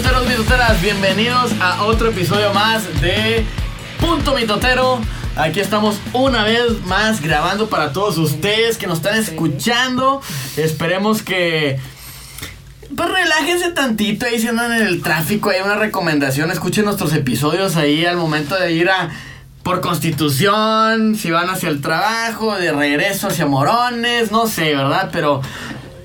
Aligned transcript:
mitoteros, 0.00 0.28
mitoteras, 0.28 0.80
bienvenidos 0.80 1.52
a 1.60 1.82
otro 1.84 2.08
episodio 2.08 2.54
más 2.54 3.02
de 3.02 3.44
Punto 4.00 4.34
Mitotero. 4.34 4.98
Aquí 5.36 5.60
estamos 5.60 5.98
una 6.14 6.42
vez 6.42 6.82
más 6.86 7.20
grabando 7.20 7.68
para 7.68 7.92
todos 7.92 8.16
ustedes 8.16 8.78
que 8.78 8.86
nos 8.86 8.98
están 8.98 9.18
escuchando. 9.18 10.22
Esperemos 10.56 11.22
que 11.22 11.78
pues 12.96 13.10
relájense 13.10 13.72
tantito 13.72 14.24
ahí 14.24 14.40
si 14.40 14.48
andan 14.48 14.72
en 14.72 14.86
el 14.86 15.02
tráfico. 15.02 15.50
Hay 15.50 15.60
una 15.60 15.74
recomendación. 15.74 16.50
Escuchen 16.50 16.86
nuestros 16.86 17.12
episodios 17.12 17.76
ahí 17.76 18.06
al 18.06 18.16
momento 18.16 18.54
de 18.54 18.72
ir 18.72 18.88
a 18.88 19.10
por 19.62 19.82
constitución, 19.82 21.14
si 21.14 21.30
van 21.30 21.50
hacia 21.50 21.68
el 21.68 21.82
trabajo, 21.82 22.56
de 22.56 22.72
regreso 22.72 23.28
hacia 23.28 23.44
Morones, 23.44 24.32
no 24.32 24.46
sé, 24.46 24.74
¿verdad? 24.74 25.10
Pero 25.12 25.42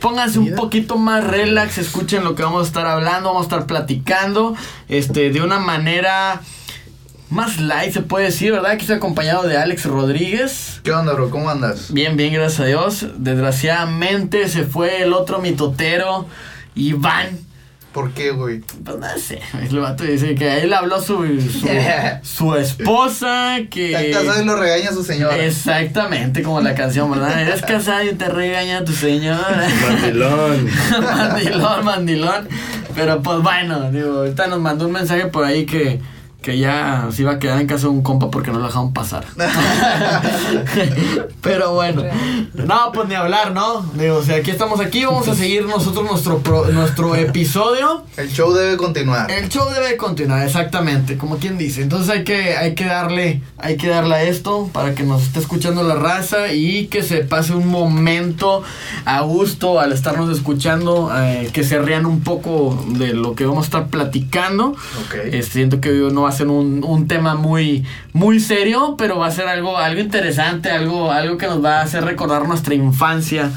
pónganse 0.06 0.38
un 0.38 0.54
poquito 0.54 0.98
más 0.98 1.24
relax, 1.24 1.80
escuchen 1.80 2.24
lo 2.24 2.36
que 2.36 2.44
vamos 2.44 2.62
a 2.62 2.68
estar 2.68 2.86
hablando, 2.86 3.30
vamos 3.30 3.42
a 3.42 3.46
estar 3.46 3.66
platicando, 3.66 4.56
este, 4.88 5.32
de 5.32 5.42
una 5.42 5.58
manera 5.58 6.42
más 7.32 7.60
light 7.60 7.92
se 7.92 8.02
puede 8.02 8.26
decir, 8.26 8.52
¿verdad? 8.52 8.74
Aquí 8.74 8.82
estoy 8.82 8.98
acompañado 8.98 9.48
de 9.48 9.58
Alex 9.58 9.86
Rodríguez. 9.86 10.80
¿Qué 10.84 10.92
onda, 10.92 11.14
bro? 11.14 11.32
¿Cómo 11.32 11.50
andas? 11.50 11.92
Bien, 11.92 12.16
bien, 12.18 12.32
gracias 12.36 12.60
a 12.60 12.66
Dios. 12.66 13.08
Desgraciadamente 13.18 14.48
se 14.48 14.64
fue 14.64 15.02
el 15.02 15.12
otro 15.12 15.40
mitotero, 15.40 16.28
Iván. 16.76 17.40
¿Por 17.96 18.12
qué, 18.12 18.32
güey? 18.32 18.60
Pues 18.60 18.98
no 18.98 19.08
sé, 19.18 19.40
el 19.72 19.80
vato 19.80 20.04
dice 20.04 20.36
que 20.36 20.50
a 20.50 20.58
él 20.58 20.74
habló 20.74 21.00
su, 21.00 21.26
su, 21.40 21.66
su 22.24 22.56
esposa, 22.56 23.56
que... 23.72 23.94
Está 23.94 24.20
casado 24.20 24.42
y 24.42 24.46
lo 24.46 24.58
regaña 24.58 24.90
a 24.90 24.94
su 24.94 25.02
señora. 25.02 25.38
Exactamente, 25.38 26.44
como 26.44 26.60
la 26.60 26.76
canción, 26.76 27.10
¿verdad? 27.10 27.40
Eres 27.40 27.62
casado 27.62 28.04
y 28.04 28.14
te 28.14 28.28
regaña 28.28 28.84
tu 28.84 28.92
señora. 28.92 29.66
Mandilón. 29.88 30.70
mandilón, 31.02 31.86
mandilón. 31.86 32.50
Pero 32.96 33.22
pues 33.22 33.40
bueno, 33.40 33.90
digo, 33.90 34.18
ahorita 34.18 34.48
nos 34.48 34.60
mandó 34.60 34.88
un 34.88 34.92
mensaje 34.92 35.28
por 35.28 35.46
ahí 35.46 35.66
que, 35.66 36.02
que 36.46 36.60
ya 36.60 37.08
se 37.12 37.24
iba 37.24 37.32
a 37.32 37.40
quedar 37.40 37.60
en 37.60 37.66
casa 37.66 37.84
de 37.84 37.88
un 37.90 38.04
compa 38.04 38.30
porque 38.30 38.52
no 38.52 38.60
lo 38.60 38.68
dejaron 38.68 38.94
pasar. 38.94 39.26
Pero 41.42 41.74
bueno, 41.74 42.04
no, 42.54 42.92
pues 42.94 43.08
ni 43.10 43.16
hablar, 43.16 43.52
¿no? 43.52 43.82
Digo, 43.96 44.18
o 44.18 44.24
sea, 44.24 44.38
aquí 44.38 44.52
estamos 44.52 44.80
aquí, 44.80 45.06
vamos 45.06 45.28
a 45.28 45.34
seguir 45.34 45.66
nosotros 45.66 46.06
nuestro, 46.10 46.40
pro- 46.40 46.66
nuestro 46.68 47.16
episodio. 47.16 48.04
El 48.18 48.30
show 48.32 48.54
debe 48.54 48.78
continuar. 48.78 49.30
El 49.32 49.50
show 49.50 49.68
debe 49.74 49.98
continuar, 49.98 50.46
exactamente, 50.46 51.18
como 51.18 51.38
quien 51.38 51.58
dice. 51.58 51.82
Entonces 51.82 52.10
hay 52.12 52.24
que, 52.24 52.56
hay 52.56 52.76
que 52.76 52.86
darle, 52.86 53.42
hay 53.58 53.78
que 53.78 53.88
darle 53.88 54.14
a 54.14 54.22
esto 54.24 54.70
para 54.72 54.94
que 54.94 55.02
nos 55.02 55.24
esté 55.24 55.40
escuchando 55.40 55.82
la 55.82 55.96
raza 55.96 56.52
y 56.54 56.86
que 56.88 57.02
se 57.02 57.18
pase 57.24 57.54
un 57.54 57.70
momento 57.70 58.62
a 59.06 59.22
gusto 59.22 59.80
al 59.80 59.94
estarnos 59.94 60.30
escuchando, 60.36 61.12
eh, 61.18 61.50
que 61.54 61.64
se 61.64 61.80
rían 61.80 62.06
un 62.06 62.22
poco 62.22 62.86
de 62.90 63.14
lo 63.14 63.34
que 63.34 63.48
vamos 63.48 63.64
a 63.64 63.68
estar 63.68 63.88
platicando. 63.88 64.70
Ok. 64.70 65.16
Eh, 65.26 65.42
siento 65.44 65.82
que 65.82 65.90
hoy 65.90 66.12
no 66.14 66.22
va 66.24 66.30
a 66.30 66.35
ser 66.36 66.48
un, 66.48 66.84
un 66.84 67.08
tema 67.08 67.36
muy, 67.36 67.84
muy 68.14 68.40
serio, 68.40 68.96
pero 68.98 69.18
va 69.18 69.28
a 69.28 69.32
ser 69.32 69.48
algo, 69.48 69.78
algo 69.78 70.00
interesante, 70.00 70.70
algo, 70.70 71.12
algo 71.12 71.38
que 71.38 71.48
nos 71.48 71.64
va 71.64 71.80
a 71.80 71.82
hacer 71.82 72.04
recordar 72.06 72.48
nuestra 72.48 72.76
infancia 72.76 73.52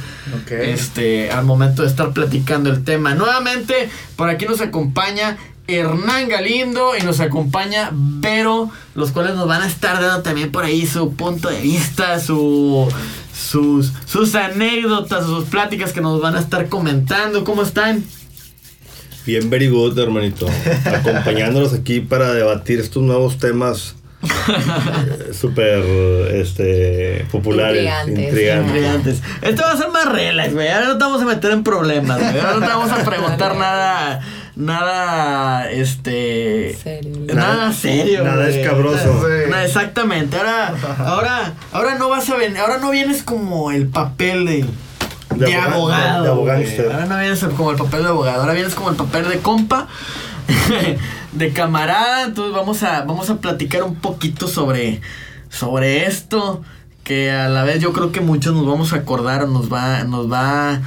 este, 0.51 1.31
al 1.31 1.45
momento 1.45 1.83
de 1.83 1.89
estar 1.89 2.13
platicando 2.13 2.71
el 2.71 2.85
tema. 2.85 3.15
Nuevamente, 3.15 3.91
por 4.17 4.29
aquí 4.29 4.47
nos 4.47 4.61
acompaña 4.61 5.37
Hernán 5.69 6.29
Galindo 6.29 6.97
y 6.99 7.05
nos 7.05 7.21
acompaña 7.21 7.91
Vero, 7.93 8.71
los 8.95 9.13
cuales 9.13 9.35
nos 9.35 9.47
van 9.47 9.63
a 9.63 9.67
estar 9.67 10.01
dando 10.01 10.23
también 10.23 10.51
por 10.51 10.65
ahí 10.65 10.87
su 10.87 11.13
punto 11.13 11.51
de 11.51 11.61
vista, 11.61 12.19
su, 12.21 12.89
sus, 13.35 13.93
sus 14.07 14.35
anécdotas, 14.35 15.27
sus 15.27 15.45
pláticas 15.45 15.93
que 15.93 16.01
nos 16.01 16.21
van 16.21 16.37
a 16.37 16.41
estar 16.41 16.69
comentando. 16.69 17.45
¿Cómo 17.45 17.63
están? 17.63 18.03
Bien, 19.29 19.51
very 19.51 19.69
good, 19.69 19.99
hermanito. 19.99 20.47
Acompañándolos 20.87 21.75
aquí 21.75 22.01
para 22.01 22.33
debatir 22.33 22.81
estos 22.81 23.03
nuevos 23.03 23.37
temas 23.37 23.95
eh, 24.23 25.35
súper 25.35 25.81
este, 26.35 27.27
populares, 27.31 27.83
Intrigantes. 27.83 28.25
intrigantes. 28.25 28.67
Intrigantes. 28.67 29.23
Esto 29.43 29.63
va 29.65 29.73
a 29.73 29.77
ser 29.77 29.91
más 29.91 30.11
relax, 30.11 30.55
güey. 30.55 30.69
Ahora 30.69 30.87
no 30.87 30.97
te 30.97 31.05
vamos 31.05 31.21
a 31.21 31.25
meter 31.27 31.51
en 31.51 31.63
problemas, 31.63 32.19
güey. 32.19 32.39
Ahora 32.41 32.55
no 32.55 32.61
te 32.61 32.67
vamos 32.73 32.91
a 32.91 33.05
preguntar 33.05 33.55
nada, 33.57 34.21
nada, 34.57 35.71
este... 35.73 36.75
Serio. 36.83 37.13
Nada, 37.27 37.55
Nada- 37.57 37.73
serio. 37.75 38.25
nada 38.25 38.49
escabroso. 38.49 39.27
Sí. 39.27 39.53
Exactamente. 39.63 40.39
Ahora, 40.39 40.73
ahora, 41.01 41.53
ahora 41.73 41.99
no 41.99 42.09
vas 42.09 42.31
a 42.31 42.37
venir. 42.39 42.57
Ahora 42.61 42.79
no 42.79 42.91
vienes 42.91 43.23
como 43.23 43.73
el 43.73 43.89
papel 43.89 44.47
de, 44.47 44.65
de, 45.35 45.47
De 45.47 45.55
aboga- 45.57 45.75
abogado. 45.75 46.25
de 46.25 46.31
ahora 46.93 47.07
no 47.07 47.19
vienes 47.19 47.45
como 47.57 47.71
el 47.71 47.77
papel 47.77 48.03
de 48.03 48.09
abogado. 48.09 48.41
Ahora 48.41 48.53
vienes 48.55 48.75
como 48.75 48.91
el 48.91 48.97
papel 48.97 49.29
de 49.29 49.39
compa, 49.39 49.87
de 51.33 51.53
camarada. 51.53 52.25
Entonces 52.25 52.55
vamos 52.55 52.83
a, 52.83 53.03
vamos 53.03 53.31
a 53.31 53.37
platicar 53.37 53.83
un 53.83 53.95
poquito 53.97 54.49
sobre, 54.49 55.01
sobre 55.51 56.07
esto. 56.07 56.63
Que 57.05 57.31
a 57.31 57.49
la 57.49 57.65
vez 57.65 57.81
yo 57.81 57.93
creo 57.93 58.13
que 58.13 58.21
muchos 58.21 58.55
nos 58.55 58.67
vamos 58.67 58.93
a 58.93 58.97
acordar, 58.97 59.49
nos 59.49 59.73
va, 59.73 60.05
nos 60.05 60.31
va 60.31 60.81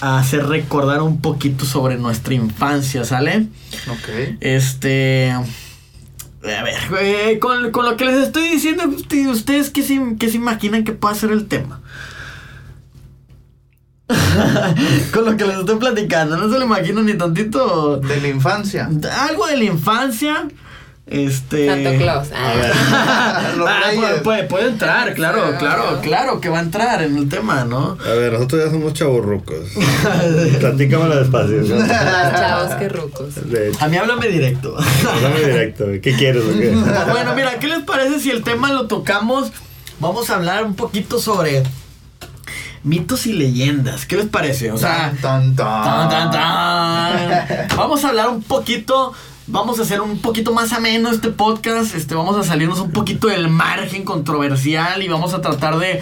a 0.00 0.18
hacer 0.18 0.46
recordar 0.46 1.02
un 1.02 1.20
poquito 1.20 1.64
sobre 1.66 1.96
nuestra 1.98 2.32
infancia, 2.34 3.04
¿sale? 3.04 3.46
Ok. 3.90 4.36
Este. 4.40 5.32
A 5.32 6.62
ver, 6.62 7.38
con, 7.40 7.72
con 7.72 7.84
lo 7.86 7.96
que 7.96 8.04
les 8.04 8.14
estoy 8.26 8.48
diciendo, 8.48 8.84
usted- 8.88 9.26
¿ustedes 9.26 9.68
qué 9.70 9.82
se, 9.82 10.00
qué 10.18 10.30
se 10.30 10.36
imaginan 10.36 10.84
que 10.84 10.92
pueda 10.92 11.14
ser 11.14 11.30
el 11.32 11.46
tema? 11.46 11.80
con 15.12 15.24
lo 15.24 15.36
que 15.36 15.44
les 15.44 15.58
estoy 15.58 15.76
platicando, 15.76 16.36
no 16.36 16.50
se 16.52 16.58
lo 16.58 16.64
imagino 16.64 17.02
ni 17.02 17.14
tantito. 17.14 17.96
De 17.98 18.20
la 18.20 18.28
infancia. 18.28 18.88
Algo 19.28 19.46
de 19.46 19.56
la 19.56 19.64
infancia. 19.64 20.46
Este. 21.08 21.68
Santo 21.68 21.90
Claus. 22.02 22.28
A 22.32 22.54
ver, 22.54 22.72
Los 23.58 23.68
Ah, 23.68 23.80
reyes. 23.86 24.00
puede, 24.00 24.18
puede- 24.22 24.42
puede 24.44 24.68
entrar, 24.70 25.14
claro, 25.14 25.54
claro, 25.56 26.00
claro 26.02 26.40
que 26.40 26.48
va 26.48 26.58
a 26.58 26.62
entrar 26.62 27.00
en 27.02 27.16
el 27.16 27.28
tema, 27.28 27.64
¿no? 27.64 27.96
a 28.04 28.08
ver, 28.14 28.32
nosotros 28.32 28.64
ya 28.64 28.70
somos 28.72 28.92
chavorrucos. 28.92 29.68
Platícamelo 30.60 31.16
despacio. 31.16 31.58
¿no? 31.62 31.86
Chavos 31.86 32.74
que 32.74 32.88
rucos. 32.88 33.34
A 33.80 33.86
mí 33.88 33.96
háblame 33.96 34.26
directo. 34.28 34.76
háblame 34.76 35.40
directo. 35.40 35.84
¿Qué 36.02 36.14
quieres 36.16 36.42
o 36.42 36.58
qué? 36.58 36.70
Bueno, 37.10 37.34
mira, 37.36 37.58
¿qué 37.60 37.68
les 37.68 37.84
parece 37.84 38.18
si 38.18 38.30
el 38.32 38.42
tema 38.42 38.72
lo 38.72 38.86
tocamos? 38.88 39.52
Vamos 40.00 40.28
a 40.30 40.34
hablar 40.34 40.64
un 40.64 40.74
poquito 40.74 41.20
sobre 41.20 41.62
mitos 42.86 43.26
y 43.26 43.32
leyendas. 43.32 44.06
¿Qué 44.06 44.16
les 44.16 44.26
parece? 44.26 44.70
O 44.70 44.78
sea, 44.78 45.12
Tan, 45.20 45.56
tan, 45.56 46.30
tan, 46.30 47.68
vamos 47.76 48.04
a 48.04 48.08
hablar 48.08 48.28
un 48.28 48.42
poquito, 48.42 49.12
vamos 49.48 49.80
a 49.80 49.82
hacer 49.82 50.00
un 50.00 50.20
poquito 50.20 50.54
más 50.54 50.72
ameno 50.72 51.10
este 51.10 51.30
podcast. 51.30 51.94
Este, 51.94 52.14
vamos 52.14 52.36
a 52.36 52.44
salirnos 52.44 52.78
un 52.78 52.92
poquito 52.92 53.26
del 53.26 53.48
margen 53.48 54.04
controversial 54.04 55.02
y 55.02 55.08
vamos 55.08 55.34
a 55.34 55.40
tratar 55.40 55.78
de 55.78 56.00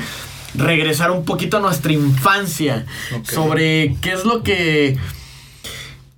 regresar 0.55 1.11
un 1.11 1.25
poquito 1.25 1.57
a 1.57 1.61
nuestra 1.61 1.93
infancia 1.93 2.85
sobre 3.25 3.97
qué 4.01 4.13
es 4.13 4.25
lo 4.25 4.43
que 4.43 4.99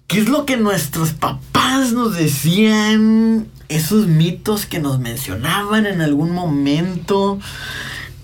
¿Qué 0.09 0.21
es 0.21 0.29
lo 0.29 0.47
que 0.47 0.57
nuestros 0.57 1.11
papás 1.13 1.93
nos 1.93 2.15
decían? 2.15 3.49
Esos 3.69 4.07
mitos 4.07 4.65
que 4.65 4.79
nos 4.79 5.01
mencionaban 5.01 5.87
en 5.87 6.01
algún 6.01 6.31
momento. 6.31 7.41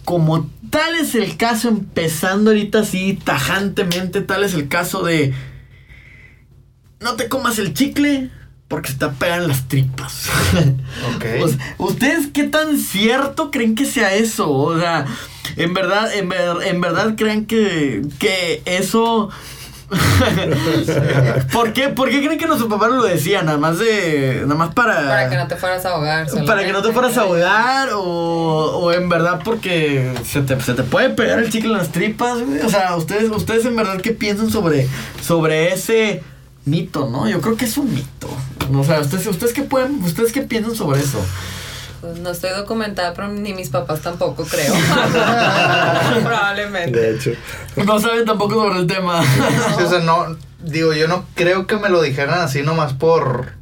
Como 0.05 0.51
tal 0.71 0.97
es 0.97 1.15
el 1.15 1.37
caso, 1.37 1.69
empezando 1.69 2.51
ahorita 2.51 2.81
así 2.81 3.19
tajantemente, 3.23 4.21
tal 4.23 4.43
es 4.45 4.55
el 4.55 4.69
caso 4.69 5.03
de... 5.03 5.33
No 7.01 7.15
te 7.15 7.29
comas 7.29 7.59
el 7.59 7.75
chicle 7.75 8.31
porque 8.69 8.91
se 8.93 8.99
te 8.99 9.09
pegan 9.09 9.49
las 9.49 9.69
tripas. 9.69 10.29
Ok. 11.17 11.25
¿Ustedes 11.79 12.29
qué 12.33 12.45
tan 12.45 12.79
cierto 12.79 13.51
creen 13.51 13.75
que 13.75 13.85
sea 13.87 14.15
eso? 14.15 14.51
O 14.51 14.79
sea, 14.79 15.05
en 15.57 15.75
verdad, 15.75 16.15
en, 16.15 16.29
ver- 16.29 16.63
en 16.67 16.81
verdad 16.81 17.15
creen 17.17 17.47
que, 17.47 18.03
que 18.19 18.63
eso... 18.65 19.31
¿Por 21.53 21.73
qué? 21.73 21.89
¿Por 21.89 22.11
qué 22.11 22.25
creen 22.25 22.39
que 22.39 22.47
nuestro 22.47 22.69
papá 22.69 22.89
nos 22.89 22.99
lo 22.99 23.05
decía? 23.05 23.43
Nada 23.43 23.59
más 23.59 23.79
de... 23.79 24.41
Nada 24.43 24.55
más 24.55 24.75
para... 24.75 25.09
Para 25.09 25.29
que 25.29 25.37
no 25.37 25.47
te 25.47 25.57
fueras 25.57 25.85
a 25.85 25.91
ahogar. 25.91 26.27
para 26.47 26.65
que 26.65 26.73
no 26.73 26.83
te 26.83 26.93
fueras 26.93 27.17
a 27.17 27.23
ahogar 27.23 27.91
o, 27.95 28.01
o 28.03 28.93
en 28.93 29.09
verdad 29.09 29.41
porque 29.45 30.13
se 30.25 30.43
te, 30.43 30.61
se 30.61 30.75
te 30.75 30.83
puede 30.83 31.11
pegar 31.11 31.39
el 31.39 31.51
chicle 31.51 31.73
en 31.73 31.79
las 31.79 31.93
tripas. 31.93 32.39
O 32.65 32.69
sea, 32.69 32.97
ustedes, 32.97 33.31
ustedes 33.31 33.65
en 33.67 33.77
verdad 33.77 34.01
qué 34.01 34.13
piensan 34.13 34.51
sobre, 34.51 34.89
sobre 35.23 35.73
ese 35.73 36.23
mito, 36.65 37.09
¿no? 37.09 37.29
Yo 37.29 37.41
creo 37.41 37.57
que 37.57 37.65
es 37.65 37.77
un 37.77 37.93
mito. 37.93 38.29
O 38.75 38.85
sea, 38.85 39.01
ustedes, 39.01 39.27
ustedes 39.27 39.53
qué 39.53 39.63
pueden, 39.63 40.03
ustedes 40.03 40.33
qué 40.33 40.43
piensan 40.43 40.75
sobre 40.75 41.01
eso. 41.01 41.19
Pues 42.03 42.19
no 42.19 42.31
estoy 42.31 42.51
documentada, 42.51 43.15
pero 43.15 43.29
ni 43.29 43.55
mis 43.55 43.71
papás 43.71 44.01
tampoco 44.01 44.45
creo. 44.45 44.75
Probablemente. 46.25 46.99
De 46.99 47.15
hecho, 47.15 47.31
No 47.87 48.01
saben 48.01 48.25
tampoco 48.25 48.55
sobre 48.55 48.81
el 48.81 48.89
tema. 48.89 49.21
O 49.21 49.89
sea, 49.89 50.01
no, 50.01 50.37
digo, 50.59 50.93
yo 50.95 51.07
no 51.07 51.25
creo 51.37 51.69
que 51.69 51.77
me 51.77 51.89
lo 51.89 52.03
dijeran 52.03 52.41
así 52.41 52.63
nomás 52.63 52.93
por, 52.93 53.53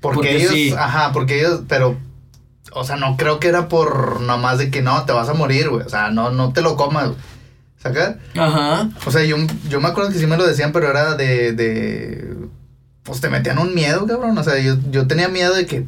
porque, 0.00 0.16
Porque 0.16 0.36
ellos, 0.36 0.52
sí. 0.52 0.74
ajá, 0.76 1.12
porque 1.12 1.40
ellos, 1.40 1.60
pero, 1.68 1.98
o 2.72 2.84
sea, 2.84 2.96
no 2.96 3.18
creo 3.18 3.38
que 3.38 3.48
era 3.48 3.68
por 3.68 4.18
nomás 4.22 4.56
de 4.56 4.70
que 4.70 4.80
no, 4.80 5.04
te 5.04 5.12
vas 5.12 5.28
a 5.28 5.34
morir, 5.34 5.68
güey, 5.68 5.84
o 5.84 5.88
sea, 5.90 6.10
no, 6.10 6.30
no 6.30 6.54
te 6.54 6.62
lo 6.62 6.76
comas, 6.76 7.08
güey. 7.08 7.18
¿Sacas? 7.76 8.16
Ajá. 8.34 8.88
O 9.04 9.10
sea, 9.10 9.24
yo, 9.24 9.36
yo 9.68 9.78
me 9.78 9.88
acuerdo 9.88 10.10
que 10.10 10.18
sí 10.18 10.26
me 10.26 10.38
lo 10.38 10.46
decían, 10.46 10.72
pero 10.72 10.88
era 10.88 11.16
de, 11.16 11.52
de, 11.52 12.34
pues 13.02 13.20
te 13.20 13.28
metían 13.28 13.58
un 13.58 13.74
miedo, 13.74 14.06
cabrón. 14.06 14.38
O 14.38 14.42
sea, 14.42 14.58
yo, 14.58 14.76
yo 14.90 15.06
tenía 15.06 15.28
miedo 15.28 15.54
de 15.54 15.66
que, 15.66 15.86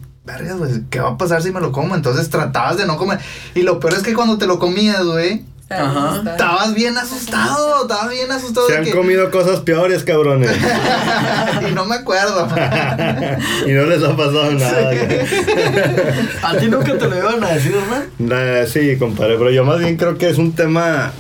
güey, 0.59 0.73
¿qué 0.91 1.01
va 1.01 1.11
a 1.11 1.19
pasar 1.19 1.43
si 1.43 1.51
me 1.53 1.61
lo 1.61 1.73
como? 1.73 1.95
Entonces 1.95 2.29
tratabas 2.31 2.77
de 2.77 2.87
no 2.87 2.97
comer. 2.97 3.19
Y 3.55 3.63
lo 3.63 3.79
peor 3.81 3.95
es 3.95 4.03
que 4.03 4.15
cuando 4.15 4.39
te 4.39 4.47
lo 4.47 4.59
comías, 4.59 5.05
güey, 5.05 5.45
Ajá. 5.69 6.23
estabas 6.31 6.75
bien 6.75 6.97
asustado, 6.97 7.83
estabas 7.83 8.11
bien 8.11 8.31
asustado. 8.31 8.67
Se 8.69 8.77
han 8.77 8.85
que- 8.85 8.93
comido 8.93 9.31
cosas 9.31 9.61
peores, 9.61 10.05
cabrones. 10.05 10.51
y 11.69 11.73
no 11.75 11.85
me 11.87 11.97
acuerdo. 11.97 12.47
y 13.67 13.71
no 13.73 13.85
les 13.87 14.03
ha 14.03 14.17
pasado 14.17 14.53
nada. 14.53 14.91
¿A 16.43 16.57
ti 16.57 16.67
nunca 16.69 16.97
te 16.99 17.09
lo 17.09 17.17
iban 17.19 17.43
a 17.43 17.49
decir, 17.53 17.75
Hernán? 17.75 18.05
Nah, 18.19 18.67
sí, 18.67 18.97
compadre, 18.99 19.37
pero 19.39 19.51
yo 19.51 19.65
más 19.65 19.79
bien 19.79 19.97
creo 19.97 20.19
que 20.19 20.29
es 20.29 20.39
un 20.39 20.53
tema 20.53 21.13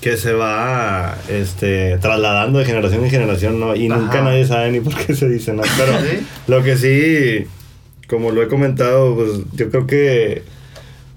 que 0.00 0.16
se 0.16 0.32
va 0.32 1.16
este, 1.28 1.98
trasladando 1.98 2.58
de 2.60 2.64
generación 2.64 3.02
en 3.04 3.10
generación, 3.10 3.58
¿no? 3.58 3.74
Y 3.74 3.88
nunca 3.88 4.20
nadie 4.20 4.46
sabe 4.46 4.70
ni 4.70 4.80
por 4.80 4.94
qué 4.94 5.14
se 5.16 5.28
dice, 5.28 5.52
¿no? 5.52 5.62
Pero 5.76 5.98
¿Sí? 6.00 6.24
lo 6.46 6.62
que 6.62 6.76
sí, 6.76 7.48
como 8.08 8.30
lo 8.30 8.42
he 8.42 8.48
comentado, 8.48 9.14
pues 9.14 9.30
yo 9.54 9.70
creo 9.70 9.86
que 9.86 10.42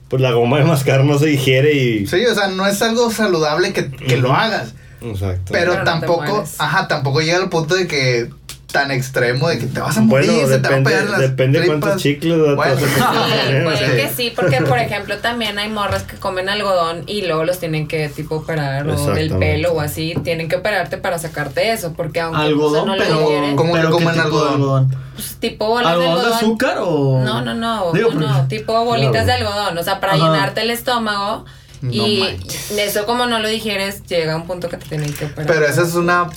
pues 0.10 0.22
la 0.22 0.32
goma 0.32 0.58
de 0.58 0.66
mascar 0.66 1.04
no 1.04 1.20
se 1.20 1.28
digiere 1.28 1.74
y... 1.74 2.08
Sí, 2.08 2.26
o 2.26 2.34
sea, 2.34 2.48
no 2.48 2.66
es 2.66 2.82
algo 2.82 3.12
saludable 3.12 3.74
que, 3.74 3.92
que 3.92 4.18
lo 4.18 4.34
hagas. 4.34 4.74
Exacto. 5.02 5.52
Pero, 5.52 5.84
tampoco, 5.84 6.44
ajá, 6.58 6.88
tampoco 6.88 7.22
llega 7.22 7.38
al 7.38 7.50
punto 7.50 7.76
de 7.76 7.88
que 7.88 8.30
tan 8.72 8.92
extremo 8.92 9.48
de 9.50 9.58
que 9.60 9.66
te 9.66 9.80
vas 9.80 9.98
a 9.98 10.02
morir, 10.02 10.30
bueno, 10.32 10.48
se 10.48 10.60
te 10.60 10.68
va 10.70 10.76
a 10.76 10.78
depende, 10.78 10.90
pegar 10.92 11.10
las 11.10 11.20
depende 11.22 11.60
tripas. 11.60 11.80
cuántos 11.80 12.02
chicles. 12.02 12.38
Bueno, 12.56 12.76
te 12.76 12.86
vas 12.86 13.02
a 13.02 13.24
comer, 13.24 13.64
Puede 13.64 13.96
que 13.96 14.10
sí, 14.16 14.34
porque 14.36 14.62
por 14.68 14.78
ejemplo 14.80 15.18
también 15.18 15.58
hay 15.58 15.70
morras 15.70 16.04
que 16.04 16.18
comen 16.18 16.50
algodón 16.50 17.04
y 17.08 17.24
luego 17.24 17.46
los 17.46 17.60
tienen 17.60 17.88
que 17.88 18.10
tipo 18.10 18.36
operar 18.36 18.88
o 18.88 19.14
del 19.14 19.34
pelo 19.38 19.74
o 19.74 19.82
así, 19.82 20.14
tienen 20.24 20.48
que 20.50 20.58
operarte 20.58 20.98
para 20.98 21.18
sacarte 21.18 21.72
eso, 21.72 21.94
porque 21.94 22.22
aunque 22.22 22.42
Algodón, 22.42 22.86
pues, 22.86 23.00
no 23.00 23.04
pero. 23.04 23.16
lo 23.50 23.56
¿Cómo 23.56 23.74
que 23.74 23.82
comen 23.90 24.14
¿qué 24.14 24.22
tipo 24.22 24.44
de 24.46 24.50
algodón? 24.54 24.96
pues, 25.16 25.36
tipo 25.40 25.68
bolas 25.68 25.92
¿Algodón 25.92 26.10
de 26.16 26.20
de 26.20 26.26
algodón. 26.28 26.38
azúcar 26.38 26.78
o.? 26.82 27.22
No, 27.24 27.42
no, 27.42 27.54
no, 27.56 27.92
Digo, 27.94 28.12
no, 28.14 28.20
no, 28.28 28.38
porque- 28.40 28.56
tipo 28.58 28.86
bolitas 28.86 29.12
Claro. 29.12 29.26
de 29.26 29.34
algodón, 29.34 29.78
o 29.78 29.84
sea, 29.84 30.00
para 30.00 30.14
Ajá. 30.14 30.26
llenarte 30.26 30.62
el 30.62 30.70
estómago. 30.70 31.46
No 31.82 31.92
y 32.06 32.20
manches. 32.20 32.72
eso 32.72 33.06
como 33.06 33.26
no 33.26 33.40
lo 33.40 33.48
digieres, 33.48 34.04
llega 34.04 34.36
un 34.36 34.46
punto 34.46 34.68
que 34.68 34.76
te 34.78 34.86
tienen 34.90 35.14
que 35.14 35.26
operar. 35.26 35.48
Pero 35.48 35.66
esa 35.66 35.84
es 35.84 35.96
una 35.96 36.28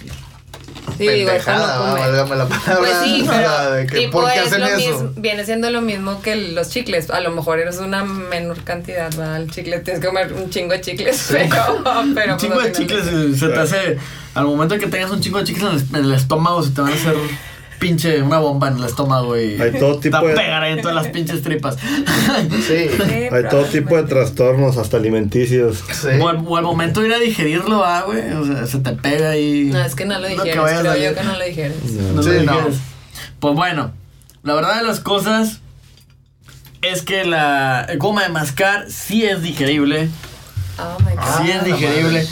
Sí, 0.99 1.07
pendejada, 1.07 1.93
válgame 1.95 2.37
la 2.37 2.47
palabra. 2.47 2.79
Pues 2.79 2.93
sí, 3.03 3.25
pero 3.29 3.71
de 3.73 3.87
que, 3.87 3.99
tipo 3.99 4.21
¿por 4.21 4.33
qué 4.33 4.41
es 4.41 4.47
hacen 4.47 4.61
lo 4.61 4.67
eso? 4.67 4.77
mismo, 4.77 5.11
viene 5.17 5.45
siendo 5.45 5.71
lo 5.71 5.81
mismo 5.81 6.21
que 6.23 6.37
los 6.37 6.71
chicles. 6.71 7.11
A 7.11 7.21
lo 7.21 7.31
mejor 7.31 7.59
eres 7.61 7.79
una 7.79 8.05
menor 8.05 8.63
cantidad, 8.63 9.11
¿verdad? 9.17 9.37
El 9.37 9.51
chicle, 9.51 9.79
tienes 9.81 10.01
que 10.01 10.09
comer 10.09 10.33
un 10.33 10.51
chingo 10.51 10.73
de 10.73 10.81
chicles, 10.81 11.29
pero, 11.31 11.83
pero 12.15 12.33
Un 12.35 12.39
chingo 12.39 12.55
pues, 12.55 12.67
de 12.67 12.71
al 12.71 12.77
chicles 12.77 13.39
se 13.39 13.49
te 13.49 13.59
hace. 13.59 13.99
Al 14.35 14.45
momento 14.47 14.79
que 14.79 14.87
tengas 14.87 15.11
un 15.11 15.21
chingo 15.21 15.39
de 15.39 15.45
chicles 15.45 15.65
en 15.65 15.97
el, 15.97 16.05
en 16.05 16.11
el 16.11 16.15
estómago, 16.15 16.63
se 16.63 16.71
te 16.71 16.81
van 16.81 16.93
a 16.93 16.95
hacer 16.95 17.15
pinche 17.83 18.23
una 18.23 18.39
bomba 18.39 18.69
en 18.69 18.77
el 18.79 18.85
estómago 18.85 19.37
y. 19.37 19.61
Hay 19.61 19.73
todo 19.73 19.99
tipo 19.99 20.17
te 20.19 20.23
va 20.25 20.29
a 20.31 20.31
de- 20.31 20.35
pegar 20.37 20.63
ahí 20.63 20.73
en 20.75 20.81
todas 20.83 20.95
las 20.95 21.09
pinches 21.09 21.43
tripas. 21.43 21.77
Sí, 22.67 22.87
Sí, 22.89 23.29
Hay 23.31 23.45
todo 23.51 23.65
tipo 23.65 23.97
de 23.97 24.05
trastornos, 24.05 24.77
hasta 24.77 24.97
alimenticios. 24.99 25.83
sí. 25.93 26.09
O, 26.21 26.29
al, 26.29 26.45
o 26.47 26.57
al 26.57 26.63
momento 26.65 27.01
de 27.01 27.09
ir 27.09 27.15
a 27.15 27.19
digerirlo, 27.19 27.85
ah, 27.85 28.03
güey. 28.07 28.33
O 28.35 28.47
sea, 28.47 28.65
se 28.67 28.79
te 28.79 28.93
pega 28.93 29.37
y. 29.37 29.65
No, 29.65 29.81
es 29.85 29.95
que 29.97 30.05
no 30.05 30.19
lo 30.21 30.29
digieres, 30.29 30.57
vayas 30.63 30.81
creo 30.81 30.93
a- 30.93 30.97
yo 30.99 31.15
que 31.15 31.23
no 31.25 31.37
lo 31.37 31.45
digieres. 31.45 31.77
No 32.15 32.23
Sí, 32.23 32.31
lo 32.31 32.43
no. 32.45 32.59
Pues 33.41 33.55
bueno, 33.57 33.93
la 34.45 34.55
verdad 34.55 34.77
de 34.81 34.87
las 34.87 35.01
cosas 35.01 35.59
es 36.83 37.03
que 37.03 37.25
la 37.25 37.89
goma 37.99 38.23
de 38.23 38.29
mascar 38.29 38.87
sí 38.89 39.25
es 39.25 39.43
digerible. 39.43 40.09
Oh 40.79 40.99
my 41.01 41.15
god. 41.17 41.23
sí 41.45 41.51
Ah, 41.53 41.57
es 41.59 41.65
digerible. 41.65 42.27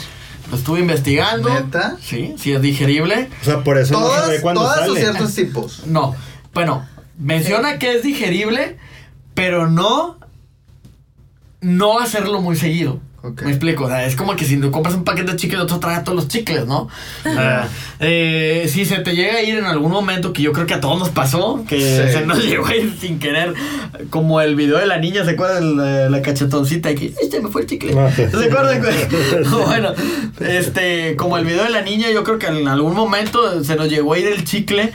Lo 0.51 0.57
estuve 0.57 0.81
investigando. 0.81 1.49
¿Neta? 1.49 1.97
Sí, 2.01 2.35
sí 2.37 2.51
es 2.51 2.61
digerible. 2.61 3.29
O 3.41 3.45
sea, 3.45 3.63
por 3.63 3.77
eso 3.77 3.93
no 3.99 4.07
se 4.25 4.31
ve 4.31 4.39
Todas, 4.41 4.55
todas 4.55 4.79
sale. 4.79 4.99
ciertos 4.99 5.33
tipos. 5.33 5.87
No. 5.87 6.13
Bueno, 6.53 6.85
menciona 7.17 7.79
que 7.79 7.93
es 7.95 8.03
digerible, 8.03 8.77
pero 9.33 9.67
no. 9.69 10.19
No 11.61 11.99
hacerlo 11.99 12.41
muy 12.41 12.55
seguido. 12.55 12.99
Me 13.43 13.51
explico, 13.51 13.83
o 13.85 13.87
sea, 13.87 14.03
es 14.05 14.15
como 14.15 14.35
que 14.35 14.45
si 14.45 14.57
tú 14.57 14.71
compras 14.71 14.95
un 14.95 15.03
paquete 15.03 15.31
de 15.33 15.37
chicles, 15.37 15.61
otro 15.61 15.79
trae 15.79 16.01
todos 16.01 16.15
los 16.15 16.27
chicles, 16.27 16.65
¿no? 16.65 16.87
Ah, 17.23 17.67
eh, 17.99 18.67
si 18.67 18.83
se 18.83 18.97
te 18.97 19.13
llega 19.15 19.35
a 19.37 19.41
ir 19.43 19.59
en 19.59 19.65
algún 19.65 19.91
momento, 19.91 20.33
que 20.33 20.41
yo 20.41 20.51
creo 20.53 20.65
que 20.65 20.73
a 20.73 20.81
todos 20.81 20.97
nos 20.97 21.09
pasó, 21.09 21.63
que 21.67 21.79
Sí. 21.79 22.13
se 22.13 22.25
nos 22.25 22.39
llegó 22.43 22.65
a 22.65 22.75
ir 22.75 22.95
sin 22.99 23.19
querer, 23.19 23.53
como 24.09 24.41
el 24.41 24.55
video 24.55 24.79
de 24.79 24.87
la 24.87 24.97
niña, 24.97 25.23
¿se 25.23 25.31
acuerdan? 25.31 25.77
La, 25.77 26.09
la 26.09 26.21
cachetoncita 26.23 26.89
aquí, 26.89 27.13
este 27.21 27.39
me 27.41 27.49
fue 27.49 27.61
el 27.61 27.67
chicle. 27.67 27.93
Ah. 27.97 28.09
¿Se 28.15 28.23
acuerdan? 28.23 28.81
bueno, 29.67 29.93
este, 30.39 31.15
como 31.15 31.37
el 31.37 31.45
video 31.45 31.63
de 31.63 31.69
la 31.69 31.81
niña, 31.83 32.09
yo 32.11 32.23
creo 32.23 32.39
que 32.39 32.47
en 32.47 32.67
algún 32.67 32.95
momento 32.95 33.63
se 33.63 33.75
nos 33.75 33.87
llegó 33.89 34.13
a 34.13 34.19
ir 34.19 34.27
el 34.27 34.43
chicle. 34.45 34.91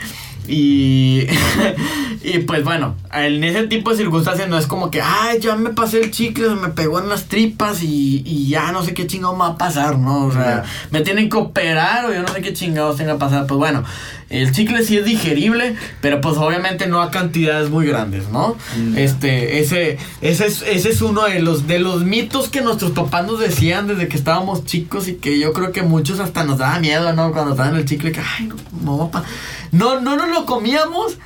Y, 0.47 1.27
y 2.23 2.39
pues 2.39 2.63
bueno, 2.63 2.95
en 3.13 3.43
ese 3.43 3.67
tipo 3.67 3.91
de 3.91 3.97
circunstancias 3.97 4.47
no 4.49 4.57
es 4.57 4.67
como 4.67 4.89
que, 4.89 5.01
ay, 5.01 5.39
ya 5.39 5.55
me 5.55 5.71
pasé 5.71 6.01
el 6.01 6.11
chicle, 6.11 6.49
me 6.49 6.69
pegó 6.69 6.99
en 6.99 7.09
las 7.09 7.25
tripas 7.25 7.83
y, 7.83 8.23
y 8.25 8.47
ya 8.47 8.71
no 8.71 8.83
sé 8.83 8.93
qué 8.93 9.07
chingado 9.07 9.33
me 9.33 9.39
va 9.39 9.47
a 9.47 9.57
pasar, 9.57 9.97
¿no? 9.97 10.25
O 10.25 10.31
sea, 10.31 10.63
me 10.91 11.01
tienen 11.01 11.29
que 11.29 11.37
operar 11.37 12.05
o 12.05 12.13
yo 12.13 12.21
no 12.21 12.27
sé 12.29 12.41
qué 12.41 12.53
chingados 12.53 12.97
tenga 12.97 13.13
que 13.13 13.19
pasar. 13.19 13.47
Pues 13.47 13.57
bueno, 13.57 13.83
el 14.29 14.51
chicle 14.51 14.83
sí 14.83 14.97
es 14.97 15.05
digerible, 15.05 15.75
pero 16.01 16.19
pues 16.19 16.37
obviamente 16.37 16.87
no 16.87 17.01
a 17.01 17.11
cantidades 17.11 17.69
muy 17.69 17.87
grandes, 17.87 18.29
¿no? 18.29 18.57
Este, 18.95 19.59
ese, 19.59 19.97
ese 20.21 20.47
es, 20.47 20.61
ese 20.63 20.89
es 20.89 21.01
uno 21.01 21.23
de 21.23 21.39
los, 21.39 21.65
de 21.65 21.79
los 21.79 22.03
mitos 22.03 22.49
que 22.49 22.61
nuestros 22.61 22.91
papás 22.91 23.25
nos 23.25 23.39
decían 23.39 23.87
desde 23.87 24.07
que 24.07 24.17
estábamos 24.17 24.65
chicos 24.65 25.07
y 25.07 25.15
que 25.15 25.39
yo 25.39 25.53
creo 25.53 25.71
que 25.71 25.81
muchos 25.81 26.19
hasta 26.19 26.43
nos 26.43 26.57
daba 26.57 26.79
miedo, 26.79 27.13
¿no? 27.13 27.31
Cuando 27.31 27.51
estaban 27.51 27.75
el 27.75 27.85
chicle, 27.85 28.11
que, 28.11 28.19
ay, 28.19 28.47
no, 28.47 28.55
no, 28.83 28.97
va 28.97 29.05
a 29.05 29.11
pa-". 29.11 29.23
no, 29.71 30.01
no 30.01 30.17
nos 30.17 30.29
lo 30.29 30.45
comíamos, 30.45 31.17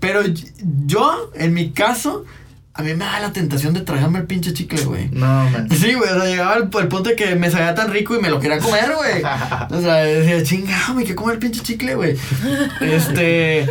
pero 0.00 0.20
yo, 0.86 1.30
en 1.34 1.52
mi 1.52 1.70
caso, 1.70 2.24
a 2.78 2.82
mí 2.82 2.94
me 2.94 3.04
da 3.04 3.18
la 3.18 3.32
tentación 3.32 3.74
de 3.74 3.80
tragarme 3.80 4.20
el 4.20 4.26
pinche 4.26 4.52
chicle, 4.54 4.82
güey. 4.84 5.08
No, 5.10 5.26
man. 5.50 5.68
Sí, 5.70 5.94
güey, 5.94 6.10
o 6.10 6.14
sea, 6.14 6.24
llegaba 6.24 6.54
el, 6.56 6.62
el 6.62 6.88
punto 6.88 7.10
de 7.10 7.16
que 7.16 7.34
me 7.34 7.50
sabía 7.50 7.74
tan 7.74 7.90
rico 7.90 8.14
y 8.16 8.20
me 8.20 8.30
lo 8.30 8.38
quería 8.38 8.58
comer, 8.60 8.92
güey. 8.96 9.22
O 9.70 9.80
sea, 9.80 9.94
decía, 9.96 10.42
chingado, 10.44 10.94
me 10.94 11.02
quiero 11.02 11.16
comer 11.16 11.34
el 11.34 11.40
pinche 11.40 11.60
chicle, 11.62 11.94
güey. 11.96 12.16
Este, 12.80 13.68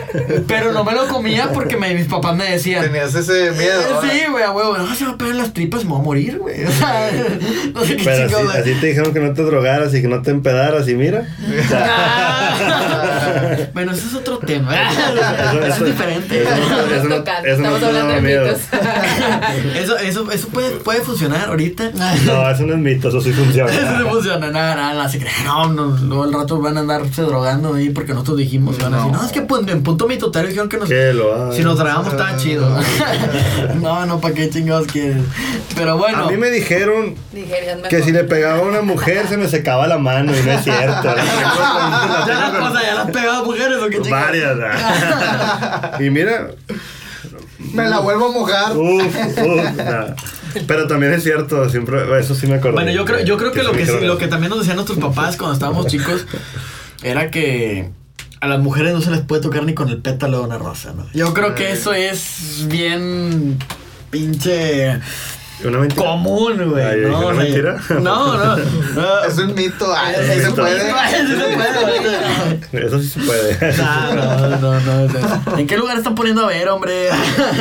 pero 0.48 0.72
no 0.74 0.84
me 0.84 0.94
lo 0.94 1.08
comía 1.08 1.50
porque 1.54 1.78
me- 1.78 1.94
mis 1.96 2.08
papás 2.08 2.36
me 2.36 2.52
decían. 2.52 2.84
Tenías 2.84 3.16
ese 3.16 3.52
miedo. 3.52 3.82
"Eh. 3.82 4.10
Sí, 4.12 4.22
güey, 4.30 4.44
a 4.44 4.52
huevo, 4.52 4.78
no, 4.78 4.94
se 4.94 5.04
me 5.06 5.10
va 5.12 5.16
a 5.16 5.18
pegar 5.18 5.36
las 5.36 5.54
tripas 5.54 5.82
y 5.82 5.86
me 5.86 5.92
voy 5.92 6.00
a 6.02 6.04
morir, 6.04 6.38
güey. 6.40 6.66
O 6.66 6.72
sea, 6.72 7.10
no 7.74 7.84
sé 7.86 7.96
qué 7.96 8.04
Pero 8.04 8.26
así, 8.26 8.36
chingados. 8.36 8.56
así 8.56 8.74
te 8.76 8.88
dijeron 8.88 9.14
que 9.14 9.20
no 9.22 9.34
te 9.34 9.42
drogaras 9.44 9.94
y 9.96 10.02
que 10.02 10.08
no 10.08 10.22
te 10.22 10.32
empedaras 10.32 10.88
y 10.90 10.96
mira. 10.96 11.24
O 11.66 11.68
sea, 11.70 11.86
Ah. 11.90 13.58
bueno, 13.74 13.92
eso 13.94 14.08
es 14.08 14.14
otro 14.16 14.38
tema. 14.40 14.74
Eso- 14.90 15.00
Eso 15.00 15.60
es 15.66 15.76
eso- 15.76 15.86
diferente. 15.86 16.44
eso- 16.44 17.24
Estamos 17.44 17.60
no- 17.60 17.80
no 17.80 17.88
hablando 17.88 18.14
de 18.14 18.22
mitos. 18.22 18.60
Eso, 19.78 19.98
eso, 19.98 20.32
eso 20.32 20.48
puede, 20.50 20.72
puede 20.78 21.02
funcionar 21.02 21.50
ahorita. 21.50 21.92
No, 22.26 22.50
eso 22.50 22.64
no 22.66 22.74
es 22.74 22.80
mito, 22.80 23.10
eso 23.10 23.22
sí 23.22 23.32
funciona. 23.32 23.72
Eso 23.72 23.92
no 24.00 24.10
funciona, 24.10 24.50
nada, 24.52 24.76
nada, 24.76 24.94
nada, 24.94 25.10
se 25.10 25.20
creen, 25.20 25.34
no, 25.46 25.68
no, 25.70 25.86
luego 25.98 26.24
al 26.24 26.34
rato 26.34 26.60
van 26.60 26.78
a 26.78 26.82
andarse 26.82 27.22
drogando 27.22 27.74
ahí 27.76 27.90
porque 27.90 28.14
nosotros 28.14 28.38
dijimos, 28.38 28.78
van 28.80 28.94
a 28.94 28.98
decir, 28.98 29.12
No. 29.12 29.26
es 29.26 29.32
que 29.32 29.42
pues, 29.42 29.68
en 29.68 29.84
punto 29.84 30.08
mitotero 30.08 30.48
dijeron 30.48 30.70
que 30.70 30.78
nos, 30.78 30.90
Que 30.90 31.14
lo 31.14 31.34
hagan. 31.34 31.54
si 31.54 31.64
nos 31.64 31.78
drogamos 31.78 32.08
estaba 32.08 32.36
chido. 32.38 32.70
no, 33.82 34.06
no, 34.06 34.20
¿para 34.20 34.34
qué 34.34 34.50
chingados 34.50 34.88
quieres? 34.88 35.18
Pero 35.76 35.98
bueno, 35.98 36.26
A 36.26 36.32
mí 36.32 36.38
me 36.38 36.50
dijeron 36.50 37.16
que 37.90 38.04
si 38.04 38.12
le 38.12 38.24
pegaba 38.24 38.60
a 38.60 38.64
una 38.64 38.82
mujer 38.82 39.28
se 39.28 39.38
me 39.38 39.48
secaba 39.48 39.88
la 39.88 39.98
mano 39.98 40.32
y 40.38 40.42
no 40.44 40.52
es 40.52 40.64
cierto. 40.64 41.04
ya 42.28 42.50
la 42.52 42.60
cosa, 42.60 42.82
ya 42.84 42.96
la 42.96 43.02
has 43.04 43.12
pegado 43.12 43.42
a 43.42 43.46
mujeres 43.46 43.78
o 43.78 43.88
qué 43.90 44.02
chingados. 44.02 44.26
Varias. 44.28 44.58
ah. 44.62 45.92
y 46.00 46.10
mira, 46.10 46.50
Me 47.74 47.88
la 47.90 48.00
vuelvo 48.00 48.28
a 48.28 48.32
mojar. 48.32 48.78
Uf, 48.78 49.04
uf, 49.06 49.76
nah. 49.78 50.06
Pero 50.68 50.88
también 50.88 51.14
es 51.14 51.24
cierto, 51.24 51.70
siempre, 51.70 52.20
eso 52.20 52.34
sí 52.36 52.48
me 52.48 52.56
acuerdo. 52.56 52.76
Bueno, 52.76 52.92
yo 52.92 53.06
creo, 53.06 53.24
yo 53.24 53.38
creo 53.38 53.52
que, 53.52 53.64
lo, 53.64 53.72
que, 53.74 53.86
sí- 53.86 54.00
lo 54.02 54.18
que 54.18 54.28
también 54.28 54.50
nos 54.50 54.60
decían 54.60 54.76
nuestros 54.78 54.98
papás 55.00 55.38
cuando 55.38 55.54
estábamos 55.54 55.88
chicos 55.88 56.26
era 57.04 57.30
que 57.32 57.90
a 58.40 58.48
las 58.48 58.60
mujeres 58.60 58.94
no 58.94 59.02
se 59.02 59.12
les 59.12 59.22
puede 59.22 59.42
tocar 59.42 59.64
ni 59.66 59.74
con 59.74 59.90
el 59.90 59.98
pétalo 59.98 60.40
de 60.40 60.44
una 60.46 60.58
rosa, 60.58 60.94
¿no? 60.96 61.06
Yo 61.14 61.34
creo 61.34 61.56
que 61.56 61.72
eso 61.72 61.94
es 61.94 62.66
bien 62.68 63.58
pinche 64.10 65.00
¿Una 65.64 65.80
mentira? 65.80 66.04
común, 66.04 66.70
güey. 66.70 66.86
Ay, 66.86 67.02
¿no? 67.02 67.18
¿una 67.18 67.28
O 67.28 67.34
sea, 67.34 67.44
mentira? 67.44 67.78
No, 68.00 68.38
no. 68.38 68.56
no. 68.58 69.24
Es 69.28 69.38
un 69.40 69.56
mito. 69.56 69.92
Ay, 69.96 70.16
Es 70.20 70.28
sí 70.28 70.42
se 70.42 70.50
mito. 70.50 70.56
puede. 70.62 70.78
Sí 71.18 71.28
se 71.28 71.56
puede. 72.72 72.86
Eso 72.86 73.00
sí 73.00 73.08
se 73.08 73.20
puede. 73.22 73.78
No, 73.78 74.58
no, 74.58 74.80
no, 74.80 75.08
no. 75.08 75.58
¿En 75.58 75.66
qué 75.68 75.78
lugar 75.78 75.98
están 75.98 76.16
poniendo 76.16 76.44
a 76.44 76.48
ver, 76.48 76.70
hombre? 76.70 77.10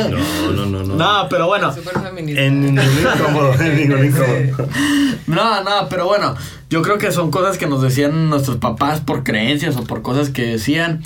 No, 0.09 0.51
no, 0.53 0.65
no, 0.65 0.83
no. 0.83 0.95
No, 0.95 1.27
pero 1.29 1.47
bueno. 1.47 1.73
Súper 1.73 1.99
feminista. 1.99 2.41
En 2.41 2.61
ningún 2.61 2.83
incómodo, 2.85 3.53
en 3.59 3.75
ningún 3.75 4.05
incómodo. 4.05 4.69
No, 5.27 5.63
no, 5.63 5.89
pero 5.89 6.05
bueno, 6.05 6.35
yo 6.69 6.81
creo 6.83 6.97
que 6.97 7.11
son 7.11 7.31
cosas 7.31 7.57
que 7.57 7.67
nos 7.67 7.81
decían 7.81 8.29
nuestros 8.29 8.57
papás 8.57 8.99
por 9.01 9.23
creencias 9.23 9.75
o 9.75 9.83
por 9.83 10.01
cosas 10.01 10.29
que 10.29 10.43
decían. 10.43 11.03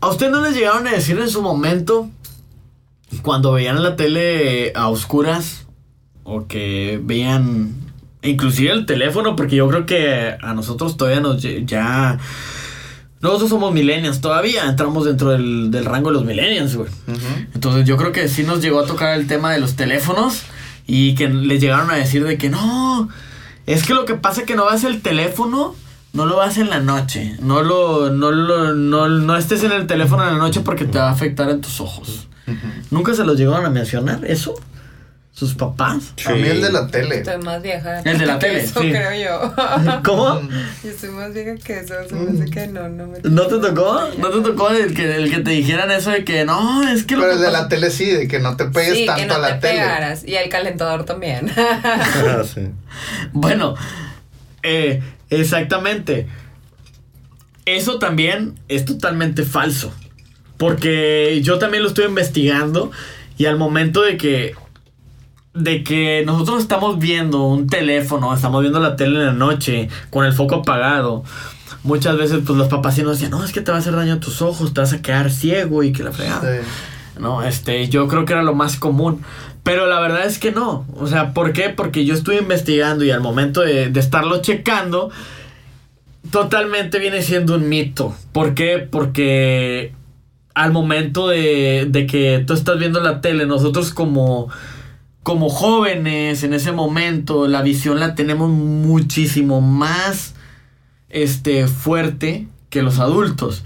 ¿A 0.00 0.08
usted 0.08 0.30
no 0.30 0.40
les 0.42 0.54
llegaron 0.54 0.86
a 0.86 0.90
decir 0.90 1.18
en 1.18 1.28
su 1.28 1.42
momento, 1.42 2.08
cuando 3.22 3.52
veían 3.52 3.82
la 3.82 3.94
tele 3.96 4.72
a 4.74 4.88
oscuras, 4.88 5.66
o 6.24 6.46
que 6.46 7.00
veían 7.02 7.72
inclusive 8.22 8.70
el 8.72 8.86
teléfono, 8.86 9.36
porque 9.36 9.56
yo 9.56 9.68
creo 9.68 9.86
que 9.86 10.36
a 10.40 10.54
nosotros 10.54 10.96
todavía 10.96 11.20
nos 11.20 11.42
ya... 11.42 12.18
nosotros 13.20 13.50
somos 13.50 13.72
millennials 13.72 14.20
todavía, 14.20 14.68
entramos 14.68 15.04
dentro 15.04 15.30
del, 15.30 15.70
del 15.70 15.84
rango 15.84 16.10
de 16.10 16.14
los 16.14 16.24
millennials, 16.24 16.76
güey. 16.76 16.88
Entonces 17.54 17.86
yo 17.86 17.96
creo 17.96 18.12
que 18.12 18.28
sí 18.28 18.44
nos 18.44 18.60
llegó 18.60 18.80
a 18.80 18.86
tocar 18.86 19.18
el 19.18 19.26
tema 19.26 19.52
de 19.52 19.60
los 19.60 19.74
teléfonos 19.74 20.42
y 20.86 21.14
que 21.14 21.28
les 21.28 21.60
llegaron 21.60 21.90
a 21.90 21.96
decir 21.96 22.24
de 22.24 22.38
que 22.38 22.48
no, 22.48 23.08
es 23.66 23.84
que 23.84 23.94
lo 23.94 24.04
que 24.04 24.14
pasa 24.14 24.42
es 24.42 24.46
que 24.46 24.56
no 24.56 24.64
vas 24.64 24.84
el 24.84 25.00
teléfono, 25.00 25.74
no 26.12 26.26
lo 26.26 26.36
vas 26.36 26.58
en 26.58 26.68
la 26.70 26.80
noche, 26.80 27.36
no 27.40 27.62
lo, 27.62 28.10
no 28.10 28.30
lo, 28.30 28.74
no, 28.74 29.08
no 29.08 29.36
estés 29.36 29.64
en 29.64 29.72
el 29.72 29.86
teléfono 29.86 30.24
en 30.24 30.34
la 30.34 30.38
noche 30.38 30.60
porque 30.60 30.84
te 30.84 30.98
va 30.98 31.08
a 31.08 31.12
afectar 31.12 31.48
en 31.50 31.60
tus 31.60 31.80
ojos. 31.80 32.28
¿Nunca 32.90 33.14
se 33.14 33.24
los 33.24 33.38
llegaron 33.38 33.64
a 33.64 33.70
mencionar 33.70 34.24
eso? 34.24 34.54
¿Sus 35.34 35.54
papás? 35.54 36.12
A 36.26 36.32
mí 36.32 36.46
el 36.46 36.60
de 36.60 36.70
la 36.70 36.86
tele. 36.88 37.16
Estoy 37.16 37.38
más 37.42 37.62
vieja. 37.62 38.00
El 38.00 38.18
de 38.18 38.26
la 38.26 38.34
que 38.38 38.46
tele, 38.48 38.60
Eso 38.60 38.82
sí. 38.82 38.90
creo 38.90 39.12
yo. 39.14 39.54
¿Cómo? 40.04 40.40
Yo 40.84 40.90
soy 41.00 41.08
más 41.10 41.32
vieja 41.32 41.54
que 41.56 41.80
eso. 41.80 41.94
Se 42.06 42.14
me 42.14 42.30
hace 42.42 42.50
que 42.50 42.66
no, 42.66 42.86
no 42.90 43.06
me 43.06 43.18
¿No 43.22 43.46
te 43.46 43.58
tocó? 43.58 44.02
¿No 44.18 44.28
te 44.28 44.40
tocó 44.42 44.68
el 44.70 44.94
que, 44.94 45.16
el 45.16 45.30
que 45.30 45.38
te 45.40 45.52
dijeran 45.52 45.90
eso 45.90 46.10
de 46.10 46.24
que 46.24 46.44
no, 46.44 46.86
es 46.86 47.04
que 47.04 47.16
lo 47.16 47.22
Pero 47.22 47.32
que 47.32 47.38
el 47.38 47.44
de 47.46 47.50
la 47.50 47.68
tele 47.68 47.90
sí, 47.90 48.06
de 48.10 48.28
que 48.28 48.40
no 48.40 48.56
te 48.56 48.66
pegues 48.66 48.98
Sí, 48.98 49.06
tanto 49.06 49.22
que 49.22 49.26
no 49.28 49.34
a 49.36 49.38
la 49.38 49.58
te 49.58 49.68
tele. 49.68 49.80
pegaras. 49.80 50.22
Y 50.26 50.34
el 50.36 50.50
calentador 50.50 51.04
también. 51.04 51.50
Ah, 51.56 52.42
sí. 52.54 52.68
Bueno, 53.32 53.74
eh, 54.62 55.02
exactamente. 55.30 56.26
Eso 57.64 57.98
también 57.98 58.58
es 58.68 58.84
totalmente 58.84 59.44
falso. 59.44 59.94
Porque 60.58 61.40
yo 61.42 61.58
también 61.58 61.82
lo 61.82 61.88
estoy 61.88 62.04
investigando 62.04 62.90
y 63.38 63.46
al 63.46 63.56
momento 63.56 64.02
de 64.02 64.16
que 64.18 64.54
de 65.54 65.84
que 65.84 66.22
nosotros 66.24 66.62
estamos 66.62 66.98
viendo 66.98 67.42
un 67.42 67.66
teléfono, 67.66 68.34
estamos 68.34 68.62
viendo 68.62 68.80
la 68.80 68.96
tele 68.96 69.18
en 69.20 69.26
la 69.26 69.32
noche 69.32 69.88
con 70.10 70.24
el 70.24 70.32
foco 70.32 70.56
apagado. 70.56 71.24
Muchas 71.82 72.16
veces 72.16 72.40
pues 72.46 72.56
los 72.56 72.68
papás 72.68 72.94
sí 72.94 73.02
nos 73.02 73.12
decían, 73.12 73.32
"No, 73.32 73.44
es 73.44 73.52
que 73.52 73.60
te 73.60 73.70
va 73.70 73.78
a 73.78 73.80
hacer 73.80 73.94
daño 73.94 74.14
a 74.14 74.20
tus 74.20 74.40
ojos, 74.40 74.72
te 74.72 74.80
vas 74.80 74.92
a 74.92 75.02
quedar 75.02 75.30
ciego 75.30 75.82
y 75.82 75.92
que 75.92 76.02
la 76.02 76.12
fregada." 76.12 76.40
Sí. 76.40 76.68
No, 77.20 77.42
este, 77.42 77.88
yo 77.88 78.08
creo 78.08 78.24
que 78.24 78.32
era 78.32 78.42
lo 78.42 78.54
más 78.54 78.76
común. 78.76 79.22
Pero 79.62 79.86
la 79.86 80.00
verdad 80.00 80.26
es 80.26 80.38
que 80.38 80.50
no. 80.50 80.86
O 80.96 81.06
sea, 81.06 81.34
¿por 81.34 81.52
qué? 81.52 81.68
Porque 81.68 82.04
yo 82.04 82.14
estuve 82.14 82.38
investigando 82.38 83.04
y 83.04 83.10
al 83.10 83.20
momento 83.20 83.60
de, 83.60 83.90
de 83.90 84.00
estarlo 84.00 84.42
checando, 84.42 85.10
totalmente 86.30 86.98
viene 86.98 87.22
siendo 87.22 87.54
un 87.54 87.68
mito. 87.68 88.14
¿Por 88.32 88.54
qué? 88.54 88.78
Porque 88.78 89.92
al 90.54 90.72
momento 90.72 91.28
de, 91.28 91.86
de 91.88 92.06
que 92.06 92.42
tú 92.46 92.54
estás 92.54 92.78
viendo 92.78 93.00
la 93.00 93.20
tele, 93.20 93.46
nosotros 93.46 93.92
como, 93.92 94.48
como 95.22 95.48
jóvenes 95.48 96.42
en 96.42 96.54
ese 96.54 96.72
momento, 96.72 97.46
la 97.46 97.62
visión 97.62 98.00
la 98.00 98.14
tenemos 98.14 98.50
muchísimo 98.50 99.60
más 99.60 100.34
este, 101.08 101.68
fuerte 101.68 102.48
que 102.70 102.82
los 102.82 102.98
adultos. 102.98 103.64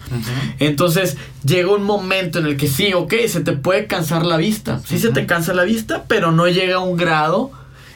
Entonces 0.58 1.16
llega 1.44 1.72
un 1.72 1.84
momento 1.84 2.40
en 2.40 2.46
el 2.46 2.56
que 2.56 2.66
sí, 2.66 2.92
ok, 2.92 3.14
se 3.28 3.40
te 3.40 3.52
puede 3.52 3.86
cansar 3.86 4.26
la 4.26 4.36
vista. 4.36 4.80
Sí 4.84 4.98
se 4.98 5.10
te 5.10 5.26
cansa 5.26 5.54
la 5.54 5.62
vista, 5.62 6.04
pero 6.08 6.32
no 6.32 6.48
llega 6.48 6.76
a 6.76 6.80
un 6.80 6.96
grado 6.96 7.52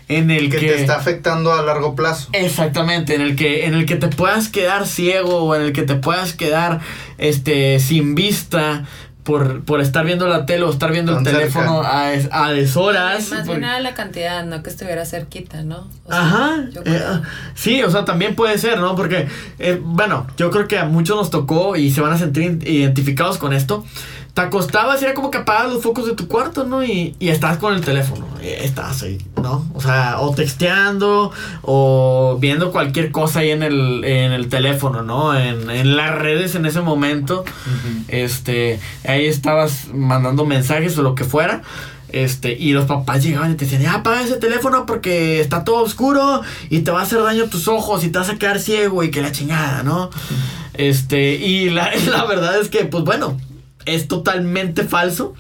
en 0.07 0.31
el 0.31 0.51
Que 0.51 0.59
que... 0.59 0.67
te 0.69 0.81
está 0.81 0.97
afectando 0.97 1.53
a 1.53 1.63
largo 1.63 1.97
plazo. 1.97 2.29
Exactamente, 2.33 3.15
en 3.17 3.23
el 3.23 3.35
que 3.35 3.67
en 3.67 3.75
el 3.75 3.87
que 3.87 3.97
te 3.97 4.07
puedas 4.09 4.49
quedar 4.49 4.87
ciego 4.87 5.43
o 5.43 5.55
en 5.55 5.63
el 5.63 5.73
que 5.73 5.83
te 5.83 5.97
puedas 5.97 6.33
quedar 6.33 6.81
este 7.19 7.81
sin 7.81 8.15
vista 8.15 8.87
por, 9.31 9.63
por 9.65 9.81
estar 9.81 10.05
viendo 10.05 10.27
la 10.27 10.45
tele 10.45 10.65
o 10.65 10.71
estar 10.71 10.91
viendo 10.91 11.17
el 11.17 11.23
teléfono 11.25 11.83
a, 11.85 12.13
es- 12.13 12.29
a 12.33 12.51
deshoras. 12.51 13.31
Más 13.31 13.47
por- 13.47 13.57
bien 13.59 13.65
era 13.71 13.79
la 13.81 13.95
cantidad, 13.95 14.45
no 14.45 14.61
que 14.63 14.71
estuviera 14.71 15.05
cerquita, 15.07 15.63
¿no? 15.63 15.87
O 16.05 16.11
sea, 16.11 16.21
Ajá. 16.21 16.57
eh, 16.75 16.81
creo. 16.83 17.23
sí, 17.55 17.83
o 17.85 17.91
sea, 17.91 18.05
también 18.05 18.35
puede 18.35 18.59
ser, 18.59 18.79
¿no? 18.81 18.97
Porque, 18.97 19.29
eh, 19.61 19.81
bueno, 19.81 20.27
yo 20.37 20.51
creo 20.51 20.67
que 20.67 20.79
a 20.79 20.85
muchos 20.85 21.17
nos 21.17 21.31
tocó 21.31 21.77
y 21.77 21.93
se 21.93 22.01
van 22.01 22.13
a 22.13 22.19
sentir 22.19 22.59
identificados 22.67 23.39
con 23.39 23.53
esto. 23.53 23.85
Te 24.35 24.43
acostabas 24.43 25.03
y 25.03 25.05
era 25.05 25.15
como 25.15 25.31
que 25.31 25.39
apagabas 25.39 25.73
los 25.73 25.83
focos 25.83 26.07
de 26.07 26.15
tu 26.15 26.29
cuarto, 26.29 26.65
¿no? 26.65 26.85
Y, 26.85 27.17
y 27.19 27.29
estabas 27.29 27.59
con 27.59 27.75
el 27.75 27.81
teléfono. 27.81 28.27
Y 28.43 28.49
estabas 28.49 29.03
ahí, 29.03 29.19
¿no? 29.43 29.67
O 29.75 29.81
sea, 29.81 30.21
o 30.21 30.35
texteando 30.35 31.33
o 31.63 32.39
viendo 32.41 32.73
cualquier 32.73 33.11
cosa 33.11 33.41
ahí 33.41 33.51
en 33.51 33.63
el, 33.63 34.05
en 34.05 34.33
el 34.33 34.49
teléfono, 34.49 35.03
¿no? 35.03 35.37
En, 35.37 35.69
en 35.71 35.97
las 35.97 36.15
redes 36.17 36.55
en 36.55 36.65
ese 36.67 36.81
momento. 36.81 37.45
Este, 38.09 38.81
ahí 39.07 39.27
estabas 39.27 39.89
mandando 39.93 40.47
mensajes 40.47 40.97
o 40.99 41.03
lo 41.03 41.15
que 41.15 41.25
fuera. 41.25 41.63
Este, 42.13 42.57
y 42.59 42.73
los 42.73 42.87
papás 42.87 43.23
llegaban 43.23 43.53
y 43.53 43.55
te 43.55 43.65
decían, 43.65 43.83
ya 43.83 43.95
apaga 43.95 44.23
ese 44.23 44.37
teléfono 44.37 44.85
porque 44.85 45.41
está 45.41 45.63
todo 45.65 45.83
oscuro 45.83 46.43
y 46.69 46.81
te 46.81 46.91
va 46.91 47.01
a 47.01 47.03
hacer 47.05 47.23
daño 47.23 47.45
a 47.45 47.49
tus 47.49 47.69
ojos 47.69 48.03
y 48.05 48.09
te 48.09 48.19
vas 48.19 48.29
a 48.31 48.37
quedar 48.37 48.59
ciego 48.59 49.03
y 49.05 49.11
que 49.11 49.23
la 49.23 49.31
chingada, 49.33 49.83
¿no? 49.83 50.11
Este, 50.75 51.35
y 51.35 51.71
la, 51.71 51.95
la 52.11 52.25
verdad 52.25 52.59
es 52.61 52.69
que, 52.69 52.85
pues 52.85 53.05
bueno, 53.05 53.37
es 53.87 54.09
totalmente 54.09 54.85
falso. 54.85 55.35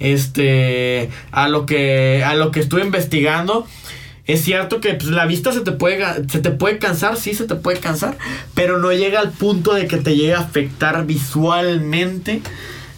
Este, 0.00 1.08
a 1.30 1.48
lo 1.48 1.66
que, 1.66 2.22
a 2.24 2.34
lo 2.34 2.50
que 2.50 2.60
estuve 2.60 2.82
investigando. 2.82 3.66
Es 4.26 4.42
cierto 4.42 4.80
que 4.80 4.94
pues, 4.94 5.10
la 5.10 5.26
vista 5.26 5.52
se 5.52 5.60
te, 5.60 5.72
puede, 5.72 6.04
se 6.28 6.40
te 6.40 6.50
puede 6.50 6.78
cansar, 6.78 7.16
sí 7.16 7.34
se 7.34 7.44
te 7.44 7.54
puede 7.56 7.78
cansar, 7.78 8.16
pero 8.54 8.78
no 8.78 8.92
llega 8.92 9.20
al 9.20 9.30
punto 9.30 9.74
de 9.74 9.86
que 9.86 9.98
te 9.98 10.16
llegue 10.16 10.34
a 10.34 10.40
afectar 10.40 11.04
visualmente 11.04 12.40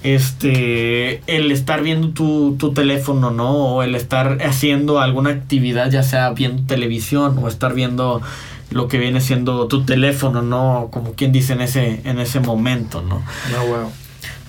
este 0.05 1.23
el 1.26 1.50
estar 1.50 1.83
viendo 1.83 2.11
tu, 2.11 2.55
tu 2.59 2.73
teléfono, 2.73 3.33
¿no? 3.33 3.50
O 3.57 3.83
el 3.83 3.97
estar 3.97 4.38
haciendo 4.43 5.00
alguna 5.00 5.31
actividad, 5.31 5.90
ya 5.90 6.05
sea 6.05 6.31
viendo 6.31 6.62
televisión 6.62 7.38
o 7.43 7.49
estar 7.49 7.75
viendo 7.75 8.23
lo 8.71 8.87
que 8.87 8.99
viene 8.99 9.21
siendo 9.21 9.66
tu 9.66 9.85
teléfono, 9.85 10.43
¿no? 10.43 10.88
Como 10.93 11.14
quien 11.14 11.33
dice 11.33 11.55
en 11.55 11.61
ese, 11.61 12.02
en 12.05 12.21
ese 12.21 12.38
momento, 12.38 13.02
¿no? 13.02 13.23
No, 13.50 13.64
huevo. 13.64 13.93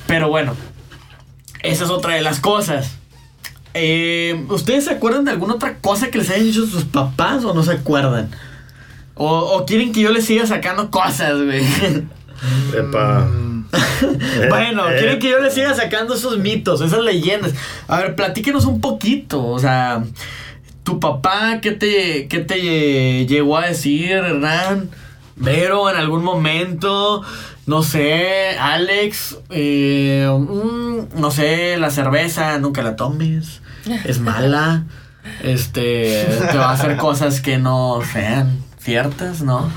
Pero 0.08 0.30
bueno, 0.30 0.56
esa 1.62 1.84
es 1.84 1.90
otra 1.90 2.16
de 2.16 2.22
las 2.22 2.40
cosas. 2.40 2.98
Eh, 3.74 4.46
¿Ustedes 4.50 4.86
se 4.86 4.92
acuerdan 4.92 5.26
de 5.26 5.32
alguna 5.32 5.56
otra 5.56 5.78
cosa 5.78 6.10
que 6.10 6.18
les 6.18 6.30
hayan 6.30 6.46
dicho 6.46 6.66
sus 6.66 6.86
papás 6.86 7.44
o 7.44 7.54
no 7.54 7.62
se 7.62 7.74
acuerdan? 7.74 8.32
O, 9.14 9.28
o 9.28 9.66
quieren 9.66 9.92
que 9.92 10.02
yo 10.02 10.12
les 10.12 10.26
siga 10.26 10.48
sacando 10.48 10.90
cosas, 10.90 11.42
güey. 11.42 11.64
Epa. 12.76 13.28
Eh, 13.30 13.48
bueno, 14.50 14.90
eh, 14.90 14.98
quieren 14.98 15.20
que 15.20 15.30
yo 15.30 15.40
les 15.40 15.54
siga 15.54 15.74
sacando 15.74 16.14
esos 16.14 16.38
mitos, 16.40 16.82
esas 16.82 17.02
leyendas. 17.02 17.54
A 17.88 17.98
ver, 17.98 18.16
platíquenos 18.16 18.66
un 18.66 18.82
poquito. 18.82 19.46
O 19.46 19.60
sea, 19.60 20.04
tu 20.84 21.00
papá, 21.00 21.60
¿qué 21.62 21.72
te, 21.72 22.28
qué 22.28 22.40
te 22.40 23.26
llegó 23.26 23.58
a 23.58 23.68
decir, 23.68 24.12
Hernán? 24.12 24.90
Vero, 25.36 25.90
en 25.90 25.98
algún 25.98 26.24
momento, 26.24 27.24
no 27.68 27.84
sé, 27.84 28.58
Alex, 28.58 29.38
eh, 29.52 30.28
mm, 30.28 31.20
no 31.20 31.30
sé, 31.32 31.78
la 31.78 31.92
cerveza, 31.92 32.58
nunca 32.58 32.82
la 32.82 32.96
tomes, 32.96 33.62
es 34.06 34.20
mala, 34.20 34.86
este, 35.44 36.26
te 36.52 36.58
va 36.58 36.70
a 36.70 36.74
hacer 36.74 36.98
cosas 36.98 37.42
que 37.42 37.58
no 37.60 38.00
sean 38.12 38.64
ciertas, 38.80 39.42
¿no? 39.42 39.70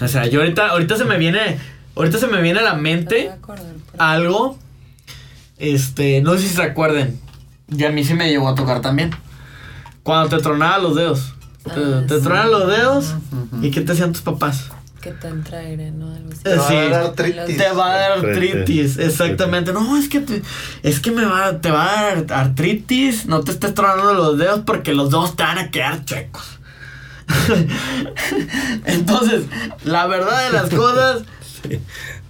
O 0.00 0.08
sea, 0.08 0.26
yo 0.26 0.40
ahorita, 0.40 0.68
ahorita 0.68 0.96
se 0.96 1.04
me 1.04 1.16
viene, 1.16 1.58
ahorita 1.96 2.18
se 2.18 2.26
me 2.26 2.42
viene 2.42 2.58
a 2.58 2.62
la 2.62 2.74
mente 2.74 3.30
algo, 3.98 4.58
este, 5.58 6.20
no 6.22 6.34
sé 6.34 6.40
si 6.40 6.48
se 6.48 6.62
acuerden, 6.62 7.20
y 7.68 7.84
a 7.84 7.90
mí 7.90 8.04
sí 8.04 8.14
me 8.14 8.28
llegó 8.28 8.48
a 8.48 8.54
tocar 8.54 8.80
también, 8.80 9.10
cuando 10.02 10.36
te 10.36 10.42
tronaban 10.42 10.82
los 10.82 10.96
dedos. 10.96 11.34
Te, 11.62 11.70
Ah, 11.70 12.02
te 12.08 12.16
sí. 12.16 12.22
tronaban 12.24 12.50
los 12.50 12.66
dedos 12.66 13.14
y 13.62 13.70
¿qué 13.70 13.82
te 13.82 13.92
hacían 13.92 14.12
tus 14.12 14.22
papás? 14.22 14.72
Que 15.02 15.10
te 15.10 15.26
entra 15.28 15.58
aire, 15.58 15.90
¿no? 15.90 16.14
Algo 16.14 16.30
así. 16.30 16.42
Te 16.44 16.54
va 16.56 16.64
a 16.64 16.68
Sí. 16.68 16.74
dar 16.74 16.92
artritis. 16.94 17.56
Te 17.56 17.70
va 17.72 17.92
a 17.92 17.96
dar 17.98 18.12
Artritis. 18.12 18.54
artritis, 18.54 18.98
exactamente. 18.98 19.72
No, 19.72 19.98
es 19.98 20.08
que 20.08 20.20
te, 20.20 20.42
es 20.84 21.00
que 21.00 21.10
me 21.10 21.24
va, 21.24 21.60
te 21.60 21.70
va 21.72 21.98
a 21.98 22.02
dar 22.14 22.24
artritis, 22.32 23.26
no 23.26 23.40
te 23.40 23.50
estés 23.50 23.74
tronando 23.74 24.14
los 24.14 24.38
dedos 24.38 24.60
porque 24.64 24.94
los 24.94 25.10
dedos 25.10 25.34
te 25.36 25.42
van 25.42 25.58
a 25.58 25.70
quedar 25.72 26.04
chuecos. 26.04 26.58
Entonces, 28.84 29.44
la 29.84 30.06
verdad 30.06 30.46
de 30.46 30.52
las 30.52 30.70
cosas, 30.70 31.22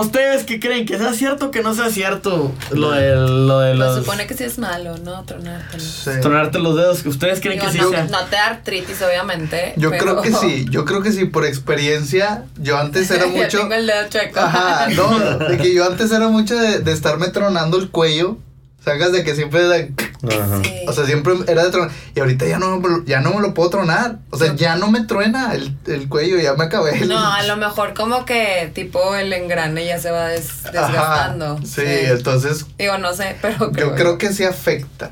¿ustedes 0.00 0.44
qué 0.44 0.60
creen? 0.60 0.86
¿Que 0.86 0.98
sea 0.98 1.12
cierto 1.12 1.46
o 1.46 1.50
que 1.50 1.62
no 1.62 1.74
sea 1.74 1.90
cierto 1.90 2.52
lo 2.72 2.90
de, 2.92 3.14
lo 3.14 3.60
de 3.60 3.72
Se 3.72 3.78
los... 3.78 3.96
supone 3.98 4.26
que 4.26 4.34
sí 4.34 4.44
es 4.44 4.58
malo, 4.58 4.96
¿no? 4.98 5.24
Tronártelo. 5.24 5.82
sí. 5.82 6.10
Tronarte 6.20 6.58
los 6.58 6.76
dedos, 6.76 7.04
¿ustedes 7.06 7.40
creen 7.40 7.58
Digo, 7.60 7.70
que 7.70 7.78
sí 7.78 7.82
no, 7.82 7.90
sea? 7.90 8.04
no 8.04 8.24
te 8.24 8.36
da 8.36 8.46
artritis, 8.46 9.00
obviamente. 9.02 9.74
Yo 9.76 9.90
pero- 9.90 10.20
creo 10.20 10.22
que 10.22 10.32
sí, 10.32 10.66
yo 10.70 10.84
creo 10.84 11.02
que 11.02 11.12
sí, 11.12 11.24
por 11.26 11.44
experiencia, 11.44 12.44
yo 12.58 12.78
antes 12.78 13.10
era 13.10 13.26
mucho... 13.28 13.58
tengo 13.60 13.74
el 13.74 13.86
dedo 13.86 14.08
chueco. 14.08 14.40
Ajá, 14.40 14.88
no, 14.90 15.38
de 15.38 15.58
que 15.58 15.74
yo 15.74 15.84
antes 15.86 16.10
era 16.12 16.28
mucho 16.28 16.56
de, 16.56 16.78
de 16.80 16.92
estarme 16.92 17.28
tronando 17.28 17.78
el 17.78 17.90
cuello, 17.90 18.38
sacas 18.84 19.12
de 19.12 19.24
que 19.24 19.34
siempre... 19.34 19.62
de- 19.64 19.92
Ajá. 20.24 20.60
Sí. 20.64 20.72
o 20.88 20.92
sea, 20.92 21.04
siempre 21.04 21.34
era 21.48 21.64
de 21.64 21.70
tronar, 21.70 21.90
y 22.14 22.20
ahorita 22.20 22.46
ya 22.46 22.58
no, 22.58 22.78
me 22.80 22.88
lo- 22.88 23.04
ya 23.04 23.20
no 23.20 23.34
me 23.34 23.40
lo 23.42 23.52
puedo 23.52 23.68
tronar, 23.70 24.18
o 24.30 24.38
sea, 24.38 24.54
ya 24.54 24.76
no 24.76 24.90
me 24.90 25.04
truena 25.04 25.52
el, 25.54 25.76
el 25.86 26.08
cuello, 26.08 26.38
ya 26.38 26.54
me 26.54 26.64
acabé. 26.64 26.98
el- 27.02 27.08
No, 27.08 27.18
a 27.32 27.42
lo 27.42 27.56
mejor 27.58 27.92
como 27.94 28.24
que 28.24 28.70
tipo 28.74 29.14
el 29.16 29.32
engrane 29.32 29.84
ya 29.86 29.98
se 29.98 30.10
va 30.10 30.28
des- 30.28 30.64
Ajá, 30.66 30.70
desgastando. 30.88 31.58
sí, 31.64 31.82
entonces 31.84 32.64
Digo, 32.78 32.96
no 32.98 33.12
sé, 33.14 33.36
pero 33.42 33.70
creo. 33.72 33.90
yo 33.90 33.94
creo 33.96 34.16
que 34.18 34.32
sí 34.32 34.44
afecta, 34.44 35.10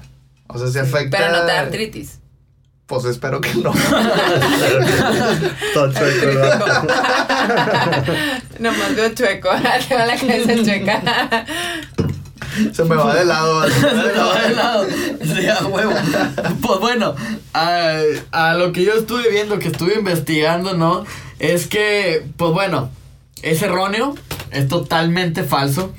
o 0.49 0.59
sea, 0.59 0.69
sí 0.69 0.79
afecta... 0.79 1.19
Pero 1.19 1.33
no 1.33 1.41
te 1.41 1.53
da 1.53 1.61
artritis. 1.61 2.19
Pues 2.87 3.05
espero 3.07 3.41
que 3.41 3.55
no. 3.55 3.73
Todo 5.73 5.93
chueco, 5.93 6.39
vato. 6.41 6.87
Nomás 8.59 8.95
veo 8.97 9.09
chueco. 9.15 9.49
Tengo 9.89 10.05
la 10.05 10.17
cabeza 10.17 10.55
chueca. 10.65 11.45
Se 12.73 12.85
me 12.85 12.97
va 12.97 13.15
de 13.15 13.25
lado. 13.25 13.69
se 13.69 13.81
me 13.81 14.13
va 14.13 14.43
de 14.43 14.55
lado. 14.55 14.87
Sí, 15.23 15.47
a 15.47 15.67
huevo. 15.67 15.93
Pues 16.61 16.81
bueno, 16.81 17.15
a, 17.55 18.01
a 18.31 18.55
lo 18.55 18.73
que 18.73 18.85
yo 18.85 18.95
estuve 18.95 19.31
viendo, 19.31 19.59
que 19.59 19.69
estuve 19.69 19.95
investigando, 19.95 20.75
¿no? 20.75 21.05
Es 21.39 21.67
que, 21.67 22.27
pues 22.37 22.53
bueno, 22.53 22.91
es 23.43 23.63
erróneo, 23.63 24.15
es 24.51 24.69
totalmente 24.69 25.45
falso. 25.45 25.93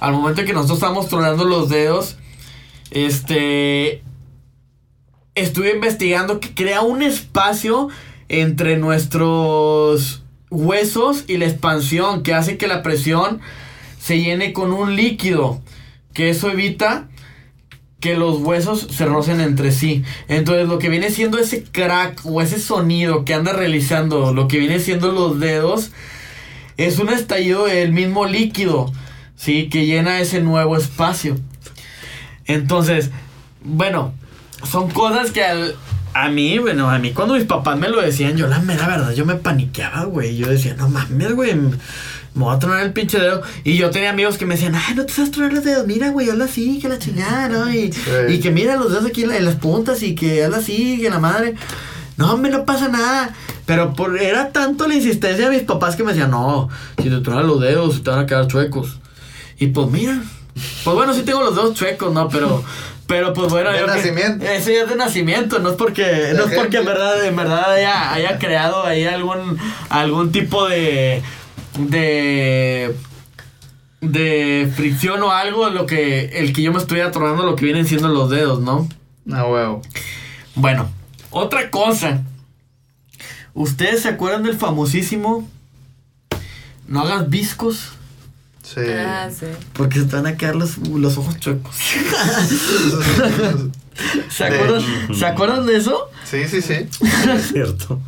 Al 0.00 0.12
momento 0.12 0.44
que 0.44 0.52
nosotros 0.52 0.78
estamos 0.78 1.08
tronando 1.08 1.44
los 1.44 1.68
dedos, 1.68 2.16
este. 2.90 4.02
Estuve 5.34 5.74
investigando 5.74 6.40
que 6.40 6.54
crea 6.54 6.80
un 6.80 7.02
espacio 7.02 7.88
entre 8.28 8.78
nuestros 8.78 10.22
huesos 10.50 11.24
y 11.26 11.36
la 11.36 11.46
expansión 11.46 12.22
que 12.22 12.32
hace 12.32 12.56
que 12.56 12.66
la 12.66 12.82
presión 12.82 13.40
se 14.00 14.20
llene 14.20 14.52
con 14.52 14.72
un 14.72 14.96
líquido. 14.96 15.60
Que 16.16 16.30
eso 16.30 16.50
evita 16.50 17.08
que 18.00 18.16
los 18.16 18.38
huesos 18.38 18.88
se 18.90 19.04
rocen 19.04 19.40
entre 19.40 19.70
sí. 19.70 20.02
Entonces 20.28 20.66
lo 20.66 20.78
que 20.78 20.88
viene 20.88 21.10
siendo 21.10 21.38
ese 21.38 21.62
crack 21.62 22.20
o 22.24 22.40
ese 22.40 22.58
sonido 22.58 23.24
que 23.24 23.34
anda 23.34 23.52
realizando, 23.52 24.32
lo 24.32 24.48
que 24.48 24.58
viene 24.58 24.80
siendo 24.80 25.12
los 25.12 25.38
dedos, 25.38 25.90
es 26.78 26.98
un 26.98 27.10
estallido 27.10 27.66
del 27.66 27.92
mismo 27.92 28.26
líquido, 28.26 28.90
¿sí? 29.36 29.68
Que 29.68 29.86
llena 29.86 30.20
ese 30.20 30.40
nuevo 30.40 30.76
espacio. 30.76 31.36
Entonces, 32.46 33.10
bueno, 33.62 34.14
son 34.64 34.90
cosas 34.90 35.32
que 35.32 35.44
a 36.14 36.28
mí, 36.28 36.58
bueno, 36.58 36.88
a 36.88 36.98
mí 36.98 37.12
cuando 37.12 37.34
mis 37.34 37.44
papás 37.44 37.78
me 37.78 37.88
lo 37.88 38.00
decían, 38.00 38.36
yo 38.36 38.46
la 38.46 38.60
mera 38.60 38.88
verdad, 38.88 39.12
yo 39.12 39.26
me 39.26 39.34
paniqueaba, 39.34 40.04
güey. 40.04 40.36
Yo 40.36 40.48
decía, 40.48 40.74
no 40.74 40.88
mames, 40.88 41.32
güey, 41.32 41.54
me 42.36 42.44
voy 42.44 42.54
a 42.54 42.58
tronar 42.60 42.82
el 42.84 42.92
pinche 42.92 43.18
dedo. 43.18 43.42
Y 43.64 43.76
yo 43.76 43.90
tenía 43.90 44.10
amigos 44.10 44.38
que 44.38 44.46
me 44.46 44.54
decían, 44.54 44.74
ay, 44.76 44.94
no 44.94 45.04
te 45.06 45.12
sabes 45.12 45.30
tronar 45.32 45.52
los 45.52 45.64
dedos, 45.64 45.86
mira, 45.86 46.10
güey, 46.10 46.30
hazlo 46.30 46.44
así, 46.44 46.78
que 46.78 46.88
la 46.88 46.98
chingada, 46.98 47.48
¿no? 47.48 47.68
Y, 47.72 47.90
Sí. 47.92 48.00
y 48.28 48.40
que 48.40 48.50
mira 48.50 48.76
los 48.76 48.92
dedos 48.92 49.06
aquí 49.06 49.22
en, 49.24 49.30
la- 49.30 49.36
en 49.38 49.44
las 49.44 49.56
puntas 49.56 50.02
y 50.04 50.14
que 50.14 50.44
hazlo 50.44 50.56
así, 50.56 50.98
que 51.00 51.10
la 51.10 51.18
madre. 51.18 51.54
No, 52.16 52.32
hombre, 52.32 52.50
no 52.52 52.64
pasa 52.64 52.88
nada. 52.88 53.34
Pero 53.66 53.92
por, 53.94 54.16
era 54.18 54.52
tanto 54.52 54.86
la 54.86 54.94
insistencia 54.94 55.50
de 55.50 55.56
mis 55.56 55.66
papás 55.66 55.96
que 55.96 56.04
me 56.04 56.12
decían, 56.12 56.30
no, 56.30 56.68
si 57.02 57.10
te 57.10 57.18
tronas 57.20 57.44
los 57.44 57.60
dedos, 57.60 58.02
te 58.04 58.10
van 58.10 58.20
a 58.20 58.26
quedar 58.26 58.46
chuecos. 58.46 58.98
Y 59.58 59.66
pues 59.68 59.90
mira, 59.90 60.22
pues 60.84 60.94
bueno, 60.96 61.12
sí 61.14 61.22
tengo 61.22 61.40
los 61.42 61.54
dedos 61.56 61.74
chuecos, 61.74 62.12
¿no? 62.14 62.28
Pero, 62.28 62.62
pero 63.06 63.32
pues 63.32 63.50
bueno. 63.50 63.72
De 63.72 63.80
que- 63.80 63.86
nacimiento. 63.86 64.44
Ese 64.46 64.74
ya 64.74 64.82
es 64.84 64.88
de 64.88 64.96
nacimiento, 64.96 65.58
no 65.58 65.70
es 65.70 65.76
porque, 65.76 66.32
no 66.36 66.44
es 66.44 66.54
porque 66.54 66.76
en 66.78 66.84
verdad, 66.86 67.24
en 67.24 67.34
verdad 67.36 67.72
haya, 67.72 68.12
haya 68.14 68.38
creado 68.38 68.84
ahí 68.84 69.04
algún, 69.04 69.58
algún 69.88 70.30
tipo 70.32 70.66
de, 70.68 71.22
de, 71.78 72.94
de 74.00 74.72
fricción 74.74 75.22
o 75.22 75.30
algo, 75.30 75.68
lo 75.70 75.86
que, 75.86 76.38
el 76.38 76.52
que 76.52 76.62
yo 76.62 76.72
me 76.72 76.78
estoy 76.78 77.00
atorando 77.00 77.44
lo 77.44 77.56
que 77.56 77.64
vienen 77.64 77.86
siendo 77.86 78.08
los 78.08 78.30
dedos, 78.30 78.60
¿no? 78.60 78.88
No, 79.24 79.48
huevo. 79.48 79.82
Bueno, 80.54 80.90
otra 81.30 81.70
cosa. 81.70 82.22
¿Ustedes 83.54 84.02
se 84.02 84.08
acuerdan 84.08 84.42
del 84.42 84.58
famosísimo 84.58 85.48
No 86.86 87.00
hagas 87.00 87.30
viscos? 87.30 87.92
Sí. 88.62 88.80
Ah, 88.86 89.30
sí. 89.30 89.46
Porque 89.72 90.00
se 90.00 90.06
te 90.06 90.16
van 90.16 90.26
a 90.26 90.36
quedar 90.36 90.56
los, 90.56 90.76
los 90.78 91.16
ojos 91.16 91.40
chuecos. 91.40 91.76
¿Se 94.28 94.44
De- 94.44 94.54
acuerdan, 94.56 94.82
¿Se 95.14 95.26
acuerdan 95.26 95.66
de 95.66 95.76
eso? 95.76 96.10
sí, 96.24 96.46
sí, 96.48 96.60
sí. 96.62 96.86
Es 97.34 97.48
cierto. 97.52 97.98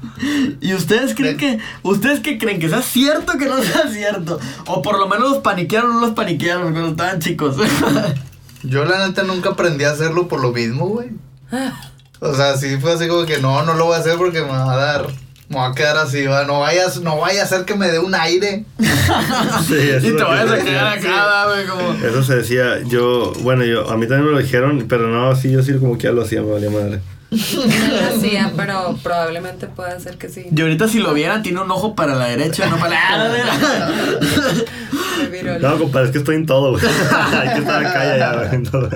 ¿Y 0.61 0.75
ustedes 0.75 1.14
creen 1.14 1.37
De- 1.37 1.40
que, 1.57 1.59
ustedes 1.83 2.21
qué 2.21 2.38
creen 2.38 2.59
que 2.61 2.68
sea 2.68 2.83
cierto 2.83 3.33
o 3.35 3.38
que 3.38 3.47
no 3.47 3.62
sea 3.62 3.88
cierto? 3.90 4.38
O 4.66 4.83
por 4.83 4.99
lo 4.99 5.09
menos 5.09 5.30
los 5.30 5.38
paniquearon 5.38 5.90
o 5.90 5.94
no 5.94 6.01
los 6.01 6.11
paniquearon 6.14 6.72
cuando 6.72 6.90
estaban 6.90 7.20
chicos. 7.20 7.57
Yo 8.64 8.85
la 8.85 9.07
neta 9.07 9.22
nunca 9.22 9.51
aprendí 9.51 9.85
a 9.85 9.90
hacerlo 9.92 10.27
por 10.29 10.40
lo 10.40 10.53
mismo, 10.53 10.87
güey. 10.88 11.11
O 12.20 12.35
sea, 12.35 12.57
sí 12.57 12.77
fue 12.81 12.92
así 12.92 13.07
como 13.07 13.24
que 13.24 13.38
no, 13.38 13.62
no 13.64 13.74
lo 13.74 13.87
voy 13.87 13.94
a 13.96 14.01
hacer 14.01 14.16
porque 14.16 14.40
me 14.42 14.48
va 14.48 14.72
a 14.72 14.77
dar, 14.77 15.07
me 15.48 15.56
va 15.56 15.68
a 15.68 15.74
quedar 15.74 15.96
así, 15.96 16.26
va. 16.26 16.44
No 16.44 16.61
vayas, 16.61 17.00
no 17.00 17.18
vaya 17.18 17.42
a 17.42 17.44
hacer 17.44 17.64
que 17.64 17.74
me 17.74 17.88
dé 17.90 17.98
un 17.98 18.14
aire. 18.14 18.64
Sí, 19.66 19.74
eso 19.74 20.06
y 20.08 20.16
te 20.16 20.22
vayas 20.22 20.48
se 20.50 20.61
a 20.61 20.64
quedar 20.64 20.94
decía. 20.96 21.12
acá, 21.12 21.46
güey, 21.46 21.66
como... 21.66 21.92
Eso 22.06 22.22
se 22.22 22.37
decía, 22.37 22.80
yo, 22.87 23.32
bueno, 23.40 23.64
yo, 23.64 23.88
a 23.90 23.96
mí 23.96 24.06
también 24.06 24.26
me 24.26 24.32
lo 24.32 24.38
dijeron, 24.38 24.84
pero 24.88 25.08
no, 25.08 25.34
sí, 25.34 25.50
yo 25.50 25.62
sí 25.62 25.72
como 25.78 25.96
que 25.96 26.04
ya 26.04 26.12
lo 26.12 26.22
hacía, 26.22 26.42
me 26.42 26.52
valía 26.52 26.68
madre. 26.70 27.00
No 27.30 27.38
lo 28.11 28.16
hacía, 28.16 28.52
pero 28.56 28.96
probablemente 29.02 29.66
pueda 29.66 29.98
ser 30.00 30.18
que 30.18 30.28
sí. 30.28 30.46
Y 30.54 30.61
ahorita 30.61 30.88
si 30.88 30.98
lo 30.98 31.12
vieran, 31.14 31.42
tiene 31.42 31.61
un 31.61 31.70
ojo 31.70 31.94
para 31.94 32.14
la 32.14 32.26
derecha, 32.26 32.66
no 32.68 32.76
para 32.78 32.90
la... 33.28 33.90
No, 35.61 35.78
compadre, 35.78 36.06
es 36.06 36.12
que 36.12 36.18
estoy 36.18 36.37
en 36.37 36.46
todo, 36.46 36.72
güey. 36.72 36.84
Hay 37.32 37.54
que 37.54 37.58
estar 37.61 37.84
acá 37.84 38.06
y 38.06 38.11
allá, 38.11 38.34
güey. 38.34 38.54
en 38.54 38.64
todo. 38.64 38.88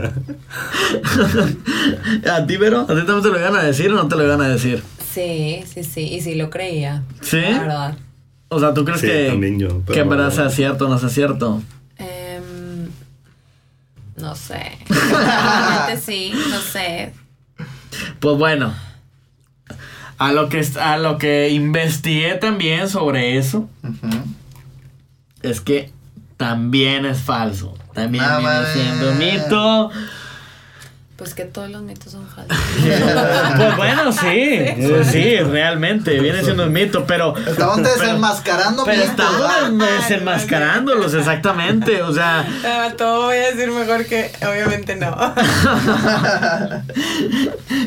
¿A 2.33 2.47
ti, 2.47 2.57
Vero? 2.57 2.81
¿A 2.81 2.87
ti 2.87 2.95
también 3.07 3.23
te 3.23 3.29
lo 3.29 3.39
iban 3.39 3.57
a 3.57 3.63
decir 3.63 3.91
o 3.93 3.95
no 3.95 4.09
te 4.09 4.17
lo 4.17 4.25
iban 4.25 4.41
a 4.41 4.49
decir? 4.49 4.83
Sí, 5.13 5.63
sí, 5.67 5.85
sí. 5.85 6.01
Y 6.15 6.21
sí 6.21 6.35
lo 6.35 6.51
creía. 6.51 7.03
¿Sí? 7.21 7.41
La 7.41 7.59
verdad. 7.61 7.99
O 8.49 8.61
sea, 8.61 8.75
¿tú 8.75 8.85
crees 8.85 9.01
Sí, 9.01 9.07
que, 9.07 9.27
también 9.29 9.59
yo, 9.59 9.69
pero 9.87 9.95
que 9.95 10.01
en 10.01 10.09
verdad 10.09 10.27
no. 10.27 10.31
sea 10.31 10.51
cierto 10.51 10.87
o 10.87 10.89
no 10.89 10.99
sea 10.99 11.09
cierto? 11.09 11.63
Em, 11.97 12.89
no 14.17 14.35
sé. 14.35 14.79
Probablemente 14.89 15.97
sí, 16.05 16.33
no 16.51 16.61
sé. 16.61 17.13
Pues 18.21 18.37
bueno, 18.39 18.75
a 20.19 20.33
lo 20.33 20.49
que, 20.49 20.65
a 20.81 20.99
lo 20.99 21.19
que 21.19 21.49
investigué 21.51 22.35
también 22.35 22.89
sobre 22.89 23.39
eso, 23.39 23.69
es 25.43 25.61
que 25.61 25.91
también 26.37 27.07
es 27.07 27.19
falso. 27.21 27.75
También 27.95 28.25
Ah, 28.27 28.39
viene 28.39 28.73
siendo 28.75 29.13
mito. 29.15 29.91
Pues 31.23 31.35
que 31.35 31.45
todos 31.45 31.71
los 31.71 31.83
mitos 31.83 32.11
son 32.11 32.27
falsos. 32.27 32.59
pues 33.57 33.77
bueno, 33.77 34.11
sí, 34.11 34.59
sí, 35.09 35.37
realmente 35.37 36.19
viene 36.19 36.43
siendo 36.43 36.67
un 36.67 36.73
mito, 36.73 37.05
pero... 37.07 37.37
Estamos 37.37 37.77
pero- 37.77 37.91
desenmascarando 37.91 38.85
Pero 38.85 39.03
estamos 39.05 39.79
desenmascarándolos, 39.79 41.15
exactamente, 41.15 42.03
o 42.03 42.13
sea... 42.13 42.45
Ah, 42.65 42.95
todo 42.99 43.27
voy 43.27 43.37
a 43.37 43.53
decir 43.53 43.71
mejor 43.71 44.05
que 44.07 44.33
obviamente 44.43 44.97
no. 44.97 45.17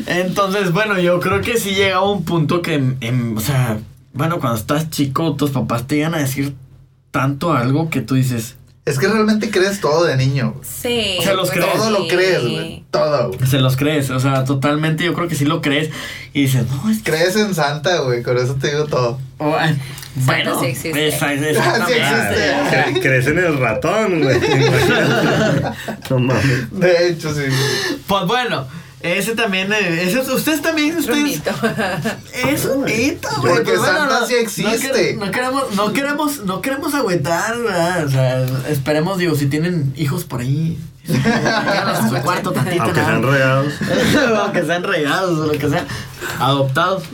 Entonces, 0.06 0.72
bueno, 0.72 0.98
yo 0.98 1.20
creo 1.20 1.42
que 1.42 1.58
sí 1.58 1.74
llega 1.74 2.00
un 2.00 2.24
punto 2.24 2.62
que, 2.62 2.82
o 3.36 3.40
sea, 3.40 3.76
bueno, 4.14 4.40
cuando 4.40 4.58
estás 4.58 4.88
chico, 4.88 5.36
tus 5.36 5.50
papás 5.50 5.86
te 5.86 5.96
llegan 5.96 6.14
a 6.14 6.18
decir 6.20 6.54
tanto 7.10 7.52
algo 7.52 7.90
que 7.90 8.00
tú 8.00 8.14
dices, 8.14 8.55
Es 8.86 8.98
que 9.00 9.08
realmente 9.08 9.50
crees 9.50 9.80
todo 9.80 10.04
de 10.04 10.16
niño. 10.16 10.52
güey. 10.52 10.64
Sí. 10.64 11.18
Se 11.22 11.34
los 11.34 11.50
pues 11.50 11.60
crees. 11.60 11.74
Todo 11.76 11.90
lo 11.90 12.02
sí. 12.04 12.08
crees, 12.08 12.42
güey. 12.42 12.84
Todo, 12.90 13.28
güey. 13.32 13.46
se 13.50 13.58
los 13.58 13.76
crees, 13.76 14.08
o 14.10 14.20
sea, 14.20 14.44
totalmente 14.44 15.02
yo 15.04 15.12
creo 15.12 15.26
que 15.28 15.34
sí 15.34 15.44
lo 15.44 15.60
crees 15.60 15.90
y 16.32 16.42
dices, 16.42 16.64
no, 16.70 16.88
es 16.90 17.02
que... 17.02 17.10
Crees 17.10 17.34
en 17.36 17.52
Santa, 17.54 17.98
güey. 18.02 18.22
Con 18.22 18.38
eso 18.38 18.54
te 18.54 18.68
digo 18.70 18.84
todo. 18.84 19.18
oh, 19.38 19.56
bueno, 20.18 20.60
sí 20.60 20.66
existe. 20.66 21.08
esa- 21.08 21.32
esa- 21.34 21.86
Sí 21.86 21.92
existe. 21.92 22.54
Cre- 22.70 23.02
crees 23.02 23.26
en 23.26 23.38
el 23.38 23.58
ratón, 23.58 24.22
güey. 24.22 24.38
No 26.10 26.18
mames. 26.20 26.70
De 26.70 27.08
hecho, 27.08 27.34
sí. 27.34 27.42
Pues 28.06 28.24
bueno, 28.26 28.66
ese 29.00 29.34
también, 29.34 29.72
eh, 29.72 30.02
ese, 30.02 30.20
ustedes 30.20 30.62
también, 30.62 30.96
ustedes... 30.96 31.42
Es 32.32 32.64
un 32.64 32.84
mito, 32.84 33.28
güey. 33.40 33.54
Porque 33.56 33.76
bueno, 33.76 33.98
Santa 33.98 34.20
no- 34.20 34.26
sí 34.26 34.34
existe. 34.34 35.14
No, 35.14 35.26
quer- 35.26 35.30
no 35.30 35.30
queremos, 35.32 35.74
no 35.76 35.92
queremos, 35.92 36.38
no 36.44 36.60
queremos 36.60 36.94
agüitar, 36.94 37.56
¿verdad? 37.58 38.04
O 38.06 38.08
sea, 38.10 38.46
esperemos, 38.68 39.18
digo, 39.18 39.34
si 39.36 39.46
tienen 39.46 39.92
hijos 39.96 40.24
por 40.24 40.40
ahí, 40.40 40.78
a 41.08 42.08
su 42.08 42.16
cuarto 42.22 42.52
tantito, 42.52 42.82
Aunque 42.82 43.00
sean 43.00 43.22
regados. 43.22 43.72
aunque 44.42 44.62
sean 44.64 44.82
regados 44.82 45.38
o 45.38 45.46
lo 45.46 45.52
que 45.52 45.68
sea, 45.68 45.86
adoptados. 46.40 47.04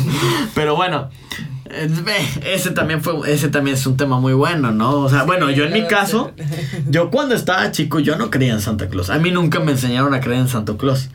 Pero 0.54 0.74
bueno, 0.76 1.10
ese 2.44 2.70
también 2.70 3.02
fue, 3.02 3.32
ese 3.32 3.48
también 3.48 3.76
es 3.76 3.86
un 3.86 3.96
tema 3.96 4.18
muy 4.20 4.32
bueno, 4.32 4.72
¿no? 4.72 5.00
O 5.00 5.08
sea, 5.08 5.24
bueno, 5.24 5.50
yo 5.50 5.64
en 5.64 5.72
mi 5.72 5.86
caso, 5.86 6.32
yo 6.88 7.10
cuando 7.10 7.34
estaba 7.34 7.70
chico, 7.70 7.98
yo 8.00 8.16
no 8.16 8.30
creía 8.30 8.52
en 8.52 8.60
Santa 8.60 8.88
Claus. 8.88 9.10
A 9.10 9.18
mí 9.18 9.30
nunca 9.30 9.60
me 9.60 9.72
enseñaron 9.72 10.14
a 10.14 10.20
creer 10.20 10.40
en 10.40 10.48
Santa 10.48 10.76
Claus. 10.76 11.08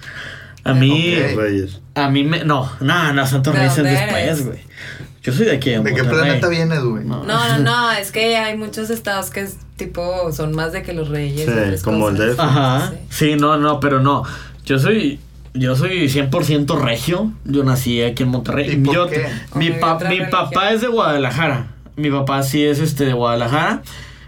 A 0.63 0.73
mí, 0.73 1.15
Ok. 1.15 1.37
Reyes. 1.37 1.79
a 1.95 2.09
mí 2.09 2.23
me, 2.23 2.43
no, 2.43 2.69
no, 2.81 3.13
no, 3.13 3.25
Santo 3.27 3.51
¿De 3.51 3.59
Reyes 3.59 3.77
es 3.77 3.83
después, 3.83 4.45
güey. 4.45 4.59
Yo 5.23 5.33
soy 5.33 5.45
de 5.45 5.53
aquí, 5.53 5.71
en 5.71 5.83
¿De 5.83 5.93
qué 5.93 6.03
planeta 6.03 6.47
vienes, 6.47 6.81
güey? 6.83 7.03
No. 7.03 7.23
No, 7.23 7.47
no, 7.49 7.59
no, 7.59 7.91
es 7.99 8.11
que 8.11 8.37
hay 8.37 8.57
muchos 8.57 8.89
estados 8.89 9.29
que 9.29 9.41
es 9.41 9.57
tipo, 9.75 10.31
son 10.31 10.53
más 10.53 10.71
de 10.73 10.83
que 10.83 10.93
los 10.93 11.09
reyes. 11.09 11.49
Sí, 11.79 11.83
como 11.83 12.09
el 12.09 12.15
cosas. 12.15 12.35
DF. 12.35 12.39
Ajá. 12.39 12.91
Sí. 12.91 12.97
Sí, 13.09 13.35
no, 13.35 13.57
no, 13.57 13.79
pero 13.79 13.99
no. 14.01 14.23
Yo 14.65 14.79
soy 14.79 15.19
yo 15.57 15.75
soy 15.75 16.07
100% 16.09 16.79
regio. 16.79 17.31
Yo 17.45 17.63
nací 17.63 18.01
aquí 18.01 18.23
en 18.23 18.29
Monterrey. 18.29 18.71
¿Y 18.71 18.75
por 18.77 18.93
Yo- 18.95 19.07
qué? 19.07 19.25
Mi, 19.55 19.71
pa- 19.71 19.99
mi 20.09 20.21
papá 20.21 20.71
es 20.71 20.81
de 20.81 20.87
Guadalajara. 20.87 21.67
Mi 21.95 22.09
papá 22.11 22.43
sí 22.43 22.63
es 22.63 22.79
este 22.79 23.05
de 23.05 23.13
Guadalajara. 23.13 23.81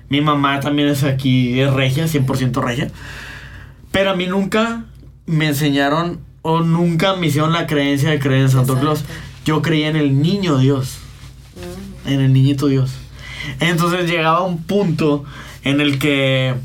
Mi 0.10 0.22
mamá 0.22 0.60
también 0.60 0.89
es 0.89 1.04
aquí, 1.04 1.60
es 1.60 1.72
regia, 1.72 2.06
100% 2.08 2.62
regia. 2.62 2.89
Pero 3.92 4.12
a 4.12 4.15
mí 4.15 4.26
nunca 4.28 4.86
me 5.26 5.48
enseñaron 5.48 6.20
o 6.42 6.62
nunca 6.62 7.15
me 7.15 7.28
hicieron 7.28 7.54
la 7.54 7.68
creencia 7.68 8.10
de 8.10 8.20
creer 8.20 8.42
en 8.44 8.50
Santo 8.50 8.74
Exacto. 8.74 8.82
Claus. 9.02 9.04
Yo 9.46 9.62
creía 9.62 9.88
en 9.89 9.96
el 9.96 10.22
niño 10.22 10.58
Dios, 10.58 10.98
en 12.06 12.22
el 12.22 12.34
niñito 12.34 12.68
Dios. 12.68 12.92
Entonces 13.60 14.10
llegaba 14.10 14.42
un 14.42 14.63
punto 14.63 15.26
en 15.63 15.82
el 15.82 16.00
que, 16.00 16.56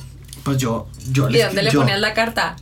pues 0.42 0.58
yo, 0.58 0.88
yo 1.10 1.28
¿Y 1.30 1.38
dónde 1.38 1.62
le 1.62 1.72
ponías 1.72 2.00
la 2.00 2.14
carta? 2.14 2.56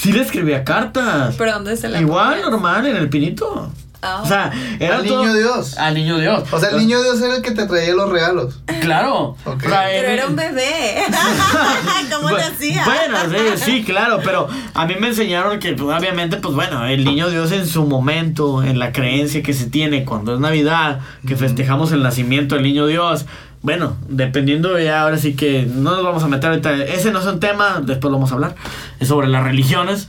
Sí 0.00 0.12
le 0.12 0.22
escribía 0.22 0.64
cartas. 0.64 1.34
¿Pero 1.36 1.52
dónde 1.52 1.76
se 1.76 1.88
la 1.88 2.00
Igual, 2.00 2.40
normal, 2.42 2.86
en 2.86 2.96
el 2.96 3.08
pinito. 3.08 3.70
Ah. 4.02 4.22
O 4.24 4.26
sea, 4.26 4.50
era 4.78 4.96
Al 4.96 5.04
todo- 5.04 5.20
niño 5.22 5.34
Dios. 5.34 5.76
Al 5.76 5.92
niño 5.94 6.18
Dios. 6.18 6.44
O 6.50 6.58
sea, 6.58 6.70
el 6.70 6.78
niño 6.78 7.02
Dios 7.02 7.20
era 7.20 7.36
el 7.36 7.42
que 7.42 7.50
te 7.50 7.66
traía 7.66 7.92
los 7.92 8.08
regalos. 8.08 8.58
Claro. 8.80 9.36
Ok. 9.44 9.62
O 9.66 9.68
sea, 9.68 9.82
Pero 9.90 10.08
era 10.08 10.26
un 10.26 10.36
bebé. 10.36 11.02
¿Cómo 12.10 12.28
hacía? 12.34 12.82
Bueno, 12.86 13.18
sí, 13.30 13.62
sí, 13.62 13.84
claro, 13.84 14.20
pero 14.24 14.48
a 14.72 14.86
mí 14.86 14.94
me 14.98 15.08
enseñaron 15.08 15.58
que 15.58 15.74
pues, 15.74 15.94
obviamente, 15.98 16.38
pues 16.38 16.54
bueno, 16.54 16.86
el 16.86 17.04
niño 17.04 17.28
Dios 17.28 17.52
en 17.52 17.66
su 17.66 17.84
momento, 17.84 18.62
en 18.62 18.78
la 18.78 18.92
creencia 18.92 19.42
que 19.42 19.52
se 19.52 19.66
tiene 19.66 20.06
cuando 20.06 20.32
es 20.34 20.40
Navidad, 20.40 21.00
que 21.26 21.36
festejamos 21.36 21.92
el 21.92 22.02
nacimiento 22.02 22.54
del 22.54 22.64
niño 22.64 22.86
Dios, 22.86 23.26
bueno, 23.62 23.96
dependiendo 24.08 24.78
ya 24.78 25.02
ahora 25.02 25.18
sí 25.18 25.34
que 25.34 25.66
no 25.66 25.94
nos 25.94 26.02
vamos 26.02 26.22
a 26.22 26.28
meter 26.28 26.50
ahorita, 26.50 26.84
ese 26.84 27.12
no 27.12 27.20
es 27.20 27.26
un 27.26 27.40
tema, 27.40 27.80
después 27.84 28.10
lo 28.10 28.18
vamos 28.18 28.30
a 28.32 28.34
hablar, 28.34 28.54
es 28.98 29.08
sobre 29.08 29.28
las 29.28 29.44
religiones, 29.44 30.08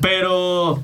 pero... 0.00 0.82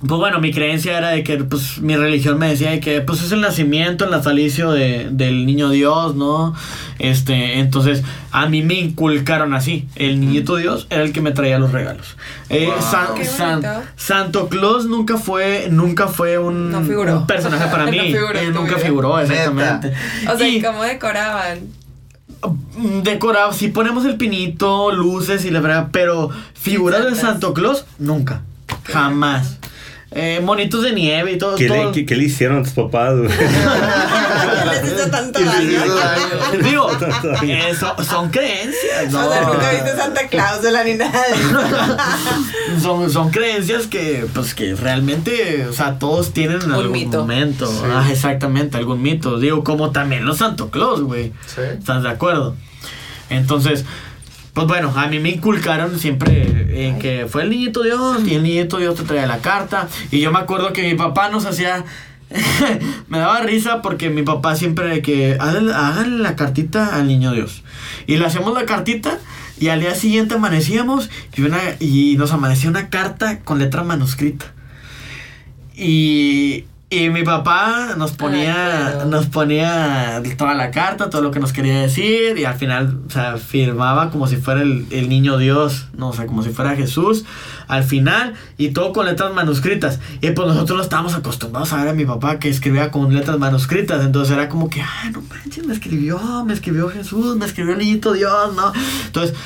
Pues 0.00 0.18
bueno, 0.18 0.40
mi 0.40 0.50
creencia 0.50 0.96
era 0.96 1.10
de 1.10 1.22
que, 1.22 1.36
pues, 1.44 1.78
mi 1.82 1.94
religión 1.94 2.38
me 2.38 2.48
decía 2.48 2.70
de 2.70 2.80
que, 2.80 3.02
pues, 3.02 3.20
es 3.22 3.32
el 3.32 3.42
nacimiento, 3.42 4.06
el 4.06 4.10
natalicio 4.10 4.70
de, 4.72 5.08
del 5.10 5.44
niño 5.44 5.68
Dios, 5.68 6.14
¿no? 6.16 6.54
Este, 6.98 7.58
entonces, 7.58 8.02
a 8.32 8.46
mí 8.46 8.62
me 8.62 8.74
inculcaron 8.74 9.52
así. 9.52 9.86
El 9.96 10.18
niñito 10.18 10.56
Dios 10.56 10.86
era 10.88 11.02
el 11.02 11.12
que 11.12 11.20
me 11.20 11.32
traía 11.32 11.58
los 11.58 11.72
regalos. 11.72 12.16
Eh, 12.48 12.68
Wow. 12.68 13.24
San-. 13.24 13.82
Santo 13.96 14.48
Claus 14.48 14.86
nunca 14.86 15.18
fue, 15.18 15.68
nunca 15.70 16.08
fue 16.08 16.38
un, 16.38 16.70
No 16.72 16.82
figuró. 16.82 17.18
un 17.18 17.26
personaje 17.26 17.66
para 17.70 17.84
No 17.86 17.90
mí. 17.92 17.98
figuró 18.12 18.30
Él 18.38 18.46
en 18.46 18.52
tu 18.54 18.58
nunca 18.60 18.76
vida. 18.76 18.86
figuró, 18.86 19.18
Neta. 19.20 19.34
exactamente. 19.34 19.92
O 20.32 20.38
sea, 20.38 20.48
Y- 20.48 20.56
¿y 20.56 20.62
cómo 20.62 20.82
decoraban? 20.82 21.58
Mm, 22.78 23.02
decorado, 23.02 23.52
si 23.52 23.68
ponemos 23.68 24.06
el 24.06 24.16
pinito, 24.16 24.92
luces 24.92 25.44
y 25.44 25.50
la 25.50 25.60
verdad, 25.60 25.88
pero 25.92 26.30
figuras 26.54 27.04
de. 27.04 27.14
Santo 27.14 27.52
Claus, 27.52 27.84
nunca. 27.98 28.40
Jamás. 28.84 29.58
Eh, 30.12 30.40
monitos 30.42 30.82
de 30.82 30.92
nieve 30.92 31.32
y 31.32 31.38
todo. 31.38 31.54
¿Qué, 31.54 31.68
todo- 31.68 31.84
le, 31.86 31.92
qué, 31.92 32.04
qué 32.04 32.16
le 32.16 32.24
hicieron 32.24 32.58
a 32.58 32.62
tus 32.64 32.72
papás, 32.72 33.16
güey? 33.16 33.28
les 34.82 34.92
hizo 34.92 35.08
tanto 35.08 35.38
daño. 35.38 35.78
Digo, 36.64 36.90
eh, 37.44 37.72
son, 37.78 38.04
son 38.04 38.30
creencias, 38.30 39.12
¿no? 39.12 39.24
O 39.28 39.32
sea, 39.32 39.42
nunca 39.42 39.70
viste 39.70 39.96
Santa 39.96 40.26
Claus 40.28 40.62
de 40.62 40.72
la 40.72 40.82
ni 40.82 40.94
nada. 40.94 41.22
son, 42.82 43.10
son 43.10 43.30
creencias 43.30 43.86
que, 43.86 44.26
pues, 44.34 44.54
que 44.54 44.74
realmente, 44.74 45.66
o 45.68 45.72
sea, 45.72 45.98
todos 45.98 46.32
tienen 46.32 46.60
en 46.62 46.66
Un 46.68 46.72
algún 46.74 46.92
mito. 46.92 47.20
momento. 47.20 47.66
Sí. 47.68 47.82
Ah, 47.84 48.08
exactamente, 48.10 48.76
algún 48.78 49.02
mito. 49.02 49.38
Digo, 49.38 49.62
como 49.62 49.90
también 49.92 50.24
los 50.24 50.38
Santo 50.38 50.70
Claus, 50.70 51.02
güey. 51.02 51.32
Sí. 51.46 51.60
¿Estás 51.78 52.02
de 52.02 52.08
acuerdo? 52.08 52.56
Entonces, 53.28 53.84
pues 54.54 54.66
bueno, 54.66 54.92
a 54.96 55.06
mí 55.06 55.20
me 55.20 55.30
inculcaron 55.30 55.98
siempre 55.98 56.86
en 56.88 56.98
que 56.98 57.26
fue 57.28 57.42
el 57.42 57.50
niñito 57.50 57.82
Dios 57.82 58.22
y 58.26 58.34
el 58.34 58.42
niñito 58.42 58.78
Dios 58.78 58.96
te 58.96 59.04
traía 59.04 59.26
la 59.26 59.38
carta. 59.38 59.88
Y 60.10 60.20
yo 60.20 60.32
me 60.32 60.38
acuerdo 60.38 60.72
que 60.72 60.82
mi 60.82 60.94
papá 60.94 61.28
nos 61.30 61.46
hacía. 61.46 61.84
me 63.08 63.18
daba 63.18 63.40
risa 63.40 63.82
porque 63.82 64.08
mi 64.08 64.22
papá 64.22 64.54
siempre 64.54 64.86
de 64.86 65.02
que 65.02 65.36
háganle, 65.40 66.18
la 66.18 66.36
cartita 66.36 66.96
al 66.96 67.06
niño 67.06 67.32
Dios. 67.32 67.62
Y 68.06 68.16
le 68.16 68.26
hacíamos 68.26 68.54
la 68.54 68.66
cartita 68.66 69.18
y 69.58 69.68
al 69.68 69.80
día 69.80 69.94
siguiente 69.94 70.34
amanecíamos 70.34 71.10
y, 71.36 71.42
una, 71.42 71.60
y 71.80 72.16
nos 72.16 72.32
amanecía 72.32 72.70
una 72.70 72.88
carta 72.88 73.40
con 73.40 73.58
letra 73.58 73.84
manuscrita. 73.84 74.52
Y, 75.76 76.64
y 76.92 77.08
mi 77.08 77.22
papá 77.22 77.94
nos 77.96 78.10
ponía, 78.10 78.86
Ay, 78.88 78.92
claro. 78.94 79.08
nos 79.08 79.26
ponía 79.26 80.20
toda 80.36 80.54
la 80.54 80.72
carta, 80.72 81.08
todo 81.08 81.22
lo 81.22 81.30
que 81.30 81.38
nos 81.38 81.52
quería 81.52 81.80
decir, 81.80 82.36
y 82.36 82.44
al 82.44 82.54
final, 82.54 82.98
o 83.06 83.10
sea, 83.10 83.36
firmaba 83.36 84.10
como 84.10 84.26
si 84.26 84.36
fuera 84.36 84.62
el, 84.62 84.86
el 84.90 85.08
niño 85.08 85.38
Dios, 85.38 85.86
no, 85.96 86.08
o 86.08 86.12
sea, 86.12 86.26
como 86.26 86.42
si 86.42 86.50
fuera 86.50 86.74
Jesús, 86.74 87.24
al 87.68 87.84
final, 87.84 88.34
y 88.58 88.70
todo 88.70 88.92
con 88.92 89.06
letras 89.06 89.32
manuscritas. 89.32 90.00
Y 90.20 90.32
pues 90.32 90.48
nosotros 90.48 90.78
no 90.78 90.82
estábamos 90.82 91.14
acostumbrados 91.14 91.72
a 91.72 91.76
ver 91.76 91.88
a 91.88 91.92
mi 91.92 92.04
papá 92.04 92.40
que 92.40 92.48
escribía 92.48 92.90
con 92.90 93.14
letras 93.14 93.38
manuscritas, 93.38 94.04
entonces 94.04 94.34
era 94.34 94.48
como 94.48 94.68
que, 94.68 94.82
ah, 94.82 95.10
no 95.12 95.22
manches, 95.22 95.64
me 95.64 95.72
escribió, 95.72 96.18
me 96.44 96.54
escribió 96.54 96.88
Jesús, 96.88 97.36
me 97.36 97.46
escribió 97.46 97.74
el 97.74 97.78
niñito 97.78 98.14
Dios, 98.14 98.56
¿no? 98.56 98.72
Entonces, 99.06 99.36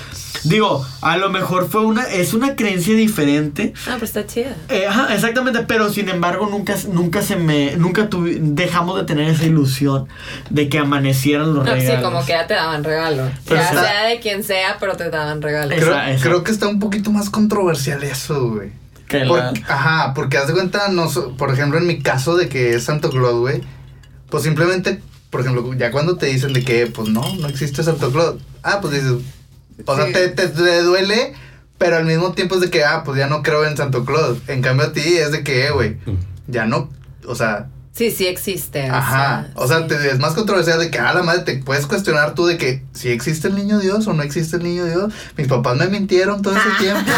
digo, 0.42 0.84
a 1.00 1.16
lo 1.16 1.30
mejor 1.30 1.68
fue 1.68 1.82
una, 1.86 2.02
es 2.04 2.34
una 2.34 2.56
creencia 2.56 2.94
diferente. 2.94 3.72
Ah, 3.86 3.92
pero 3.94 4.04
está 4.04 4.26
chida. 4.26 4.56
Eh, 4.68 4.86
ajá, 4.88 5.14
exactamente, 5.14 5.60
pero 5.66 5.90
sin 5.90 6.08
embargo 6.08 6.48
nunca, 6.50 6.74
nunca 6.92 7.22
se 7.22 7.36
me, 7.36 7.76
nunca 7.76 8.10
tuvi- 8.10 8.38
dejamos 8.40 8.96
de 8.98 9.04
tener 9.04 9.28
esa 9.30 9.44
ilusión 9.44 10.06
de 10.50 10.68
que 10.68 10.78
amanecieran 10.78 11.54
los 11.54 11.64
No, 11.64 11.72
sí, 11.74 11.80
regalos. 11.80 12.02
como 12.10 12.20
que 12.26 12.32
ya 12.32 12.46
te 12.46 12.54
daban 12.54 12.84
regalo. 12.84 13.30
Pero 13.46 13.60
ya 13.60 13.68
está- 13.68 13.82
sea 13.84 14.04
de 14.06 14.20
quien 14.20 14.42
sea, 14.42 14.76
pero 14.80 14.96
te 14.96 15.08
daban 15.10 15.40
regalo. 15.40 15.74
Esa- 15.74 15.84
Creo, 15.84 16.02
esa. 16.02 16.22
creo 16.24 16.44
que 16.44 16.50
está 16.50 16.68
un 16.68 16.78
poquito 16.80 17.10
más 17.10 17.30
controversial 17.30 18.02
eso, 18.02 18.50
güey. 18.50 18.72
Que 19.08 19.20
Por- 19.26 19.38
la- 19.38 19.52
ajá, 19.68 20.12
porque 20.14 20.38
haz 20.38 20.46
de 20.48 20.54
cuenta, 20.54 20.88
no, 20.88 21.08
por 21.36 21.52
ejemplo, 21.52 21.78
en 21.78 21.86
mi 21.86 22.00
caso 22.00 22.36
de 22.36 22.48
que 22.48 22.74
es 22.74 22.84
Santo 22.84 23.10
Claus, 23.10 23.34
güey, 23.38 23.60
pues 24.30 24.42
simplemente, 24.42 25.00
por 25.30 25.42
ejemplo, 25.42 25.72
ya 25.74 25.90
cuando 25.90 26.16
te 26.16 26.26
dicen 26.26 26.52
de 26.52 26.64
que, 26.64 26.86
pues 26.86 27.08
no, 27.10 27.22
no 27.36 27.46
existe 27.48 27.82
Santo 27.82 28.10
Claus, 28.10 28.36
ah, 28.62 28.78
pues 28.80 28.94
dices, 28.94 29.12
o 29.86 29.96
sea, 29.96 30.06
Sí. 30.06 30.12
te, 30.12 30.28
te, 30.28 30.48
te 30.48 30.82
duele, 30.82 31.34
pero 31.78 31.96
al 31.96 32.04
mismo 32.04 32.32
tiempo 32.32 32.54
es 32.56 32.60
de 32.62 32.70
que, 32.70 32.84
ah, 32.84 33.02
pues 33.04 33.18
ya 33.18 33.26
no 33.26 33.42
creo 33.42 33.64
en 33.66 33.76
Santo 33.76 34.04
Claus. 34.04 34.38
En 34.48 34.62
cambio 34.62 34.86
a 34.86 34.92
ti 34.92 35.00
es 35.18 35.32
de 35.32 35.42
que, 35.44 35.66
eh, 35.66 35.70
güey, 35.70 35.98
ya 36.46 36.66
no, 36.66 36.90
o 37.26 37.34
sea, 37.34 37.68
Sí, 37.96 38.10
sí 38.10 38.26
existe. 38.26 38.88
ajá, 38.88 39.46
o 39.54 39.68
sea, 39.68 39.82
sí. 39.82 39.84
te- 39.86 40.10
es 40.10 40.18
más 40.18 40.32
controversial 40.32 40.80
de 40.80 40.90
que, 40.90 40.98
ah, 40.98 41.14
la 41.14 41.22
madre, 41.22 41.42
te 41.42 41.58
puedes 41.58 41.86
cuestionar 41.86 42.34
tú 42.34 42.44
de 42.44 42.58
que 42.58 42.82
si 42.92 43.10
existe 43.10 43.46
el 43.46 43.54
niño 43.54 43.78
Dios 43.78 44.08
o 44.08 44.12
no 44.12 44.24
existe 44.24 44.56
el 44.56 44.64
niño 44.64 44.84
Dios. 44.84 45.12
Mis 45.36 45.46
papás 45.46 45.76
me 45.76 45.86
mintieron 45.86 46.42
todo 46.42 46.56
ese 46.56 46.68
tiempo. 46.80 47.08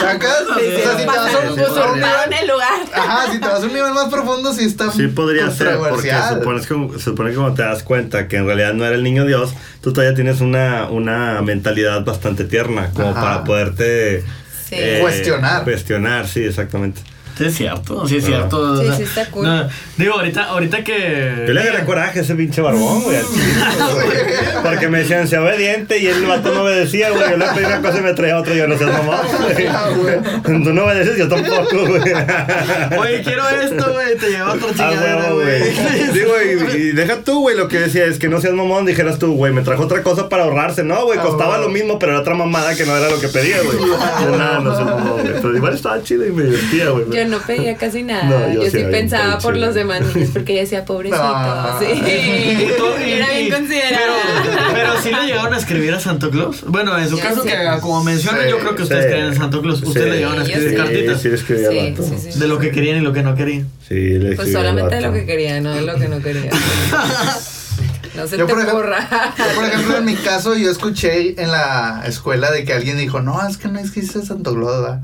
¿Sacas? 0.00 0.36
Sí, 0.56 0.66
o 0.66 0.82
sea, 0.82 0.92
sí, 0.92 0.98
si 0.98 1.00
te 1.00 1.06
vas 1.06 1.34
a 1.34 1.38
un- 1.40 1.58
a 1.58 1.94
nivel- 1.96 2.40
el 2.42 2.46
lugar. 2.48 2.80
Ajá, 2.94 3.32
si 3.32 3.40
te 3.40 3.46
vas 3.48 3.60
a 3.62 3.66
un 3.66 3.72
nivel 3.74 3.92
más 3.92 4.08
profundo, 4.08 4.52
sí 4.54 4.64
está 4.66 4.92
Sí 4.92 5.08
podría 5.08 5.50
ser, 5.50 5.76
porque 5.78 6.10
se 6.10 6.16
controversial. 6.16 6.38
supone, 6.38 6.60
que, 6.92 6.98
se 7.00 7.04
supone 7.04 7.30
que 7.30 7.36
cuando 7.36 7.54
te 7.54 7.62
das 7.62 7.82
cuenta 7.82 8.28
que 8.28 8.36
en 8.36 8.46
realidad 8.46 8.72
no 8.74 8.84
era 8.86 8.94
el 8.94 9.02
niño 9.02 9.26
Dios, 9.26 9.52
tú 9.80 9.92
todavía 9.92 10.14
tienes 10.14 10.40
una, 10.40 10.86
una 10.90 11.42
mentalidad 11.42 12.04
bastante 12.04 12.44
tierna, 12.44 12.90
como 12.94 13.10
Ajá. 13.10 13.20
para 13.20 13.44
poderte 13.44 14.22
Sí. 14.68 14.76
Cuestionar. 15.00 15.64
Cuestionar, 15.64 16.28
sí, 16.28 16.44
exactamente. 16.44 17.00
Sí, 17.40 17.46
es 17.46 17.54
cierto, 17.56 18.06
sí, 18.06 18.16
es 18.18 18.24
Ah. 18.24 18.26
cierto. 18.26 18.60
o 18.60 18.76
Sí, 18.76 18.86
sea, 18.86 18.96
sí, 18.96 19.02
está 19.04 19.26
cool. 19.30 19.46
no, 19.46 19.68
digo, 19.96 20.14
ahorita, 20.14 20.44
ahorita 20.44 20.84
que. 20.84 21.44
Yo 21.46 21.52
le 21.54 21.60
agarré 21.62 21.84
coraje 21.84 22.18
a 22.18 22.22
ese 22.22 22.34
pinche 22.34 22.60
barbón, 22.60 23.02
güey. 23.02 23.16
al 23.16 23.24
chile, 23.24 23.42
güey. 23.94 24.62
Porque 24.62 24.88
me 24.88 24.98
decían, 24.98 25.26
sea 25.26 25.42
obediente, 25.42 25.98
y 25.98 26.06
el 26.06 26.24
vato 26.26 26.52
no 26.54 26.62
obedecía, 26.62 27.10
güey. 27.10 27.30
Yo 27.30 27.36
le 27.36 27.46
pedí 27.46 27.64
una 27.64 27.80
cosa 27.80 27.98
y 27.98 28.02
me 28.02 28.12
traía 28.14 28.38
otra, 28.38 28.54
y 28.54 28.58
yo 28.58 28.66
no 28.68 28.76
seas 28.76 28.92
mamá, 28.92 29.22
güey. 29.96 30.18
Tú 30.64 30.72
no 30.74 30.84
obedeces, 30.84 31.16
yo 31.18 31.28
tampoco, 31.28 31.86
güey. 31.86 32.02
Oye, 32.98 33.22
quiero 33.22 33.48
esto, 33.48 33.92
güey. 33.92 34.16
Te 34.18 34.30
lleva 34.30 34.52
otra 34.54 34.68
Ah, 34.70 34.74
chingadera, 34.76 35.30
güey. 35.32 35.62
Digo, 36.12 36.32
y, 36.42 36.76
y 36.76 36.92
deja 36.92 37.16
tú, 37.22 37.40
güey, 37.40 37.56
lo 37.56 37.68
que 37.68 37.78
decía 37.80 38.04
es 38.04 38.18
que 38.18 38.28
no 38.28 38.40
seas 38.40 38.54
mamón, 38.54 38.84
dijeras 38.86 39.18
tú, 39.18 39.34
güey, 39.34 39.52
me 39.52 39.62
trajo 39.62 39.84
otra 39.84 40.02
cosa 40.02 40.28
para 40.28 40.44
ahorrarse. 40.44 40.82
No, 40.84 41.04
güey, 41.04 41.18
Ah, 41.18 41.22
costaba 41.22 41.58
lo 41.58 41.68
mismo, 41.68 41.98
pero 41.98 42.12
era 42.12 42.20
otra 42.20 42.34
mamada 42.34 42.74
que 42.74 42.84
no 42.86 42.96
era 42.96 43.08
lo 43.10 43.20
que 43.20 43.28
pedía, 43.28 43.56
güey. 43.62 43.78
Yo, 43.78 44.36
nada, 44.36 44.58
no 44.60 44.74
seas 44.74 44.86
mamón, 44.86 45.20
güey. 45.22 45.32
Pero 45.40 45.56
igual 45.56 45.74
estaba 45.74 46.02
chido 46.02 46.26
y 46.26 46.30
me 46.32 46.44
divertía, 46.44 46.90
güey. 46.90 47.04
No 47.30 47.38
pedía 47.38 47.76
casi 47.76 48.02
nada. 48.02 48.24
No, 48.24 48.52
yo 48.52 48.64
yo, 48.64 48.70
sí 48.70 48.84
pensaba 48.90 49.38
por 49.38 49.56
los 49.56 49.74
demás 49.74 50.00
niños 50.02 50.30
porque 50.32 50.52
ella 50.52 50.62
decía, 50.62 50.84
pobrecito. 50.84 51.20
Ah. 51.22 51.78
Sí. 51.80 51.86
Y 51.86 53.12
Era 53.12 53.30
bien 53.30 53.50
considerada. 53.50 54.06
Pero, 54.44 54.56
pero 54.72 55.02
sí 55.02 55.10
le 55.10 55.26
llegaron 55.26 55.54
a 55.54 55.58
escribir 55.58 55.94
a 55.94 56.00
Santo 56.00 56.30
Claus. 56.30 56.62
Bueno, 56.66 56.96
en 56.98 57.08
su 57.08 57.16
Yo 57.16 57.22
caso, 57.22 57.42
sí. 57.42 57.48
que 57.48 57.56
como 57.80 58.02
mencionan, 58.04 58.42
Sí, 58.44 58.50
yo 58.50 58.58
creo 58.58 58.74
que 58.76 58.82
ustedes 58.82 59.04
Sí. 59.04 59.10
creen 59.10 59.26
en 59.26 59.36
Santo 59.36 59.62
Claus. 59.62 59.82
Ustedes 59.82 60.04
Sí. 60.06 60.10
le 60.10 60.16
llegaron 60.18 60.38
a 60.40 60.42
escribir 60.44 60.76
cartitas 60.76 61.22
Sí, 61.22 61.30
sí, 61.36 61.44
Sí, 61.46 61.90
vato. 61.90 62.02
sí, 62.02 62.32
sí. 62.32 62.38
de 62.38 62.48
lo 62.48 62.58
que 62.58 62.70
querían 62.70 62.96
y 62.98 63.00
lo 63.00 63.12
que 63.12 63.22
no 63.22 63.34
querían. 63.34 63.68
Sí, 63.88 63.94
le 63.94 64.36
Pues 64.36 64.52
solamente 64.52 64.94
de 64.96 65.00
lo 65.00 65.12
que 65.12 65.24
quería, 65.26 65.60
no 65.60 65.74
de 65.74 65.82
lo 65.82 65.94
que 65.96 66.08
no 66.08 66.20
quería. 66.20 66.50
No 68.16 68.26
se 68.26 68.36
Yo, 68.36 68.44
te 68.46 68.52
por 68.52 68.62
ejemplo-. 68.62 68.92
Yo, 69.38 69.54
por 69.54 69.64
ejemplo, 69.64 69.96
en 69.98 70.04
mi 70.04 70.16
caso, 70.16 70.56
yo 70.56 70.68
escuché 70.70 71.40
en 71.40 71.50
la 71.52 72.02
escuela 72.06 72.50
de 72.50 72.64
que 72.64 72.72
alguien 72.72 72.98
dijo, 72.98 73.20
no, 73.20 73.46
es 73.48 73.56
que 73.56 73.68
no 73.68 73.78
existe 73.78 74.20
Santo 74.22 74.52
Claus, 74.54 74.82
¿verdad?". 74.82 75.00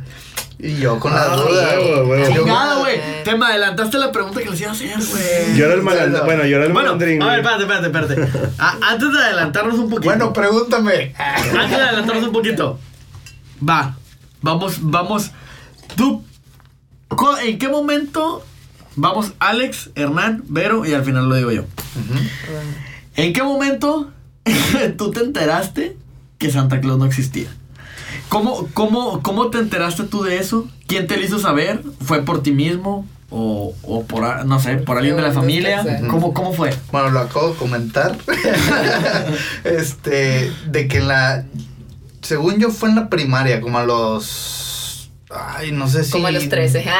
Y 0.58 0.76
yo 0.78 0.98
con 0.98 1.12
la 1.12 1.22
Ah, 1.32 1.36
duda. 1.36 2.26
Chingado, 2.28 2.78
güey. 2.80 2.98
Te 3.24 3.36
me 3.36 3.44
adelantaste 3.46 3.98
la 3.98 4.10
pregunta 4.10 4.40
que 4.42 4.48
les 4.50 4.60
iba 4.60 4.70
a 4.70 4.72
hacer, 4.72 4.88
güey. 4.96 5.56
Yo 5.56 5.66
era 5.66 5.74
el 5.74 5.82
malandrín. 5.82 6.24
Bueno, 6.24 6.44
yo 6.46 6.56
era 6.56 6.66
el 6.66 6.72
Bueno, 6.72 6.92
malandrín. 6.94 7.22
a 7.22 7.26
ver, 7.26 7.38
espérate, 7.40 7.86
espérate, 7.86 8.14
espérate. 8.14 8.48
A- 8.58 8.78
antes 8.92 9.12
de 9.12 9.18
adelantarnos 9.18 9.74
un 9.78 9.90
poquito. 9.90 10.04
Bueno, 10.10 10.32
pregúntame. 10.32 11.14
Antes 11.18 11.70
de 11.70 11.82
adelantarnos 11.84 12.24
un 12.26 12.32
poquito. 12.32 12.78
Va. 13.68 13.96
Vamos, 14.40 14.76
vamos. 14.80 15.30
Tú. 15.94 16.24
co- 17.08 17.38
¿En 17.38 17.58
qué 17.58 17.68
momento 17.68 18.44
vamos 18.96 19.32
Alex, 19.38 19.90
Hernán, 19.94 20.42
Vero 20.48 20.86
y 20.86 20.94
al 20.94 21.04
final 21.04 21.28
lo 21.28 21.34
digo 21.34 21.52
yo? 21.52 21.64
¿En 23.14 23.32
qué 23.34 23.42
momento 23.42 24.10
tú 24.96 25.10
te 25.10 25.20
enteraste 25.20 25.96
que 26.38 26.50
Santa 26.50 26.80
Claus 26.80 26.98
no 26.98 27.04
existía? 27.04 27.48
¿Cómo, 28.28 28.68
cómo, 28.74 29.22
¿Cómo 29.22 29.50
te 29.50 29.58
enteraste 29.58 30.04
tú 30.04 30.22
de 30.22 30.38
eso? 30.38 30.68
¿Quién 30.86 31.06
te 31.06 31.16
lo 31.16 31.24
hizo 31.24 31.38
saber? 31.38 31.82
¿Fue 32.04 32.22
por 32.22 32.42
ti 32.42 32.52
mismo? 32.52 33.06
¿O, 33.30 33.74
o 33.82 34.04
por, 34.04 34.46
no 34.46 34.60
sé, 34.60 34.76
por 34.76 34.98
alguien 34.98 35.16
de 35.16 35.22
la 35.22 35.32
familia? 35.32 36.00
¿Cómo, 36.08 36.32
¿Cómo 36.32 36.52
fue? 36.52 36.72
Bueno, 36.92 37.10
lo 37.10 37.20
acabo 37.20 37.50
de 37.50 37.54
comentar. 37.56 38.16
este, 39.64 40.52
de 40.68 40.88
que 40.88 40.98
en 40.98 41.08
la. 41.08 41.44
Según 42.22 42.58
yo 42.58 42.70
fue 42.70 42.88
en 42.88 42.96
la 42.96 43.08
primaria, 43.08 43.60
como 43.60 43.78
a 43.78 43.84
los. 43.84 44.65
Ay, 45.30 45.72
no 45.72 45.88
sé 45.88 46.04
si. 46.04 46.10
Como 46.12 46.28
a 46.28 46.30
los 46.30 46.48
13. 46.48 46.84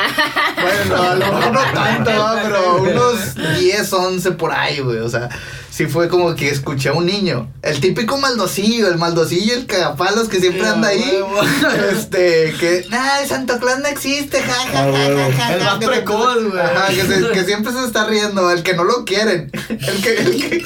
Bueno, 0.57 0.97
a 1.03 1.15
lo 1.15 1.27
mejor 1.33 1.53
no 1.53 1.61
tanto, 1.75 2.11
pero 2.43 2.77
unos 2.83 3.35
10, 3.61 3.93
11 3.93 4.33
por 4.33 4.53
ahí, 4.53 4.81
güey. 4.81 4.99
O 4.99 5.09
sea, 5.09 5.29
sí 5.71 5.87
fue 5.87 6.09
como 6.09 6.35
que 6.35 6.49
escuché 6.49 6.89
a 6.89 6.93
un 6.95 7.05
niño. 7.07 7.53
El 7.63 7.79
típico 7.81 8.17
maldocillo, 8.17 8.89
el 8.89 8.97
maldocillo, 8.97 9.55
el 9.55 9.67
cagapalos 9.67 10.29
que 10.29 10.41
siempre 10.41 10.67
anda 10.67 10.89
ahí. 10.89 11.21
Este, 11.93 12.55
que, 12.59 12.87
nah, 12.89 13.25
Santa 13.29 13.59
Claus 13.61 13.81
no 13.81 13.87
existe, 13.89 14.41
ja, 14.43 14.53
ja, 14.55 14.79
A 14.81 14.85
ja, 14.85 14.91
huevo. 14.91 15.21
ja, 15.31 15.45
ja, 15.45 15.55
El 15.55 15.61
ja", 15.63 15.77
más 15.77 15.85
precoz, 15.85 16.45
güey. 16.51 16.61
Ajá, 16.61 16.89
que, 16.89 17.03
se- 17.03 17.29
que 17.33 17.45
siempre 17.45 17.73
se 17.73 17.85
está 17.85 18.07
riendo, 18.07 18.51
el 18.51 18.63
que 18.63 18.75
no 18.75 18.85
lo 18.85 19.05
quieren. 19.05 19.51
El 19.69 20.03
que, 20.03 20.17
el 20.17 20.37
que, 20.49 20.65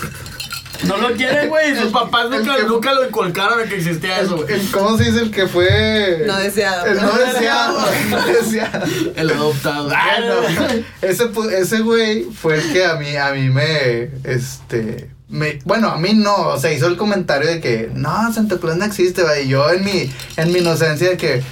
No 0.84 0.96
lo 0.96 1.14
quieren, 1.14 1.48
güey. 1.48 1.76
Sus 1.76 1.90
papás 1.92 2.30
nunca, 2.30 2.56
que- 2.56 2.62
nunca 2.64 2.92
lo 2.94 3.06
inculcaron 3.06 3.58
de 3.58 3.64
que 3.68 3.76
existía 3.76 4.20
eso, 4.20 4.36
güey. 4.36 4.52
el- 4.54 4.70
¿cómo 4.70 4.96
se 4.96 5.04
dice? 5.04 5.20
El 5.20 5.30
que 5.30 5.46
fue. 5.46 6.24
No 6.26 6.38
deseado. 6.38 6.86
El 6.86 7.00
no 7.00 7.12
deseado, 7.12 7.84
el 7.92 8.10
no 8.10 8.26
deseado. 8.26 8.84
El 9.16 9.30
adoptado. 9.30 9.90
Ah, 9.94 10.18
no. 10.20 11.08
Ese, 11.08 11.26
pu- 11.32 11.50
ese 11.50 11.80
güey 11.80 12.24
fue 12.24 12.54
el 12.56 12.72
que 12.72 12.84
a 12.84 12.94
mí, 12.94 13.16
a 13.16 13.32
mí 13.32 13.48
me, 13.50 14.10
este, 14.24 15.10
me, 15.28 15.58
bueno, 15.64 15.88
a 15.90 15.98
mí 15.98 16.12
no, 16.14 16.34
o 16.48 16.58
sea, 16.58 16.72
hizo 16.72 16.86
el 16.86 16.96
comentario 16.96 17.48
de 17.48 17.60
que, 17.60 17.90
no, 17.94 18.32
Santa 18.32 18.58
Claus 18.58 18.76
no 18.76 18.84
existe, 18.84 19.22
güey, 19.22 19.46
y 19.46 19.48
yo 19.48 19.70
en 19.70 19.84
mi, 19.84 20.10
en 20.36 20.52
mi 20.52 20.58
inocencia 20.60 21.10
de 21.10 21.16
que, 21.16 21.42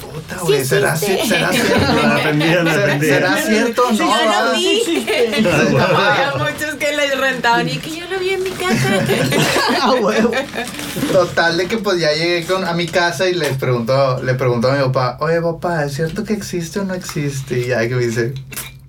puta, 0.00 0.36
güey, 0.42 0.64
¿será, 0.64 0.94
ci- 0.96 1.08
existe. 1.10 1.28
¿será 1.28 1.48
cierto? 1.52 2.02
La 2.02 2.14
defendía, 2.16 2.62
la 2.62 2.74
¿Será-. 2.74 3.00
¿Será 3.00 3.36
cierto? 3.36 3.82
Sí, 3.90 3.98
No, 3.98 4.06
yo 4.08 4.24
lo 4.24 4.30
¿verdad? 4.30 4.52
vi. 4.54 5.76
Ajá. 5.78 6.32
Había 7.18 7.26
muchos 7.26 7.26
que 7.26 7.26
les 7.26 7.32
rentaban 7.32 7.68
y 7.68 7.78
que 7.78 7.96
yo 7.96 8.06
lo 8.08 8.18
vi 8.18 8.30
en 8.30 8.42
mi 8.42 8.50
casa. 8.50 9.04
Ah, 9.80 9.92
huevo. 9.92 10.32
Total 11.12 11.56
de 11.56 11.66
que 11.66 11.78
pues 11.78 12.00
ya 12.00 12.12
llegué 12.12 12.44
con, 12.46 12.64
a 12.64 12.72
mi 12.72 12.86
casa 12.86 13.28
y 13.28 13.34
les 13.34 13.56
pregunto, 13.56 14.20
le 14.22 14.34
pregunto 14.34 14.70
a 14.70 14.72
mi 14.72 14.82
papá, 14.84 15.18
oye 15.20 15.40
papá, 15.40 15.84
¿es 15.84 15.94
cierto 15.94 16.24
que 16.24 16.32
existe 16.32 16.80
o 16.80 16.84
no 16.84 16.94
existe? 16.94 17.60
Y 17.60 17.66
ya 17.68 17.86
que 17.86 17.94
me 17.94 18.06
dice, 18.06 18.34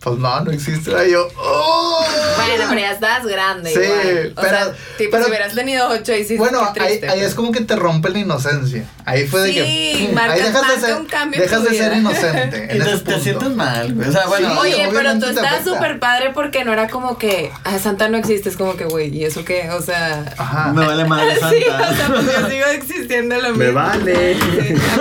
pues 0.02 0.18
no, 0.18 0.42
no 0.42 0.52
existe. 0.52 0.92
Y 1.08 1.12
yo, 1.12 1.28
¡oh! 1.38 2.06
Bueno, 2.48 2.66
pero 2.70 2.82
ya 2.82 2.92
estabas 2.92 3.26
grande. 3.26 3.70
Sí, 3.74 3.80
igual. 3.80 4.34
O 4.36 4.42
pero- 4.42 4.50
sea, 4.58 4.74
tipo, 4.98 5.12
pero- 5.12 5.24
si 5.24 5.30
hubieras 5.30 5.54
tenido 5.56 5.90
ocho 5.90 6.14
y 6.14 6.24
sí, 6.24 6.38
Bueno, 6.38 6.62
ahí, 6.62 6.74
triste, 6.74 7.08
ahí 7.10 7.16
pero- 7.18 7.28
es 7.28 7.36
como 7.36 7.52
que 7.52 7.62
te 7.62 7.76
rompe 7.76 8.10
la 8.10 8.20
inocencia. 8.20 8.84
Ahí 9.06 9.28
fue 9.28 9.42
de 9.42 9.48
Sí, 9.48 9.54
que. 9.56 10.06
pum, 10.06 10.14
marca- 10.16 10.34
ahí 10.34 10.42
dejas 10.44 10.68
de 10.76 10.80
ser, 10.88 10.96
un 10.96 11.06
cambio 11.06 11.42
dejas 11.42 11.64
de 11.64 11.70
ser 11.78 11.94
inocente. 11.98 12.58
en 12.70 12.70
te, 12.70 12.78
ese 12.78 12.84
te 12.84 12.98
punto. 12.98 13.20
sientes 13.20 13.50
mal, 13.56 13.94
güey. 13.94 14.08
O 14.08 14.12
sea, 14.12 14.28
bueno. 14.28 14.52
Sí. 14.54 14.58
Oye, 14.60 14.90
pero 14.94 15.14
tú 15.14 15.20
te 15.22 15.30
estabas 15.32 15.64
súper 15.64 16.00
padre 16.00 16.32
porque 16.34 16.64
no 16.64 16.74
era 16.74 16.88
como 16.90 17.18
que 17.18 17.52
ah, 17.64 17.80
Santa 17.80 18.08
no 18.10 18.18
existe, 18.18 18.50
es 18.50 18.58
como 18.58 18.76
que, 18.76 18.86
güey, 18.86 19.16
¿y 19.16 19.26
eso 19.26 19.44
qué? 19.46 19.70
O 19.72 19.82
sea. 19.82 20.26
Ajá. 20.38 20.72
Me 20.74 20.86
vale 20.86 21.06
madre 21.06 21.36
Sí, 21.50 21.64
o 21.68 21.78
sea, 21.78 21.88
Santa. 21.96 22.08
pues 22.14 22.26
yo 22.26 22.50
sigo 22.50 22.66
existiendo 22.68 23.36
lo 23.38 23.50
mismo. 23.50 23.64
Me 23.64 23.72
vale. 23.72 24.36
Sí, 24.36 24.42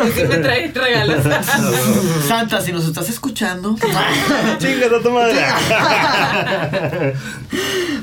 a 0.01 0.05
mí 0.05 0.13
sí 0.15 0.23
me 0.25 0.37
trae 0.39 0.73
regalos. 0.75 1.25
Santa, 2.29 2.61
si 2.61 2.73
nos 2.73 2.87
estás 2.87 3.09
escuchando. 3.11 3.77
Chingas 4.59 4.93
a 4.93 5.03
tu 5.03 5.11
madre. 5.11 5.45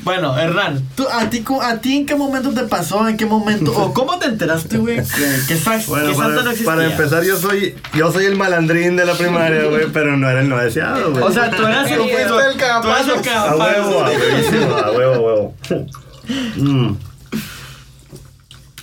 Bueno, 0.04 0.38
Hernán, 0.38 0.84
¿tú, 0.96 1.08
a, 1.12 1.30
ti, 1.30 1.44
¿a 1.62 1.78
ti 1.78 1.98
en 1.98 2.06
qué 2.06 2.16
momento 2.16 2.52
te 2.52 2.64
pasó? 2.64 3.08
¿En 3.08 3.18
qué 3.18 3.26
momento? 3.26 3.72
¿O 3.76 3.94
cómo 3.94 4.20
te 4.20 4.28
enteraste, 4.28 4.78
güey? 4.78 4.98
Que, 5.48 5.56
Bueno, 5.88 6.14
Santa 6.14 6.16
para, 6.16 6.44
no 6.44 6.50
existía. 6.52 6.66
para 6.66 6.86
empezar, 6.86 7.24
yo 7.24 7.38
soy, 7.38 7.76
yo 7.94 8.12
soy 8.12 8.26
el 8.26 8.36
malandrín 8.36 8.96
de 8.96 9.06
la 9.06 9.14
primaria, 9.16 9.64
güey, 9.66 9.88
pero 9.94 10.16
no 10.18 10.30
era 10.30 10.42
el 10.42 10.50
no 10.50 10.58
deseado, 10.58 11.12
güey. 11.12 11.24
O 11.24 11.32
sea, 11.32 11.50
tú 11.50 11.66
eras 11.66 11.90
el, 11.90 11.98
Tú 11.98 12.04
el 12.04 12.28
tú 12.28 12.40
eras 12.40 12.54
el 12.54 12.60
cagapalos. 12.60 13.28
a 13.28 13.56
huevo, 13.56 14.04
a 14.04 14.10
huevo, 14.12 14.78
a 14.78 14.92
huevo. 14.92 15.56
Mm. 16.58 16.94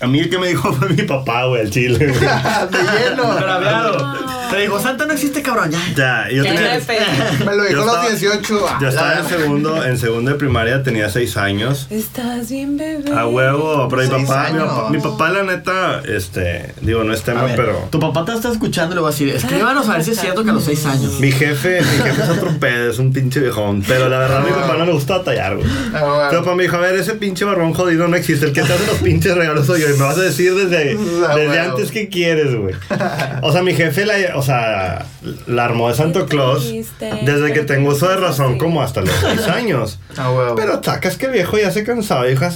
A 0.00 0.07
mí 0.09 0.18
el 0.18 0.28
que 0.28 0.38
me 0.38 0.48
dijo 0.48 0.72
fue 0.72 0.88
mi 0.88 1.02
papá, 1.05 1.44
güey, 1.44 1.62
el 1.62 1.70
chile. 1.70 1.98
güey. 1.98 2.09
de 2.09 3.09
lleno. 3.09 3.37
Pero 3.38 3.52
hablado. 3.52 4.41
Te 4.53 4.61
dijo, 4.61 4.81
Santa 4.81 5.07
no 5.07 5.12
existe, 5.12 5.43
cabrón. 5.43 5.71
Ya. 5.71 5.81
Ya, 5.97 6.31
y 6.31 6.37
yo 6.37 6.43
Qué 6.45 6.51
tenía, 6.51 6.71
jefe. 6.73 6.99
Me 7.45 7.57
lo 7.57 7.65
dijo 7.65 7.83
a 7.83 7.85
los 7.85 7.95
estaba- 7.95 8.09
18. 8.09 8.67
ah, 8.69 8.79
yo 8.81 8.88
estaba 8.88 9.19
en 9.19 9.29
segundo, 9.29 9.85
en 9.85 9.99
segundo 9.99 10.31
de 10.31 10.37
primaria, 10.37 10.83
tenía 10.83 11.09
seis 11.09 11.37
años. 11.37 11.87
Estás 11.91 12.51
bien, 12.51 12.77
bebé. 12.77 13.11
A 13.17 13.27
huevo, 13.27 13.88
pero 13.88 14.03
mi 14.03 14.25
papá, 14.27 14.51
mi 14.53 14.59
papá, 14.59 14.91
mi 14.91 14.99
papá, 15.01 15.31
la 15.31 15.43
neta, 15.45 16.03
este, 16.07 16.75
digo, 16.83 17.03
no 17.05 17.12
es 17.12 17.23
tema, 17.23 17.45
ver, 17.45 17.57
pero 17.57 17.88
Tu 17.91 17.99
papá 17.99 18.25
te 18.25 18.33
está 18.33 18.51
escuchando 18.53 18.93
y 18.93 18.97
le 18.97 19.01
voy 19.01 19.09
a 19.09 19.12
decir, 19.12 19.29
escríbanos 19.31 19.88
a 19.88 19.93
ver 19.95 20.05
si 20.05 20.11
es 20.12 20.21
cierto 20.21 20.45
que 20.45 20.51
a 20.51 20.53
los 20.53 20.65
seis 20.65 20.85
años. 20.87 21.19
mi 21.21 21.33
jefe, 21.33 21.81
mi 21.81 21.87
jefe 22.03 22.23
es 22.23 22.29
otro 22.29 22.51
pedo, 22.61 22.91
es 22.91 22.99
un 22.99 23.12
pinche 23.12 23.41
viejón, 23.41 23.83
pero 23.87 24.09
la 24.09 24.19
verdad 24.19 24.38
a 24.38 24.41
mi 24.43 24.51
papá 24.53 24.77
no 24.77 24.85
le 24.87 24.93
gusta 24.93 25.23
tallar, 25.25 25.57
güey. 25.57 25.67
Ah, 25.95 26.03
bueno. 26.05 26.31
Mi 26.33 26.37
papá 26.38 26.55
me 26.57 26.62
dijo, 26.65 26.77
a 26.77 26.81
ver, 26.81 26.95
ese 26.97 27.15
pinche 27.15 27.45
barbón 27.45 27.73
jodido 27.75 28.07
no 28.09 28.17
existe, 28.17 28.47
el 28.47 28.53
que 28.53 28.62
te 28.62 28.73
hace 28.73 28.87
los 28.87 28.97
pinches 28.99 29.35
regalos 29.35 29.67
soy 29.67 29.81
yo, 29.81 29.88
y 29.88 29.93
me 29.95 30.05
vas 30.05 30.19
a 30.19 30.23
decir 30.23 30.55
desde, 30.55 30.99
Ah, 31.29 31.35
desde 31.37 31.59
antes 31.61 31.91
que 31.91 32.09
quieres, 32.09 32.55
güey. 32.55 32.75
O 33.43 33.53
sea, 33.53 33.62
mi 33.62 33.75
jefe, 33.75 34.05
la, 34.07 34.15
o 34.42 34.44
sea, 34.44 35.07
la 35.46 35.64
armó 35.64 35.88
de 35.88 35.94
Santo 35.94 36.26
Claus 36.26 36.70
desde 36.98 37.52
que 37.52 37.61
tengo 37.62 37.90
uso 37.90 38.09
de 38.09 38.16
razón 38.16 38.59
como 38.59 38.83
hasta 38.83 39.00
los 39.02 39.11
seis 39.20 39.46
años. 39.48 39.98
Ah, 40.16 40.31
huevo. 40.33 40.55
Pero 40.57 40.83
sacas 40.83 41.16
que 41.16 41.26
el 41.26 41.33
viejo 41.33 41.57
ya 41.59 41.70
se 41.70 41.85
cansaba, 41.85 42.22
verga, 42.22 42.52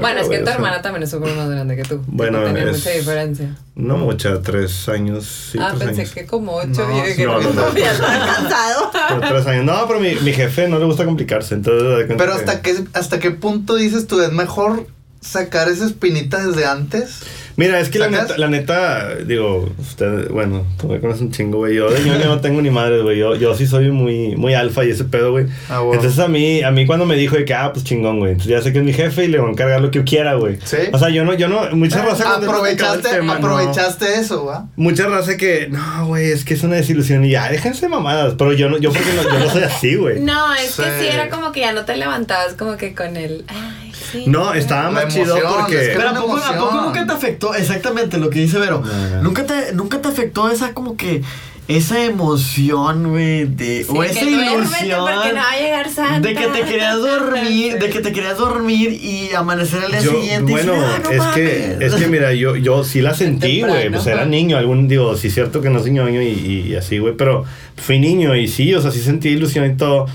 Bueno, 0.00 0.20
es 0.20 0.28
que 0.28 0.38
tu 0.40 0.50
hermana 0.50 0.82
también 0.82 1.02
es 1.02 1.10
súper 1.10 1.34
más 1.34 1.48
grande 1.48 1.76
que 1.76 1.82
tú. 1.84 2.02
Bueno, 2.06 2.40
no 2.40 2.46
tenía 2.46 2.64
es- 2.70 2.76
mucha 2.78 2.90
diferencia. 2.90 3.56
No 3.74 3.96
mucha, 3.96 4.42
tres 4.42 4.88
años, 4.90 5.24
sí, 5.52 5.58
ah, 5.60 5.68
tres 5.74 5.84
pensé 5.86 6.00
años. 6.02 6.12
que 6.14 6.26
como 6.26 6.56
ocho 6.56 6.86
No, 6.86 6.98
y 7.04 7.08
dije, 7.08 7.24
no, 7.24 7.40
no, 7.40 7.48
no, 7.50 7.62
cansado. 7.72 8.90
Tres 9.28 9.46
años. 9.46 9.64
No, 9.64 9.86
pero 9.86 10.00
mi, 10.00 10.14
mi 10.16 10.32
jefe 10.32 10.68
no 10.68 10.78
le 10.78 10.84
gusta 10.84 11.04
complicarse, 11.04 11.54
entonces... 11.54 12.04
Pero 12.08 12.18
que- 12.18 12.38
hasta 12.38 12.60
qué, 12.62 12.84
hasta 12.92 13.18
qué 13.18 13.30
punto 13.30 13.76
dices 13.76 14.06
tú, 14.06 14.20
es 14.20 14.32
mejor 14.32 14.86
sacar 15.22 15.68
esa 15.68 15.86
espinita 15.86 16.44
desde 16.46 16.64
antes. 16.66 17.20
Mira, 17.60 17.78
es 17.78 17.90
que 17.90 17.98
la 17.98 18.08
neta, 18.08 18.38
la 18.38 18.48
neta, 18.48 19.14
digo, 19.26 19.68
usted, 19.78 20.30
bueno, 20.30 20.64
tú 20.80 20.88
me 20.88 20.98
conoces 20.98 21.20
un 21.20 21.30
chingo, 21.30 21.58
güey. 21.58 21.74
Yo 21.76 21.90
de 21.90 22.00
ñoño 22.02 22.24
no 22.24 22.40
tengo 22.40 22.62
ni 22.62 22.70
madre, 22.70 23.02
güey. 23.02 23.18
Yo, 23.18 23.34
yo 23.34 23.54
sí 23.54 23.66
soy 23.66 23.90
muy, 23.90 24.34
muy 24.34 24.54
alfa 24.54 24.82
y 24.82 24.90
ese 24.90 25.04
pedo, 25.04 25.32
güey. 25.32 25.44
Ah. 25.68 25.82
Entonces 25.92 26.18
a 26.20 26.26
mí, 26.28 26.62
a 26.62 26.70
mí 26.70 26.86
cuando 26.86 27.04
me 27.04 27.16
dijo 27.16 27.36
de 27.36 27.44
que, 27.44 27.52
ah, 27.52 27.70
pues 27.70 27.84
chingón, 27.84 28.18
güey. 28.18 28.32
Entonces 28.32 28.50
ya 28.50 28.62
sé 28.62 28.72
que 28.72 28.78
es 28.78 28.84
mi 28.84 28.94
jefe 28.94 29.26
y 29.26 29.28
le 29.28 29.38
voy 29.40 29.48
a 29.48 29.52
encargar 29.52 29.82
lo 29.82 29.90
que 29.90 29.98
yo 29.98 30.04
quiera, 30.06 30.34
güey. 30.36 30.58
Sí. 30.64 30.78
O 30.90 30.98
sea, 30.98 31.10
yo 31.10 31.22
no, 31.24 31.34
yo 31.34 31.48
no, 31.48 31.70
mucha 31.76 32.02
raza 32.02 32.24
cuando 32.24 32.46
he 32.46 32.48
platicado 32.48 32.94
el 32.94 33.00
Aprovechaste, 33.00 33.16
tema, 33.18 33.38
no. 33.38 33.46
aprovechaste 33.46 34.14
eso, 34.14 34.46
¿va? 34.46 34.66
Mucha 34.76 35.06
raza 35.08 35.36
que, 35.36 35.68
no, 35.70 36.06
güey, 36.06 36.30
es 36.32 36.46
que 36.46 36.54
es 36.54 36.62
una 36.62 36.76
desilusión 36.76 37.24
y 37.26 37.32
ya, 37.32 37.50
déjense 37.50 37.88
mamadas. 37.90 38.36
Pero 38.38 38.54
yo 38.54 38.70
no, 38.70 38.78
yo 38.78 38.90
porque 38.90 39.12
no, 39.14 39.22
yo 39.22 39.38
no 39.38 39.50
soy 39.50 39.64
así, 39.64 39.96
güey. 39.96 40.18
No, 40.30 40.54
es 40.54 40.76
que 40.76 40.82
Sí. 40.84 40.88
sí 41.00 41.06
era 41.08 41.28
como 41.28 41.52
que 41.52 41.60
ya 41.60 41.72
no 41.72 41.84
te 41.84 41.94
levantabas 41.96 42.54
como 42.54 42.76
que 42.78 42.94
con 42.94 43.16
el. 43.18 43.44
Ay, 43.48 43.89
sí. 44.12 44.24
No, 44.26 44.52
estaba 44.54 44.90
más 44.90 45.08
chido 45.12 45.36
porque... 45.58 45.80
es 45.80 45.88
que- 45.90 45.94
Pero 45.96 46.08
¿a 46.10 46.14
poco, 46.14 46.36
¿a 46.36 46.56
poco 46.58 46.80
nunca 46.82 47.06
te 47.06 47.12
afectó? 47.12 47.54
Exactamente 47.54 48.18
lo 48.18 48.30
que 48.30 48.40
dice 48.40 48.58
Vero. 48.58 48.82
No, 48.84 49.08
no. 49.16 49.22
¿Nunca, 49.22 49.44
te, 49.46 49.72
nunca 49.72 50.00
te 50.00 50.08
afectó 50.08 50.50
esa 50.50 50.74
como 50.74 50.96
que... 50.96 51.22
Esa 51.68 52.04
emoción, 52.04 53.10
güey, 53.10 53.44
de... 53.44 53.84
Sí, 53.84 53.92
o 53.94 54.02
esa 54.02 54.22
ilusión... 54.24 54.66
porque 54.66 55.32
no 55.32 55.36
va 55.40 55.50
a 55.52 55.56
llegar 55.60 55.88
Santa. 55.88 56.18
De 56.28 56.34
que 56.34 56.46
te 56.48 56.62
querías 56.62 56.98
dormir, 56.98 57.78
de 57.78 57.90
que 57.90 58.00
te 58.00 58.10
querías 58.12 58.38
dormir 58.38 58.92
y 58.92 59.32
amanecer 59.36 59.84
al 59.84 59.92
día 59.92 60.00
Yo, 60.00 60.10
siguiente. 60.20 60.50
y 60.50 60.54
bueno, 60.54 60.72
decir, 60.72 60.88
"Ah, 60.96 60.98
no 61.04 61.10
es 61.10 61.34
que, 61.36 61.68
mames". 61.74 61.92
es 61.92 61.94
que 62.00 62.08
mira, 62.08 62.32
yo, 62.34 62.56
yo 62.56 62.82
sí 62.82 63.00
la 63.00 63.14
sentí, 63.14 63.60
güey. 63.62 63.88
Pues 63.88 64.04
era 64.08 64.24
niño, 64.24 64.56
algún, 64.56 64.88
digo, 64.88 65.16
sí 65.16 65.28
es 65.28 65.34
cierto 65.34 65.60
que 65.60 65.70
no 65.70 65.78
soy 65.78 65.92
ñoño 65.92 66.20
y, 66.22 66.66
y 66.70 66.74
así, 66.74 66.98
güey, 66.98 67.14
pero 67.16 67.44
fui 67.76 68.00
niño 68.00 68.34
y 68.34 68.48
sí, 68.48 68.74
o 68.74 68.82
sea, 68.82 68.90
sí 68.90 68.98
sentí 69.00 69.28
ilusión 69.28 69.70
y 69.70 69.76
todo. 69.76 70.06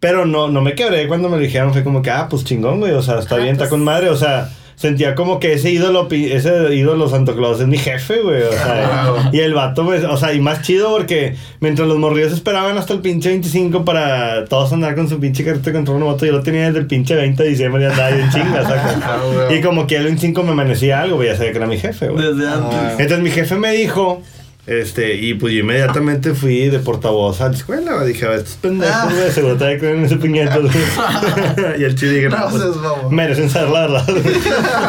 Pero 0.00 0.26
no, 0.26 0.48
no 0.48 0.60
me 0.60 0.74
quebré 0.74 1.08
cuando 1.08 1.28
me 1.28 1.36
lo 1.36 1.42
dijeron, 1.42 1.72
fue 1.72 1.82
como 1.82 2.02
que, 2.02 2.10
ah, 2.10 2.26
pues 2.28 2.44
chingón, 2.44 2.80
güey, 2.80 2.92
o 2.92 3.02
sea, 3.02 3.18
está 3.18 3.36
Ah, 3.36 3.38
bien, 3.38 3.50
está 3.52 3.64
pues- 3.64 3.70
con 3.70 3.82
madre, 3.84 4.10
o 4.10 4.16
sea, 4.16 4.50
sentía 4.76 5.14
como 5.14 5.40
que 5.40 5.54
ese 5.54 5.70
ídolo, 5.70 6.06
ese 6.10 6.74
ídolo 6.74 7.08
Santo 7.08 7.34
Claus 7.34 7.58
es 7.62 7.66
mi 7.66 7.78
jefe, 7.78 8.20
güey, 8.20 8.42
o 8.42 8.52
sea, 8.52 9.30
y 9.32 9.38
el 9.40 9.54
vato, 9.54 9.86
pues, 9.86 10.04
o 10.04 10.18
sea, 10.18 10.34
y 10.34 10.40
más 10.40 10.60
chido 10.60 10.90
porque 10.90 11.34
mientras 11.60 11.88
los 11.88 11.96
morrillos 11.96 12.32
esperaban 12.34 12.76
hasta 12.76 12.92
el 12.92 13.00
pinche 13.00 13.30
25 13.30 13.86
para 13.86 14.44
todos 14.44 14.70
andar 14.74 14.94
con 14.94 15.08
su 15.08 15.18
pinche 15.18 15.44
carrito 15.46 15.64
de 15.64 15.72
control 15.72 16.00
remoto, 16.00 16.26
yo 16.26 16.32
lo 16.32 16.42
tenía 16.42 16.66
desde 16.66 16.80
el 16.80 16.86
pinche 16.86 17.14
20 17.14 17.42
de 17.42 17.48
diciembre 17.48 17.82
y 17.84 17.86
andaba 17.86 18.10
bien 18.10 18.28
chinga, 18.30 18.62
¿sacas? 18.64 18.96
Ah. 19.02 19.18
Y 19.50 19.62
como 19.62 19.86
que 19.86 19.96
el 19.96 20.04
25 20.04 20.42
me 20.42 20.50
amanecía 20.50 21.00
algo, 21.00 21.16
güey, 21.16 21.28
ya 21.30 21.36
sabía 21.36 21.52
que 21.52 21.58
era 21.58 21.66
mi 21.66 21.78
jefe, 21.78 22.08
güey. 22.08 22.22
Desde 22.34 22.46
antes. 22.46 22.78
Ah. 22.78 22.90
Entonces 22.98 23.20
mi 23.20 23.30
jefe 23.30 23.54
me 23.56 23.72
dijo, 23.72 24.20
este, 24.66 25.14
y 25.14 25.34
pues 25.34 25.54
yo 25.54 25.60
inmediatamente 25.60 26.34
fui 26.34 26.68
de 26.68 26.80
portavoz 26.80 27.40
a 27.40 27.48
la 27.48 27.54
escuela. 27.54 28.04
Dije, 28.04 28.26
a 28.26 28.30
ver, 28.30 28.38
estos 28.40 28.56
pendejos, 28.56 29.58
te 29.58 29.78
creen 29.78 29.98
en 29.98 30.04
ese 30.06 30.16
puñeto. 30.16 30.60
güey". 30.60 30.74
y 31.78 31.84
el 31.84 31.94
chido 31.94 32.12
dije, 32.12 32.28
no, 32.28 32.48
pues, 32.48 32.64
merecen 33.10 33.48
saber 33.48 33.70
la 33.70 33.80
verdad. 33.80 34.08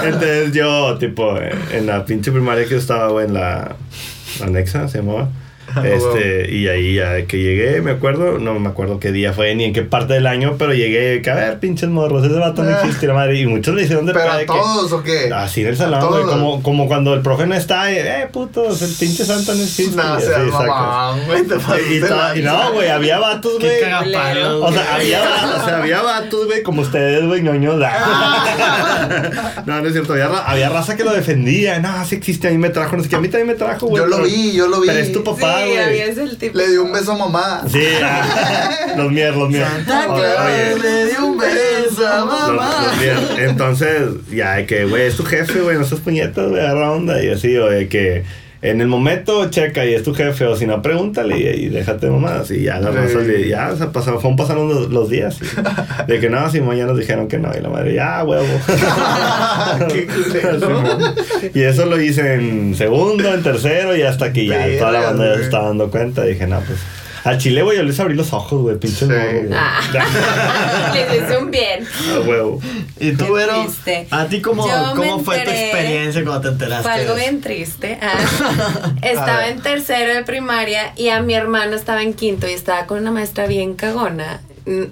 Entonces 0.03 0.53
yo, 0.53 0.97
tipo, 0.97 1.37
en 1.71 1.85
la 1.85 2.05
pinche 2.05 2.31
primaria 2.31 2.63
que 2.63 2.71
yo 2.71 2.77
estaba, 2.77 3.09
güey, 3.09 3.27
en 3.27 3.35
la 3.35 3.75
anexa, 4.41 4.87
se 4.87 4.97
llamaba. 4.99 5.29
Este, 5.83 6.51
y 6.53 6.67
ahí 6.69 6.95
ya 6.95 7.25
que 7.25 7.37
llegué, 7.37 7.81
me 7.81 7.91
acuerdo, 7.91 8.39
no 8.39 8.57
me 8.59 8.69
acuerdo 8.69 8.99
qué 8.99 9.11
día 9.11 9.33
fue 9.33 9.53
ni 9.55 9.65
en 9.65 9.73
qué 9.73 9.81
parte 9.83 10.13
del 10.13 10.25
año, 10.27 10.55
pero 10.57 10.73
llegué, 10.73 11.21
que 11.21 11.29
a 11.29 11.35
ver, 11.35 11.59
pinches 11.59 11.89
morros, 11.89 12.25
ese 12.25 12.35
vato 12.39 12.63
no 12.63 12.69
Ah. 12.71 12.79
existe, 12.83 13.05
la 13.07 13.13
madre. 13.13 13.39
Y 13.39 13.45
muchos 13.45 13.75
le 13.75 13.83
hicieron 13.83 14.05
de 14.05 14.13
¿Pero 14.13 14.31
a 14.31 14.37
que- 14.39 14.45
todos 14.45 14.91
o 14.91 15.03
qué? 15.03 15.29
Así 15.33 15.61
en 15.61 15.67
el 15.67 15.73
¿A 15.73 15.77
salón, 15.77 16.07
güey, 16.09 16.23
como, 16.23 16.63
como 16.63 16.87
cuando 16.87 17.13
el 17.13 17.21
profe 17.21 17.45
no 17.45 17.55
está, 17.55 17.91
y, 17.91 17.97
eh, 17.97 18.27
putos, 18.31 18.81
el 18.81 18.91
pinche 18.93 19.25
santa 19.25 19.53
no 19.53 19.61
existe. 19.63 19.95
No, 19.97 20.03
y 20.19 20.23
así, 20.23 20.51
mamón, 20.51 21.25
güey, 21.25 21.43
te 21.43 22.39
Y, 22.39 22.41
no, 22.43 22.71
güey, 22.73 22.89
había 22.89 23.19
vatos, 23.19 23.59
güey. 23.59 23.77
O 23.83 24.71
sea, 24.71 24.95
había, 24.95 25.21
o 25.61 25.65
sea, 25.65 25.77
había 25.77 26.01
vatos, 26.01 26.45
güey, 26.47 26.63
como 26.63 26.81
ustedes, 26.81 27.25
güey, 27.25 27.41
ñoños. 27.41 27.81
ah. 27.85 29.63
no, 29.65 29.81
no 29.81 29.87
es 29.87 29.93
cierto. 29.93 30.13
Había, 30.13 30.27
había 30.27 30.69
raza 30.69 30.95
que 30.95 31.03
lo 31.03 31.13
defendía. 31.13 31.79
No, 31.79 32.05
sí 32.05 32.15
existe, 32.15 32.47
a 32.47 32.51
mí 32.51 32.57
me 32.57 32.69
trajo. 32.69 32.95
No 32.97 33.03
sé 33.03 33.09
qué, 33.09 33.15
a 33.15 33.19
mí 33.19 33.27
también 33.27 33.47
me 33.47 33.55
trajo, 33.55 33.87
güey. 33.87 34.01
Yo 34.03 34.07
lo 34.07 34.23
vi, 34.23 34.53
yo 34.53 34.67
lo 34.67 34.81
vi. 34.81 34.87
Pero 34.87 34.99
es 34.99 35.11
tu 35.11 35.23
papá, 35.23 35.56
güey. 35.65 35.99
el 36.01 36.37
tipo. 36.37 36.57
Le 36.57 36.67
dio 36.69 36.83
un 36.83 36.91
beso 36.93 37.11
a 37.13 37.17
mamá. 37.17 37.63
Sí, 37.71 37.83
ah, 38.03 38.93
los 38.97 39.11
míos, 39.11 39.35
los 39.35 39.49
míos. 39.49 39.67
Santa 39.85 40.13
Oye, 40.13 40.21
Claus 40.23 40.45
oye, 40.45 40.79
le 40.79 41.05
dio 41.07 41.25
un 41.25 41.37
beso 41.37 42.07
a 42.07 42.17
los- 42.19 42.25
mamá. 42.27 42.85
los 42.87 42.97
míos. 42.97 43.31
Entonces, 43.39 44.01
ya, 44.31 44.55
de 44.55 44.65
que, 44.65 44.85
güey, 44.85 45.03
es 45.07 45.15
tu 45.17 45.23
jefe, 45.23 45.59
güey, 45.61 45.77
no 45.77 45.83
seas 45.85 46.01
puñetas, 46.01 46.47
güey, 46.49 46.61
agarra 46.61 46.91
onda. 46.91 47.23
Y 47.23 47.29
así, 47.29 47.55
o 47.57 47.67
de 47.69 47.87
que 47.87 48.23
en 48.61 48.81
el 48.81 48.87
momento 48.87 49.49
checa 49.49 49.85
y 49.85 49.93
es 49.93 50.03
tu 50.03 50.13
jefe, 50.13 50.45
o 50.45 50.55
si 50.55 50.65
no, 50.65 50.81
pregúntale 50.81 51.37
y, 51.39 51.65
y 51.65 51.69
déjate 51.69 52.09
mamadas. 52.09 52.49
Y 52.51 52.63
ya, 52.63 52.79
la 52.79 52.91
Sí. 52.91 52.97
raza, 52.97 53.31
y 53.31 53.49
ya, 53.49 53.69
o 53.71 53.75
sea, 53.77 53.91
pasaron, 53.91 54.19
fueron 54.21 54.35
pasando 54.37 54.65
los, 54.65 54.89
los 54.89 55.09
días. 55.09 55.39
y 56.07 56.11
de 56.11 56.19
que 56.19 56.29
no, 56.29 56.49
si 56.49 56.61
mañana 56.61 56.87
nos 56.91 56.99
dijeron 56.99 57.27
que 57.27 57.37
no. 57.37 57.51
Y 57.57 57.61
la 57.61 57.69
madre, 57.69 57.93
ya, 57.93 58.23
huevo. 58.23 58.45
Qué 59.89 60.07
y 61.53 61.61
eso 61.63 61.85
lo 61.85 62.01
hice 62.01 62.33
en 62.35 62.75
segundo, 62.75 63.33
en 63.33 63.43
tercero, 63.43 63.95
y 63.95 64.01
hasta 64.01 64.33
que 64.33 64.45
ya 64.47 64.65
toda 64.79 64.91
la 64.91 65.01
banda 65.01 65.27
ya 65.31 65.35
se 65.37 65.43
estaba 65.43 65.67
dando 65.67 65.89
cuenta. 65.89 66.23
Dije, 66.23 66.47
no, 66.47 66.59
pues. 66.61 66.79
Al 67.23 67.37
chile, 67.37 67.61
güey, 67.63 67.77
yo 67.77 67.83
les 67.83 67.99
abrí 67.99 68.15
los 68.15 68.33
ojos, 68.33 68.61
güey, 68.61 68.77
pinche 68.77 69.05
Sí. 69.05 69.13
Ah. 69.53 70.91
Les 70.93 71.23
hice 71.23 71.37
un 71.37 71.51
bien. 71.51 71.85
A 72.15 72.19
huevo. 72.19 72.59
¿Y 72.99 73.11
tú, 73.11 73.33
Vero? 73.33 73.63
triste. 73.63 74.07
¿A 74.11 74.25
ti 74.25 74.41
cómo, 74.41 74.67
Yo 74.67 74.93
cómo 74.95 75.19
fue 75.19 75.39
tu 75.39 75.51
experiencia 75.51 76.23
cuando 76.23 76.41
te 76.41 76.47
enteraste? 76.49 76.83
Fue 76.83 76.91
algo 76.93 77.15
bien 77.15 77.41
triste. 77.41 77.99
Ah, 78.01 78.17
estaba 79.01 79.47
en 79.47 79.61
tercero 79.61 80.13
de 80.13 80.23
primaria 80.23 80.93
y 80.95 81.09
a 81.09 81.21
mi 81.21 81.33
hermano 81.33 81.75
estaba 81.75 82.01
en 82.03 82.13
quinto 82.13 82.47
y 82.47 82.53
estaba 82.53 82.85
con 82.85 82.99
una 82.99 83.11
maestra 83.11 83.47
bien 83.47 83.75
cagona. 83.75 84.41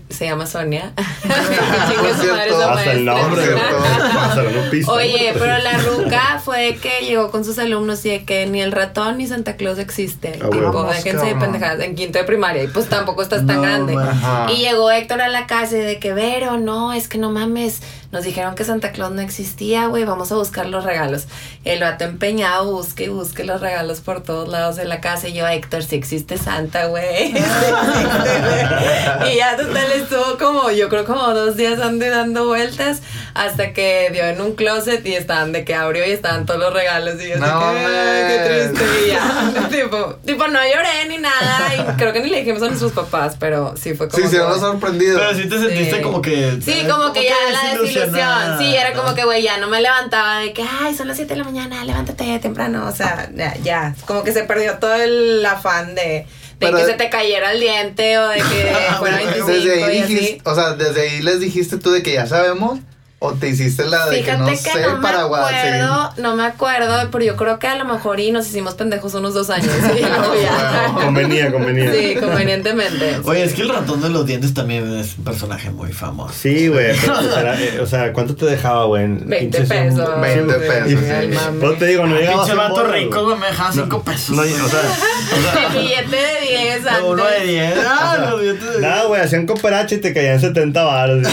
Se 0.10 0.26
llama 0.26 0.46
Sonia. 0.46 0.94
Oye, 4.88 5.34
pero 5.34 5.58
la 5.58 5.78
ruca 5.80 6.42
fue 6.44 6.78
que 6.82 7.06
llegó 7.06 7.30
con 7.30 7.44
sus 7.44 7.60
alumnos 7.60 8.06
y 8.06 8.10
de 8.10 8.24
que 8.24 8.46
ni 8.46 8.62
el 8.62 8.72
ratón 8.72 9.18
ni 9.18 9.28
Santa 9.28 9.58
Claus 9.58 9.78
existe. 9.78 10.40
Ah, 10.42 10.50
tipo, 10.50 10.84
déjense 10.84 11.26
de 11.26 11.36
pendejadas 11.36 11.82
en 11.82 11.96
quinto 11.96 12.20
de 12.20 12.24
primaria. 12.24 12.64
Y 12.64 12.68
pues 12.68 12.88
tampoco 12.88 13.22
estás 13.22 13.46
tan 13.46 13.62
grande. 13.62 13.96
man. 13.96 14.50
Y 14.50 14.62
llegó 14.62 14.90
Héctor 14.92 15.22
a 15.22 15.28
la 15.28 15.46
casa 15.46 15.76
y 15.78 15.82
de 15.82 16.00
que, 16.00 16.14
Vero, 16.14 16.58
no, 16.58 16.94
es 16.94 17.10
que 17.10 17.18
no 17.18 17.32
mames. 17.32 17.82
Nos 18.16 18.24
dijeron 18.24 18.56
que 18.56 18.64
Santa 18.64 18.94
Claus 18.94 19.12
no 19.12 19.20
existía, 19.22 19.88
güey. 19.88 20.06
Vamos 20.06 20.32
a 20.32 20.36
buscar 20.36 20.68
los 20.68 20.86
regalos. 20.86 21.26
El 21.66 21.82
vato 21.82 22.06
empeñado 22.06 22.72
busque 22.72 23.04
y 23.04 23.08
busque 23.10 23.44
los 23.44 23.60
regalos 23.60 24.00
por 24.00 24.24
todos 24.24 24.48
lados 24.48 24.78
de 24.78 24.86
la 24.86 25.02
casa. 25.02 25.28
Y 25.28 25.34
yo, 25.34 25.46
Héctor, 25.46 25.84
si 25.84 25.98
existe 25.98 26.38
Santa, 26.38 26.86
güey. 26.86 27.34
Sí 29.26 29.32
y 29.34 29.38
ya 29.38 29.58
total 29.58 29.92
estuvo 29.94 30.38
como, 30.38 30.72
yo 30.72 30.88
creo 30.90 31.06
como 31.06 31.34
dos 31.34 31.56
días 31.58 31.80
ando 31.80 32.06
y 32.06 32.10
dando 32.10 32.46
vueltas. 32.46 33.02
Hasta 33.34 33.74
que 33.74 34.10
dio 34.14 34.24
en 34.26 34.40
un 34.40 34.56
closet 34.56 35.06
y 35.06 35.14
estaban 35.14 35.52
de 35.52 35.66
que 35.66 35.76
abrió 35.76 36.06
y 36.08 36.12
estaban 36.12 36.46
todos 36.46 36.60
los 36.62 36.74
regalos. 36.74 37.22
Y 37.22 37.30
yo, 37.30 37.38
No 37.38 37.46
así 37.46 37.80
que, 37.80 37.86
"Ay, 37.86 38.28
qué 38.30 38.70
triste. 38.70 38.86
Y 39.06 39.10
ya, 39.10 39.68
tipo, 39.70 40.16
tipo, 40.26 40.48
no 40.48 40.60
lloré 40.60 41.10
ni 41.10 41.18
nada. 41.18 41.76
Y 41.76 41.98
creo 41.98 42.14
que 42.14 42.22
ni 42.22 42.30
le 42.30 42.38
dijimos 42.40 42.62
a 42.62 42.68
nuestros 42.68 42.94
papás, 42.94 43.36
pero 43.38 43.76
sí 43.76 43.94
fue 43.94 44.08
como. 44.08 44.24
Sí, 44.24 44.30
se 44.30 44.38
lo 44.38 44.58
sorprendido. 44.58 45.20
Pero 45.20 45.34
sí 45.36 45.50
te 45.50 45.60
sentiste 45.60 45.98
Sí. 45.98 46.02
como 46.02 46.22
que. 46.22 46.60
Sí, 46.64 46.86
como 46.90 47.12
que 47.12 47.26
ya 47.26 47.36
la 47.52 47.70
desilusión. 47.72 48.05
Sí, 48.60 48.76
era 48.76 48.94
como 48.94 49.14
que, 49.16 49.24
güey, 49.24 49.42
ya 49.44 49.58
no 49.58 49.68
me 49.68 49.82
levantaba 49.82 50.40
de 50.40 50.54
que, 50.54 50.64
ay, 50.82 50.96
son 50.96 51.08
las 51.08 51.18
7 51.18 51.34
de 51.34 51.40
la 51.40 51.44
mañana, 51.46 51.84
levántate 51.84 52.40
temprano. 52.40 52.86
O 52.88 52.92
sea, 52.92 53.30
ya, 53.36 53.56
ya. 53.64 53.96
Como 54.06 54.24
que 54.24 54.32
se 54.34 54.44
perdió 54.44 54.78
todo 54.80 54.94
el 54.96 55.46
afán 55.46 55.96
de, 55.96 56.02
de 56.02 56.26
Pero- 56.60 56.78
que 56.78 56.86
se 56.86 56.94
te 56.94 57.10
cayera 57.10 57.52
el 57.52 57.60
diente 57.60 58.18
o 58.18 58.28
de 58.30 58.38
que 58.38 58.76
fuera 59.00 59.18
25 59.18 59.48
desde 59.48 59.84
ahí 59.84 59.98
y 59.98 60.02
así. 60.02 60.14
dijiste, 60.16 60.50
o 60.50 60.56
sea, 60.56 60.74
desde 60.74 61.02
ahí 61.02 61.22
les 61.22 61.40
dijiste 61.40 61.78
tú 61.78 61.92
de 61.92 62.02
que 62.04 62.14
ya 62.14 62.26
sabemos 62.28 62.80
o 63.20 63.32
te 63.34 63.48
hiciste 63.50 63.86
la 63.86 64.06
de 64.08 64.18
Fíjate 64.18 64.32
que 64.38 64.38
no 64.44 64.46
que, 64.50 64.56
sé 64.58 64.82
no 64.82 64.98
me 64.98 65.02
para 65.02 65.24
acuerdo, 65.24 66.14
no 66.18 66.36
me 66.36 66.44
acuerdo, 66.44 67.10
pero 67.12 67.24
yo 67.24 67.36
creo 67.38 67.58
que 67.60 67.68
a 67.68 67.76
lo 67.76 67.86
mejor 67.86 68.20
y 68.20 68.32
nos 68.32 68.46
hicimos 68.48 68.76
pendejos 68.76 69.14
unos 69.16 69.34
dos 69.34 69.50
años. 69.50 69.72
Y 69.98 70.02
luego 70.02 70.34
ya. 70.42 70.92
Convenía, 70.94 71.52
convenía. 71.52 71.92
Sí, 71.94 72.16
convenientemente. 72.20 73.22
Oye, 73.24 73.44
es 73.44 73.54
que 73.54 73.62
el 73.64 73.70
ratón 73.70 74.02
de 74.02 74.10
los 74.10 74.26
dientes 74.26 74.54
también 74.54 74.94
es 75.00 75.18
un 75.18 75.24
personaje 75.24 75.72
muy 75.72 75.92
famoso. 75.94 76.34
Sí, 76.40 76.68
güey. 76.68 76.96
pues, 77.06 77.18
eh, 77.60 77.80
O 77.82 77.86
sea, 77.88 78.12
¿cuánto 78.14 78.36
te 78.36 78.46
dejaba, 78.46 78.86
güey? 78.86 79.06
en 79.06 79.28
20 79.28 79.60
pinches- 79.64 79.68
pesos. 79.70 80.22
20 80.22 80.40
Sí, 80.40 80.46
güey. 80.58 80.70
pesos, 80.70 80.90
sí. 81.06 81.12
Ay, 81.12 81.28
mami. 81.30 81.60
Pues 81.62 81.80
te 81.80 81.86
digo, 81.88 82.06
no 82.06 82.16
llegaba 82.18 82.44
a 82.44 82.46
Pinche 82.46 82.58
vato 82.60 82.84
rico, 82.88 83.24
güey. 83.24 83.38
me 83.40 83.48
dejaba 83.48 83.72
5 83.72 84.04
pesos. 84.04 84.30
No, 84.36 84.42
o 84.42 84.46
sea, 84.46 84.56
o 84.66 84.68
sea, 85.54 85.68
El 85.68 85.74
billete 85.82 86.16
de 86.16 86.42
10 86.50 86.86
antes. 86.86 87.00
No, 87.02 87.08
uno 87.08 87.24
de 87.26 87.40
10. 87.46 87.74
Ah, 87.88 88.28
los 88.30 88.42
billetes 88.42 88.74
de 88.76 88.82
Nada, 88.82 89.06
güey, 89.06 89.22
hacían 89.22 89.46
cooperacha 89.48 89.96
y 89.96 89.98
te 90.00 90.14
caían 90.14 90.40
70 90.40 90.84
baros. 90.84 91.26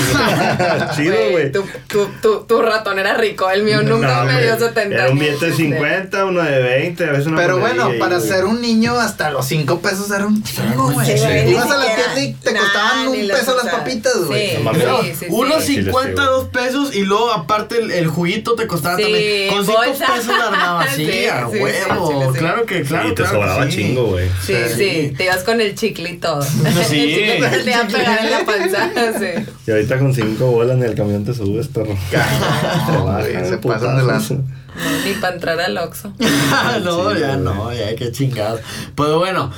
Chido, 0.97 1.17
güey. 1.33 1.53
Tu, 1.89 2.07
tu, 2.21 2.41
tu, 2.45 2.63
ratón 2.63 2.99
era 2.99 3.15
rico, 3.15 3.51
el 3.51 3.63
mío 3.63 3.83
nunca 3.83 4.25
No, 4.25 4.33
me 4.33 4.43
dio 4.43 4.59
70. 4.59 4.95
Era 4.95 5.11
un 5.11 5.19
billete 5.19 5.47
de 5.47 5.51
Este, 5.53 5.63
50, 5.65 6.25
uno 6.27 6.43
de 6.43 6.63
20, 6.63 7.05
a 7.05 7.11
veces 7.13 7.27
una 7.27 7.37
Pero 7.37 7.59
bueno, 7.59 7.85
ahí, 7.87 7.99
para 7.99 8.17
güey. 8.19 8.29
ser 8.29 8.45
un 8.45 8.61
niño 8.61 8.95
hasta 8.99 9.31
los 9.31 9.47
5 9.47 9.81
pesos 9.81 10.11
era 10.11 10.27
un 10.27 10.43
chingo, 10.43 10.91
güey. 10.93 11.07
Sí, 11.19 11.25
ni 11.45 11.51
Ibas 11.53 11.71
a 11.71 11.77
la 11.77 11.95
tienda 11.95 12.21
y 12.21 12.33
te 12.35 12.53
Nah, 12.53 12.61
costaban 12.61 13.09
un 13.09 13.29
peso 13.29 13.57
las 13.63 13.73
papitas, 13.75 14.17
güey. 14.27 14.51
Sí, 14.51 14.57
No 14.59 14.65
mames. 14.65 14.83
Pero 14.83 15.03
sí, 15.03 15.09
sí, 15.11 15.17
sí. 15.21 15.27
unos 15.29 15.63
Sí, 15.65 15.75
sí, 15.77 15.83
50, 15.85 16.23
sí, 16.23 16.29
dos 16.29 16.49
pesos 16.49 16.95
y 16.95 17.03
luego 17.05 17.33
aparte 17.33 17.79
el, 17.81 17.91
el 17.91 18.07
juguito 18.09 18.55
te 18.55 18.67
costaba 18.67 18.97
Sí, 18.97 19.03
también. 19.05 19.49
Con 19.55 19.65
5 19.67 19.79
bolsa. 19.87 20.07
pesos 20.15 20.27
la 20.39 20.45
armaba 20.47 20.83
así, 20.83 21.07
Sí, 21.11 21.27
a 21.27 21.47
sí, 21.47 21.53
sí, 21.57 21.59
huevo. 21.63 22.33
sí. 22.33 22.39
Claro 22.39 22.67
que, 22.67 22.83
claro. 22.83 23.09
Sí, 23.09 23.15
te 23.15 23.23
claro 23.23 23.33
sobraba 23.37 23.65
sí. 23.67 23.77
chingo, 23.77 24.05
güey. 24.07 24.29
Sí, 24.45 24.55
sí, 24.69 24.75
Sí. 24.77 25.15
te 25.17 25.25
ibas 25.25 25.43
con 25.45 25.61
el 25.61 25.75
chicle 25.75 26.11
y 26.11 26.17
todo. 26.19 26.43
Sí. 26.43 26.51
El 26.65 26.75
chicle 27.15 27.49
te 27.65 27.71
iba 27.71 27.81
a 27.81 27.87
pegar 27.87 28.25
en 28.25 28.31
la 28.31 28.45
panza. 28.45 28.91
Sí. 29.19 29.45
Y 29.67 29.71
ahorita 29.71 29.99
con 29.99 30.13
5 30.13 30.45
bolas 30.47 30.77
en 30.77 30.83
el 30.83 30.95
camión 30.95 31.25
te 31.25 31.33
subes, 31.35 31.62
perro. 31.69 31.97
No, 32.93 33.03
güey, 33.05 33.33
bajan 33.35 33.49
se 33.49 33.59
putazos. 33.59 33.83
pasan 33.89 33.97
de 33.99 34.05
lanza. 34.13 34.35
No, 34.35 35.05
ni 35.05 35.13
para 35.21 35.35
entrar 35.35 35.61
al 35.61 35.77
Oxxo. 35.79 36.13
no, 36.85 37.13
Sí, 37.15 37.21
ya 37.21 37.29
güey. 37.35 37.39
no, 37.45 37.73
ya 37.75 37.95
qué 37.97 38.11
chingados. 38.13 38.61
Pues 38.95 39.11
bueno, 39.13 39.51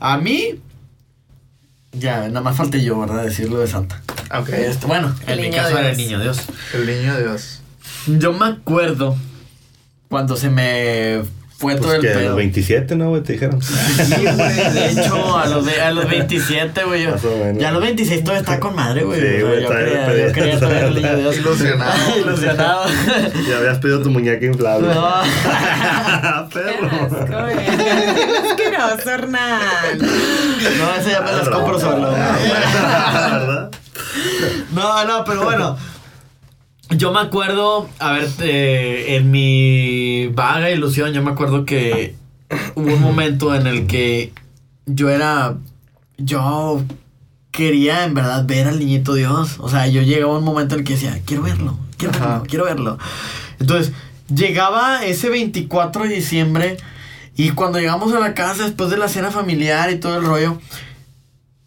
a 0.00 0.16
mí. 0.18 0.60
Ya, 1.92 2.26
nada 2.28 2.40
más 2.40 2.56
falté 2.56 2.82
yo, 2.82 2.98
¿verdad? 2.98 3.22
Decirlo 3.24 3.58
de 3.60 3.68
Santa. 3.68 4.00
Ok. 4.36 4.48
Este, 4.48 4.86
bueno, 4.86 5.14
en 5.28 5.40
mi 5.40 5.50
caso 5.50 5.78
era 5.78 5.90
el 5.90 5.96
niño 5.96 6.18
Dios. 6.20 6.40
El 6.72 6.86
niño 6.86 7.16
Dios. 7.18 7.60
Yo 8.06 8.32
me 8.32 8.46
acuerdo 8.46 9.16
cuando 10.08 10.36
se 10.36 10.50
me 10.50 11.22
fue 11.64 11.74
todo 11.76 11.84
Pues 11.86 11.94
el 11.96 12.00
que 12.02 12.10
a 12.10 12.14
pedo. 12.14 12.28
los 12.28 12.36
27, 12.36 12.96
¿no, 12.96 13.08
güey? 13.10 13.22
Te 13.22 13.32
dijeron. 13.34 13.60
Sí, 13.62 14.14
güey, 14.16 14.72
de 14.72 14.90
hecho, 14.90 15.38
a 15.38 15.46
los, 15.46 15.64
ve- 15.64 15.80
a 15.80 15.90
los 15.90 16.08
27, 16.08 16.84
güey. 16.84 17.04
yo- 17.04 17.10
Más 17.12 17.24
o 17.24 17.36
menos. 17.36 17.58
Ya 17.62 17.68
a 17.68 17.72
los 17.72 17.80
26 17.82 18.20
todavía 18.22 18.40
está 18.40 18.60
con 18.60 18.74
madre, 18.74 19.04
güey. 19.04 19.20
Sí, 19.20 19.26
O 19.26 19.30
sea, 19.30 19.48
güey, 19.48 19.62
yo, 19.62 19.68
yo 20.26 20.32
quería 20.32 20.58
traer 20.58 20.84
el 20.84 20.94
niño 20.94 21.16
Dios. 21.16 21.36
Ilusionado. 21.38 21.92
Ilusionado. 22.18 22.84
Ya 23.48 23.56
habías 23.58 23.78
pedido 23.78 24.02
tu 24.02 24.10
muñeca 24.10 24.44
inflable. 24.46 24.88
No. 24.88 24.94
perro. 26.52 26.88
Asqueroso, 28.50 29.10
Hernán. 29.10 29.60
No, 29.98 30.94
ese 31.00 31.10
ya 31.10 31.20
me 31.20 31.32
las 31.32 31.48
compro 31.48 31.78
solo. 31.80 32.10
¿Verdad? 32.10 33.70
No, 34.72 35.04
no, 35.04 35.24
pero 35.24 35.44
bueno. 35.44 35.76
Yo 36.90 37.12
me 37.12 37.20
acuerdo, 37.20 37.88
a 37.98 38.12
ver, 38.12 38.28
eh, 38.40 39.16
en 39.16 39.30
mi 39.30 40.28
vaga 40.28 40.70
ilusión, 40.70 41.12
yo 41.12 41.22
me 41.22 41.30
acuerdo 41.30 41.64
que 41.64 42.14
hubo 42.74 42.94
un 42.94 43.00
momento 43.00 43.54
en 43.54 43.66
el 43.66 43.86
que 43.86 44.32
yo 44.86 45.08
era. 45.10 45.56
Yo 46.18 46.82
quería 47.50 48.04
en 48.04 48.14
verdad 48.14 48.44
ver 48.46 48.68
al 48.68 48.78
niñito 48.78 49.14
Dios. 49.14 49.56
O 49.58 49.68
sea, 49.68 49.86
yo 49.86 50.02
llegaba 50.02 50.34
a 50.34 50.38
un 50.38 50.44
momento 50.44 50.74
en 50.74 50.80
el 50.80 50.86
que 50.86 50.94
decía, 50.94 51.20
quiero 51.24 51.42
verlo, 51.42 51.78
quiero 51.96 52.12
verlo, 52.12 52.26
Ajá. 52.28 52.42
quiero 52.46 52.64
verlo. 52.66 52.98
Entonces, 53.58 53.92
llegaba 54.32 55.04
ese 55.04 55.30
24 55.30 56.04
de 56.04 56.08
diciembre 56.14 56.76
y 57.36 57.50
cuando 57.50 57.78
llegamos 57.80 58.12
a 58.12 58.20
la 58.20 58.34
casa 58.34 58.64
después 58.64 58.90
de 58.90 58.96
la 58.96 59.08
cena 59.08 59.30
familiar 59.30 59.90
y 59.90 59.98
todo 59.98 60.18
el 60.18 60.24
rollo, 60.24 60.58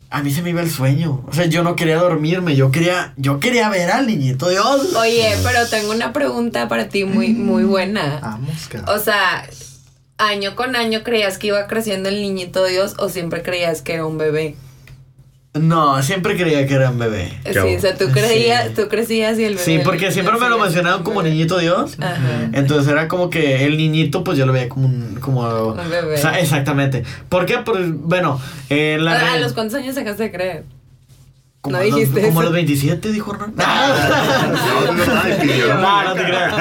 a 0.10 0.24
mí 0.24 0.32
se 0.32 0.42
me 0.42 0.52
iba 0.52 0.62
el 0.62 0.72
sueño. 0.72 1.24
O 1.28 1.34
sea, 1.34 1.46
yo 1.46 1.64
no 1.64 1.76
quería 1.76 1.98
dormirme, 1.98 2.56
yo 2.56 2.72
quería, 2.72 3.14
yo 3.18 3.40
quería 3.40 3.70
ver 3.70 3.92
al 3.92 4.08
niñito 4.08 4.50
Dios. 4.50 4.96
Oye, 4.96 5.36
pero 5.44 5.68
tengo 5.68 5.92
una 5.92 6.14
pregunta 6.14 6.68
para 6.68 6.88
ti 6.90 7.04
muy, 7.04 7.30
muy 7.30 7.64
buena. 7.64 8.20
Vamos, 8.22 8.68
cabrón. 8.70 8.96
O 8.96 9.00
sea, 9.00 9.48
año 10.18 10.56
con 10.56 10.76
año 10.76 11.04
creías 11.04 11.38
que 11.38 11.48
iba 11.48 11.68
creciendo 11.68 12.10
el 12.10 12.22
niñito 12.22 12.66
Dios 12.66 12.96
o 13.00 13.10
siempre 13.10 13.44
creías 13.44 13.82
que 13.82 13.94
era 13.94 14.06
un 14.06 14.18
bebé. 14.18 14.56
No, 15.60 16.02
siempre 16.04 16.36
creía 16.38 16.66
que 16.68 16.74
era 16.74 16.90
un 16.90 17.00
bebé. 17.00 17.32
Sí, 17.46 17.58
o 17.58 17.80
sea, 17.80 17.96
tú 17.96 18.10
creías, 18.12 18.74
tú 18.74 18.88
crecías 18.88 19.38
y 19.40 19.46
el 19.46 19.54
bebé. 19.54 19.66
Sí, 19.66 19.80
porque 19.84 20.12
siempre 20.12 20.38
me 20.38 20.50
lo 20.50 20.58
mencionaban 20.58 21.04
como 21.04 21.22
niñito 21.22 21.58
Dios. 21.58 21.98
Ajá. 22.00 22.50
Entonces 22.54 22.92
era 22.92 23.08
como 23.08 23.30
que 23.30 23.66
el 23.66 23.78
niñito, 23.78 24.24
pues 24.24 24.38
yo 24.38 24.46
lo 24.46 24.54
veía 24.54 24.70
como 24.70 24.88
un. 24.88 25.18
Como, 25.22 25.42
Un 25.42 25.90
bebé. 25.90 26.16
O 26.16 26.18
sea, 26.18 26.40
exactamente. 26.40 27.04
¿Por 27.30 27.46
qué? 27.46 27.60
Pues, 27.60 27.92
bueno, 27.94 28.40
en 28.70 29.06
la. 29.06 29.34
¿A 29.34 29.40
los 29.40 29.54
cuántos 29.54 29.76
años 29.80 29.96
dejaste 29.96 30.24
de 30.24 30.32
creer? 30.32 30.64
Como 31.62 31.78
no 31.78 31.84
los- 31.84 31.96
dijiste 31.96 32.22
Como 32.22 32.40
a 32.40 32.44
los 32.44 32.54
27, 32.54 33.12
dijo 33.12 33.34
Hernán. 33.34 33.54
No, 33.58 34.94
no. 34.94 35.82
No, 35.82 36.04
no 36.04 36.14
te 36.14 36.24
creas. 36.24 36.54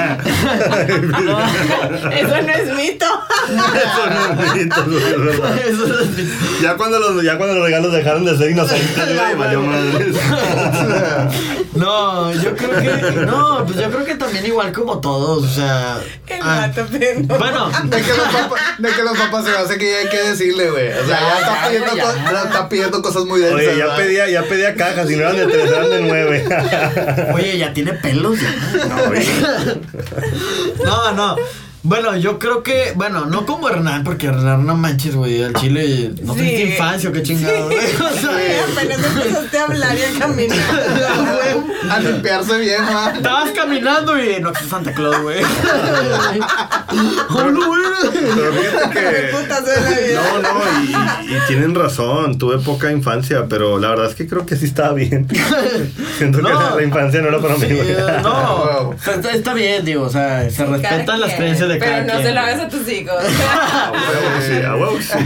Eso 2.13 2.41
no 2.41 2.51
es 2.53 2.75
mito. 2.75 3.05
Eso 3.47 4.85
no 4.87 4.97
es 4.97 5.19
verdad. 5.25 5.57
Eso 5.59 5.87
no 5.87 5.99
es- 5.99 6.61
Ya 6.61 6.75
cuando 6.75 6.99
los, 6.99 7.23
ya 7.23 7.37
cuando 7.37 7.55
los 7.55 7.63
regalos 7.65 7.93
dejaron 7.93 8.25
de 8.25 8.37
ser 8.37 8.51
inocentes, 8.51 9.37
valió 9.37 9.61
madre. 9.61 10.11
No, 11.75 12.33
yo 12.33 12.55
creo 12.55 12.71
que. 12.81 13.11
No, 13.25 13.63
pues 13.65 13.77
yo 13.77 13.89
creo 13.91 14.05
que 14.05 14.15
también 14.15 14.45
igual 14.45 14.71
como 14.71 14.99
todos, 14.99 15.43
o 15.43 15.47
sea. 15.49 15.99
El 16.27 16.39
ah, 16.41 16.69
bueno, 17.27 17.69
De 17.85 18.01
que, 18.01 18.09
los 18.13 18.27
papás, 18.27 18.61
de 18.79 18.89
que 18.89 19.03
los 19.03 19.17
papás 19.17 19.45
se 19.45 19.51
hace 19.51 19.77
que 19.77 19.91
ya 19.91 19.97
hay 19.99 20.09
que 20.09 20.17
decirle, 20.29 20.69
güey. 20.71 20.89
O 20.91 21.05
sea, 21.05 21.19
ya, 21.19 21.39
está, 21.39 21.67
pidiendo 21.67 21.95
ya. 21.95 22.03
co- 22.03 22.13
ya 22.31 22.43
está 22.43 22.69
pidiendo 22.69 23.01
cosas 23.01 23.25
muy 23.25 23.39
densas. 23.39 23.59
Oye, 23.59 23.77
ya 23.77 23.95
pedía, 23.95 24.27
ya 24.29 24.43
pedía 24.43 24.75
cajas, 24.97 25.11
y 25.11 25.15
no 25.15 25.21
eran 25.21 25.37
de 25.37 25.45
tres, 25.47 25.71
eran 25.71 25.89
de 25.89 26.01
nueve. 26.01 26.45
oye, 27.33 27.57
ya 27.57 27.73
tiene 27.73 27.93
pelos. 27.93 28.37
ya. 28.41 28.55
No. 30.85 30.85
No, 30.85 31.11
no. 31.13 31.35
Bueno, 31.87 32.17
yo 32.17 32.37
creo 32.37 32.63
que, 32.63 32.91
bueno, 32.95 33.25
no 33.27 33.45
como 33.45 33.69
Hernán, 33.69 34.03
porque 34.03 34.27
Hernán 34.27 34.65
no 34.65 34.75
manches, 34.75 35.15
güey, 35.15 35.41
al 35.41 35.53
chile 35.53 36.11
no 36.21 36.33
Sí. 36.33 36.39
tuviste 36.39 36.61
infancia 36.65 37.09
o 37.09 37.13
qué 37.13 37.23
chingado, 37.23 37.65
güey. 37.67 37.77
O 37.77 38.09
sea, 38.19 38.65
apenas 38.73 38.97
empezaste 39.05 39.57
a 39.57 39.63
hablar 39.63 39.95
y 39.97 40.03
a 40.15 40.19
caminar. 40.19 40.57
A 41.89 41.99
limpiarse 41.99 42.57
bien, 42.59 42.85
¿verdad? 42.85 43.15
estabas 43.15 43.51
caminando 43.51 44.21
y 44.21 44.41
no 44.41 44.51
que 44.51 44.63
Santa 44.65 44.93
Claus, 44.93 45.21
güey. 45.21 45.39
Oh, 47.29 47.43
no, 47.51 47.67
güey. 47.67 47.81
Pero 48.35 48.53
fíjate 48.53 48.99
que. 48.99 50.13
No, 50.13 50.41
no, 50.41 50.59
y, 50.83 51.35
y 51.35 51.39
tienen 51.47 51.73
razón, 51.75 52.37
tuve 52.37 52.57
poca 52.59 52.91
infancia, 52.91 53.45
pero 53.47 53.79
la 53.79 53.89
verdad 53.89 54.07
es 54.09 54.15
que 54.15 54.27
creo 54.27 54.45
que 54.45 54.55
sí 54.55 54.65
estaba 54.65 54.93
bien. 54.93 55.27
Siento 56.17 56.39
que 56.39 56.43
la 56.43 56.83
infancia 56.83 57.21
no 57.21 57.29
era 57.29 57.39
para 57.39 57.55
mí, 57.55 57.65
Sí, 57.67 57.73
güey. 57.75 57.95
no, 58.23 58.89
o 58.89 58.95
sea, 59.01 59.15
está, 59.15 59.31
está 59.31 59.53
bien, 59.53 59.85
digo, 59.85 60.03
o 60.03 60.09
sea, 60.09 60.49
se 60.49 60.65
respetan 60.65 61.19
las 61.21 61.33
creencias 61.33 61.69
de 61.69 61.76
Pero 61.79 62.05
no 62.05 62.13
quien. 62.13 62.23
se 62.23 62.31
lo 62.33 62.39
hagas 62.39 62.59
a 62.61 62.69
tus 62.69 62.87
hijos. 62.89 63.15
A 63.17 63.91
huevo 63.91 64.37
que 64.37 64.41
sí, 64.45 64.61
a 64.65 64.75
huevo 64.75 64.95
que 64.97 65.03
sí. 65.03 65.13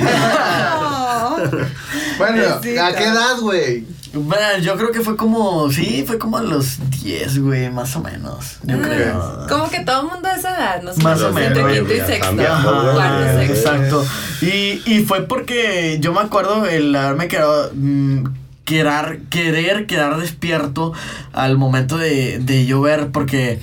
Bueno. 2.17 2.43
¿a 2.83 2.93
qué 2.93 3.03
edad, 3.03 3.37
güey? 3.39 3.85
Bueno, 4.13 4.57
yo 4.61 4.75
creo 4.75 4.91
que 4.91 5.01
fue 5.01 5.15
como, 5.15 5.71
sí, 5.71 6.03
fue 6.05 6.19
como 6.19 6.37
a 6.37 6.41
los 6.43 6.77
10, 7.01 7.39
güey, 7.39 7.71
más 7.71 7.95
o 7.95 8.01
menos. 8.01 8.57
Yo 8.63 8.79
creo. 8.81 9.45
Como 9.47 9.69
que 9.69 9.79
todo 9.79 10.01
el 10.01 10.07
mundo 10.07 10.27
de 10.29 10.35
esa 10.35 10.55
edad, 10.55 10.81
no 10.83 10.93
sé. 10.93 11.01
Más 11.01 11.21
o 11.21 11.31
menos. 11.31 11.57
Quinto 11.71 11.93
y 11.93 11.99
sexto. 12.01 12.35
Ajá, 12.41 13.39
sexto. 13.39 13.53
exacto. 13.53 14.05
Y, 14.41 14.81
y 14.85 15.05
fue 15.07 15.21
porque 15.21 15.97
yo 16.01 16.13
me 16.13 16.19
acuerdo 16.19 16.65
el 16.65 16.95
haberme 16.95 17.27
quedado. 17.27 17.71
mm, 17.73 18.25
querer, 18.65 19.21
querer 19.29 19.85
quedar 19.85 20.17
despierto 20.17 20.93
al 21.33 21.57
momento 21.57 21.97
de, 21.97 22.39
de 22.39 22.65
yo 22.65 22.81
ver, 22.81 23.11
porque 23.11 23.59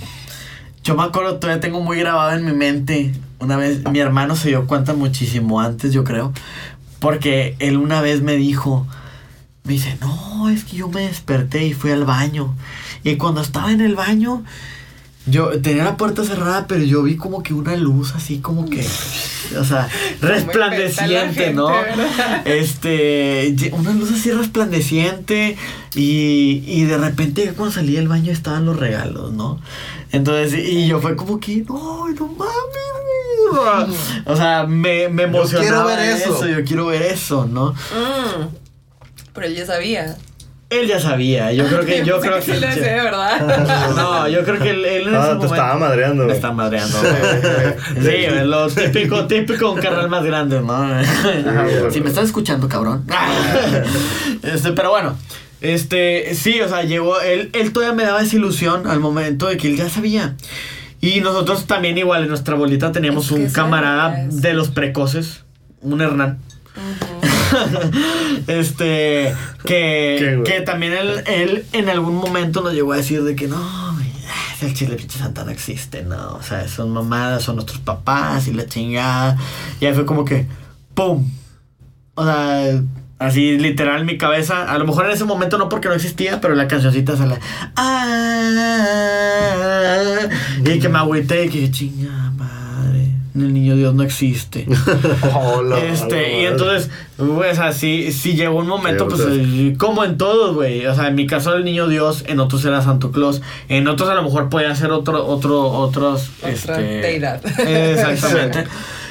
yo 0.88 0.94
me 0.94 1.02
acuerdo, 1.02 1.36
todavía 1.38 1.60
tengo 1.60 1.82
muy 1.82 1.98
grabado 1.98 2.34
en 2.34 2.46
mi 2.46 2.52
mente. 2.52 3.12
Una 3.40 3.58
vez 3.58 3.86
mi 3.90 3.98
hermano 3.98 4.36
se 4.36 4.48
dio 4.48 4.66
cuenta 4.66 4.94
muchísimo 4.94 5.60
antes, 5.60 5.92
yo 5.92 6.02
creo, 6.02 6.32
porque 6.98 7.56
él 7.58 7.76
una 7.76 8.00
vez 8.00 8.22
me 8.22 8.36
dijo. 8.36 8.86
Me 9.64 9.74
dice, 9.74 9.98
no, 10.00 10.48
es 10.48 10.64
que 10.64 10.78
yo 10.78 10.88
me 10.88 11.02
desperté 11.02 11.66
y 11.66 11.74
fui 11.74 11.90
al 11.90 12.06
baño. 12.06 12.56
Y 13.04 13.16
cuando 13.16 13.42
estaba 13.42 13.70
en 13.70 13.82
el 13.82 13.96
baño, 13.96 14.44
yo 15.30 15.60
tenía 15.60 15.84
la 15.84 15.96
puerta 15.96 16.24
cerrada, 16.24 16.66
pero 16.66 16.82
yo 16.84 17.02
vi 17.02 17.16
como 17.16 17.42
que 17.42 17.54
una 17.54 17.76
luz 17.76 18.14
así 18.14 18.38
como 18.38 18.68
que, 18.68 18.86
o 19.58 19.64
sea, 19.64 19.88
resplandeciente, 20.20 21.52
¿no? 21.52 21.70
Este, 22.44 23.54
una 23.72 23.92
luz 23.92 24.12
así 24.12 24.30
resplandeciente 24.30 25.56
y, 25.94 26.62
y 26.66 26.84
de 26.84 26.98
repente 26.98 27.52
cuando 27.56 27.74
salí 27.74 27.94
del 27.94 28.08
baño 28.08 28.32
estaban 28.32 28.64
los 28.64 28.78
regalos, 28.78 29.32
¿no? 29.32 29.60
Entonces, 30.10 30.66
y 30.66 30.86
yo 30.86 31.00
fue 31.00 31.16
como 31.16 31.38
que, 31.38 31.64
no, 31.68 32.08
no 32.08 32.26
mames, 32.28 33.86
güey". 33.86 33.98
O 34.26 34.36
sea, 34.36 34.66
me, 34.66 35.08
me 35.08 35.24
Yo 35.24 35.30
quiero 35.30 35.38
emocionaba 35.38 35.96
ver 35.96 36.16
eso. 36.16 36.34
eso, 36.36 36.48
yo 36.48 36.64
quiero 36.64 36.86
ver 36.86 37.02
eso, 37.02 37.46
¿no? 37.46 37.72
Mm. 37.72 38.48
Pero 39.34 39.46
él 39.46 39.54
ya 39.54 39.66
sabía. 39.66 40.16
Él 40.70 40.86
ya 40.86 41.00
sabía, 41.00 41.50
yo 41.52 41.66
creo 41.66 41.84
que, 41.86 42.04
yo 42.04 42.20
creo 42.20 42.42
sí 42.42 42.52
lo 42.52 42.60
que... 42.66 42.72
sé, 42.74 42.80
¿verdad? 42.80 43.88
No, 43.96 44.28
yo 44.28 44.44
creo 44.44 44.58
que 44.58 44.70
él, 44.70 44.84
él 44.84 45.08
en 45.08 45.14
Ah, 45.14 45.18
ese 45.20 45.28
te 45.28 45.34
momento... 45.36 45.54
estaba 45.54 45.78
madreando, 45.78 46.24
Me 46.26 46.32
está 46.34 46.52
madreando. 46.52 46.98
Sí, 48.02 48.44
lo 48.44 48.68
típico, 48.68 49.26
típico 49.26 49.72
un 49.72 49.80
carnal 49.80 50.10
más 50.10 50.24
grande, 50.24 50.60
¿no? 50.60 50.88
Si 51.90 52.00
me 52.02 52.08
estás 52.10 52.24
escuchando, 52.26 52.68
cabrón. 52.68 53.04
Este, 54.42 54.72
pero 54.72 54.90
bueno. 54.90 55.16
Este, 55.60 56.34
sí, 56.34 56.60
o 56.60 56.68
sea, 56.68 56.82
llegó, 56.82 57.18
él, 57.20 57.50
él 57.52 57.72
todavía 57.72 57.94
me 57.96 58.04
daba 58.04 58.22
esa 58.22 58.36
ilusión 58.36 58.86
al 58.86 59.00
momento 59.00 59.46
de 59.48 59.56
que 59.56 59.68
él 59.68 59.76
ya 59.76 59.88
sabía. 59.88 60.36
Y 61.00 61.20
nosotros 61.20 61.66
también 61.66 61.96
igual 61.98 62.22
en 62.24 62.28
nuestra 62.28 62.54
bolita 62.54 62.92
teníamos 62.92 63.24
Es 63.26 63.30
que 63.30 63.34
un 63.42 63.50
camarada 63.50 64.26
de 64.30 64.52
los 64.52 64.68
precoces, 64.68 65.44
un 65.80 66.00
Hernán. 66.00 66.38
este 68.46 69.34
que, 69.64 70.42
que 70.44 70.60
también 70.62 70.92
él, 70.92 71.22
él 71.26 71.64
en 71.72 71.88
algún 71.88 72.16
momento 72.16 72.62
nos 72.62 72.74
llegó 72.74 72.92
a 72.92 72.96
decir 72.96 73.22
de 73.22 73.34
que 73.36 73.48
no 73.48 73.88
el 74.62 74.74
chile 74.74 74.96
pinche 74.96 75.18
santa 75.18 75.44
no 75.44 75.50
existe 75.50 76.02
no 76.02 76.34
o 76.34 76.42
sea 76.42 76.66
son 76.68 76.90
mamadas 76.90 77.44
son 77.44 77.56
nuestros 77.56 77.78
papás 77.80 78.48
y 78.48 78.52
la 78.52 78.66
chingada 78.66 79.36
y 79.80 79.86
ahí 79.86 79.94
fue 79.94 80.04
como 80.04 80.24
que 80.24 80.46
pum 80.94 81.30
o 82.14 82.24
sea 82.24 82.82
así 83.18 83.56
literal 83.58 84.00
en 84.00 84.06
mi 84.06 84.18
cabeza 84.18 84.70
a 84.70 84.78
lo 84.78 84.86
mejor 84.86 85.06
en 85.06 85.12
ese 85.12 85.24
momento 85.24 85.58
no 85.58 85.68
porque 85.68 85.88
no 85.88 85.94
existía 85.94 86.40
pero 86.40 86.54
la 86.54 86.66
cancioncita 86.68 87.16
sale 87.16 87.38
ah, 87.76 88.58
y 90.64 90.78
que 90.78 90.88
me 90.88 90.98
agüité 90.98 91.44
y 91.46 91.48
que 91.48 91.70
chinga 91.70 92.32
el 93.34 93.52
niño 93.52 93.76
Dios 93.76 93.94
no 93.94 94.02
existe 94.02 94.66
Hola. 95.34 95.78
este, 95.78 96.42
y 96.42 96.46
entonces, 96.46 96.90
güey, 97.18 97.50
o 97.50 97.54
sea, 97.54 97.72
sí, 97.72 98.12
sí 98.12 98.34
llegó 98.34 98.58
un 98.58 98.66
momento, 98.66 99.08
Sí, 99.10 99.16
pues, 99.16 99.28
eh, 99.30 99.74
como 99.78 100.04
en 100.04 100.18
todos, 100.18 100.54
güey. 100.54 100.86
O 100.86 100.94
sea, 100.94 101.08
en 101.08 101.14
mi 101.14 101.26
caso 101.26 101.50
era 101.50 101.58
el 101.58 101.64
niño 101.64 101.88
Dios, 101.88 102.24
en 102.26 102.40
otros 102.40 102.64
era 102.64 102.82
Santo 102.82 103.10
Claus, 103.12 103.40
en 103.68 103.88
otros 103.88 104.08
a 104.08 104.14
lo 104.14 104.22
mejor 104.22 104.48
podía 104.48 104.74
ser 104.74 104.90
otro, 104.90 105.26
otro, 105.26 105.62
otros, 105.70 106.30
Otra 106.38 106.50
este. 106.50 106.82
deidad. 106.82 107.40
Exactamente. 107.68 108.64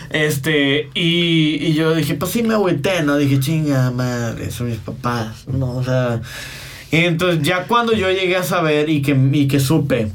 Este, 0.09 0.89
y, 0.93 1.57
y 1.65 1.73
yo 1.73 1.93
dije, 1.93 2.13
pues 2.15 2.31
sí 2.31 2.43
me 2.43 2.53
agüité, 2.53 3.03
¿no? 3.03 3.17
Dije, 3.17 3.39
chinga 3.39 3.91
madre, 3.91 4.51
son 4.51 4.67
mis 4.69 4.77
papás, 4.79 5.47
¿no? 5.47 5.77
O 5.77 5.83
sea. 5.83 6.21
Y 6.91 6.97
entonces, 6.97 7.43
ya 7.43 7.65
cuando 7.65 7.91
yo 7.93 8.09
llegué 8.09 8.37
a 8.37 8.43
saber 8.43 8.89
y 8.89 9.01
que, 9.01 9.17
y 9.33 9.47
que 9.49 9.59
supe, 9.59 10.09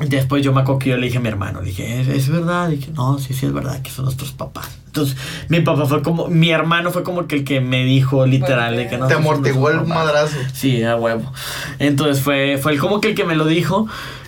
Después 0.00 0.42
yo 0.42 0.52
me 0.52 0.62
acuerdo 0.62 0.80
que 0.80 0.90
yo 0.90 0.96
le 0.96 1.06
dije 1.06 1.18
a 1.18 1.20
mi 1.20 1.28
hermano, 1.28 1.60
le 1.60 1.68
dije, 1.68 2.00
¿es, 2.00 2.08
es 2.08 2.28
verdad? 2.28 2.68
Y 2.68 2.76
dije, 2.76 2.90
no, 2.92 3.18
sí, 3.20 3.32
sí 3.32 3.46
es 3.46 3.52
verdad 3.52 3.80
que 3.80 3.90
son 3.90 4.06
nuestros 4.06 4.32
papás. 4.32 4.68
Entonces, 4.86 5.16
mi 5.48 5.60
papá 5.60 5.86
fue 5.86 6.02
como, 6.02 6.26
mi 6.26 6.50
hermano 6.50 6.90
fue 6.90 7.04
como 7.04 7.28
que 7.28 7.36
el 7.36 7.44
que 7.44 7.60
me 7.60 7.84
dijo 7.84 8.26
literal 8.26 8.76
de 8.76 8.88
que 8.88 8.98
no. 8.98 9.06
Te 9.06 9.14
amortiguó 9.14 9.70
el 9.70 9.86
madrazo. 9.86 10.36
Sí, 10.52 10.82
a 10.82 10.96
huevo. 10.96 11.32
Entonces 11.78 12.22
fue, 12.22 12.58
fue 12.60 12.72
el 12.72 12.80
como 12.80 13.00
que 13.00 13.10
el 13.10 13.14
que 13.14 13.24
me 13.24 13.36
lo 13.36 13.46
dijo. 13.46 13.86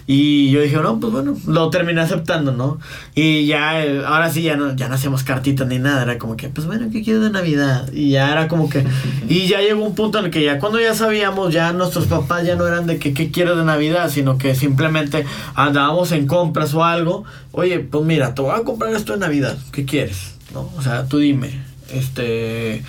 Y 0.09 0.51
yo 0.51 0.61
dije, 0.61 0.77
no, 0.77 1.01
pues 1.01 1.13
bueno, 1.13 1.37
lo 1.49 1.69
terminé 1.71 2.01
aceptando, 2.01 2.53
¿no? 2.53 2.79
Y 3.17 3.47
ya, 3.47 3.85
eh, 3.85 4.03
ahora 4.07 4.31
sí, 4.31 4.43
ya 4.43 4.57
no, 4.57 4.77
ya 4.77 4.89
no 4.89 4.95
hacíamos 4.95 5.25
cartitas 5.25 5.67
ni 5.67 5.81
nada. 5.81 6.03
Era 6.03 6.19
como 6.19 6.37
que, 6.37 6.49
pues 6.49 6.67
bueno, 6.67 6.89
¿qué 6.93 7.03
quiero 7.03 7.21
de 7.21 7.31
Navidad? 7.31 7.93
Y 7.93 8.11
ya 8.11 8.31
era 8.31 8.47
como 8.47 8.69
que. 8.69 8.85
Y 9.29 9.49
ya 9.49 9.61
llegó 9.61 9.85
un 9.85 9.97
punto 9.97 10.21
en 10.21 10.27
el 10.27 10.31
que 10.31 10.45
ya 10.45 10.61
cuando 10.61 10.79
ya 10.79 10.95
sabíamos, 10.95 11.53
ya 11.53 11.73
nuestros 11.73 12.07
papás 12.07 12.47
ya 12.47 12.55
no 12.55 12.67
eran 12.67 12.87
de 12.87 12.99
que, 12.99 13.13
¿qué 13.13 13.33
quiero 13.33 13.57
de 13.57 13.65
Navidad? 13.65 14.09
Sino 14.09 14.39
que 14.39 14.55
simplemente 14.55 15.27
andábamos 15.55 16.13
en 16.13 16.29
compras 16.29 16.73
o 16.75 16.85
algo. 16.85 17.25
Oye, 17.51 17.81
pues 17.81 18.05
mira, 18.05 18.35
te 18.35 18.43
voy 18.43 18.53
a 18.59 18.63
comprar 18.63 18.95
esto 18.95 19.15
de 19.15 19.19
Navidad. 19.19 19.59
¿Qué 19.73 19.85
quieres? 19.85 20.37
¿No? 20.55 20.71
O 20.77 20.83
sea, 20.83 21.07
tú 21.07 21.19
dime. 21.19 21.61
Este. 21.93 22.85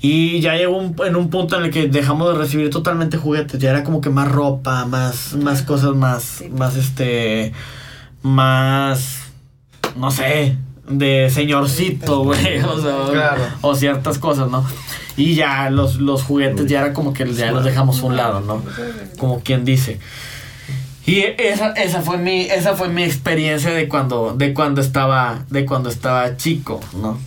Y 0.00 0.40
ya 0.40 0.54
llegó 0.54 0.76
un- 0.78 0.94
en 1.04 1.16
un 1.16 1.28
punto 1.28 1.56
en 1.58 1.64
el 1.64 1.70
que 1.72 1.88
dejamos 1.88 2.32
de 2.32 2.38
recibir 2.38 2.70
totalmente 2.70 3.16
juguetes. 3.16 3.58
Ya 3.60 3.70
era 3.70 3.82
como 3.84 4.00
que 4.00 4.10
más 4.10 4.30
ropa, 4.30 4.84
más, 4.84 5.34
más 5.34 5.62
cosas 5.62 5.94
más, 5.96 6.22
Sí. 6.22 6.48
más 6.50 6.76
este, 6.76 7.52
más, 8.22 9.18
no 9.96 10.10
sé, 10.10 10.56
de 10.88 11.30
señorcito, 11.30 12.24
güey. 12.24 12.58
O 12.64 12.80
sea, 12.80 13.10
Claro. 13.10 13.42
o 13.60 13.74
ciertas 13.74 14.18
cosas, 14.18 14.50
¿no? 14.50 14.64
Y 15.16 15.34
ya 15.34 15.68
los, 15.70 15.96
los 15.96 16.22
juguetes 16.22 16.66
ya 16.66 16.80
era 16.80 16.92
como 16.92 17.12
que 17.12 17.30
ya 17.32 17.50
los 17.50 17.64
dejamos 17.64 18.00
a 18.00 18.06
un 18.06 18.16
lado, 18.16 18.40
¿no? 18.40 18.62
Como 19.18 19.40
quien 19.40 19.64
dice. 19.64 19.98
Y 21.06 21.22
esa, 21.38 21.70
esa 21.72 22.02
fue 22.02 22.18
mi, 22.18 22.42
esa 22.42 22.74
fue 22.76 22.88
mi 22.88 23.02
experiencia 23.02 23.70
de 23.70 23.88
cuando, 23.88 24.34
de 24.36 24.52
cuando 24.54 24.80
estaba, 24.80 25.44
de 25.50 25.64
cuando 25.64 25.88
estaba 25.88 26.36
chico, 26.36 26.80
¿no? 26.94 27.18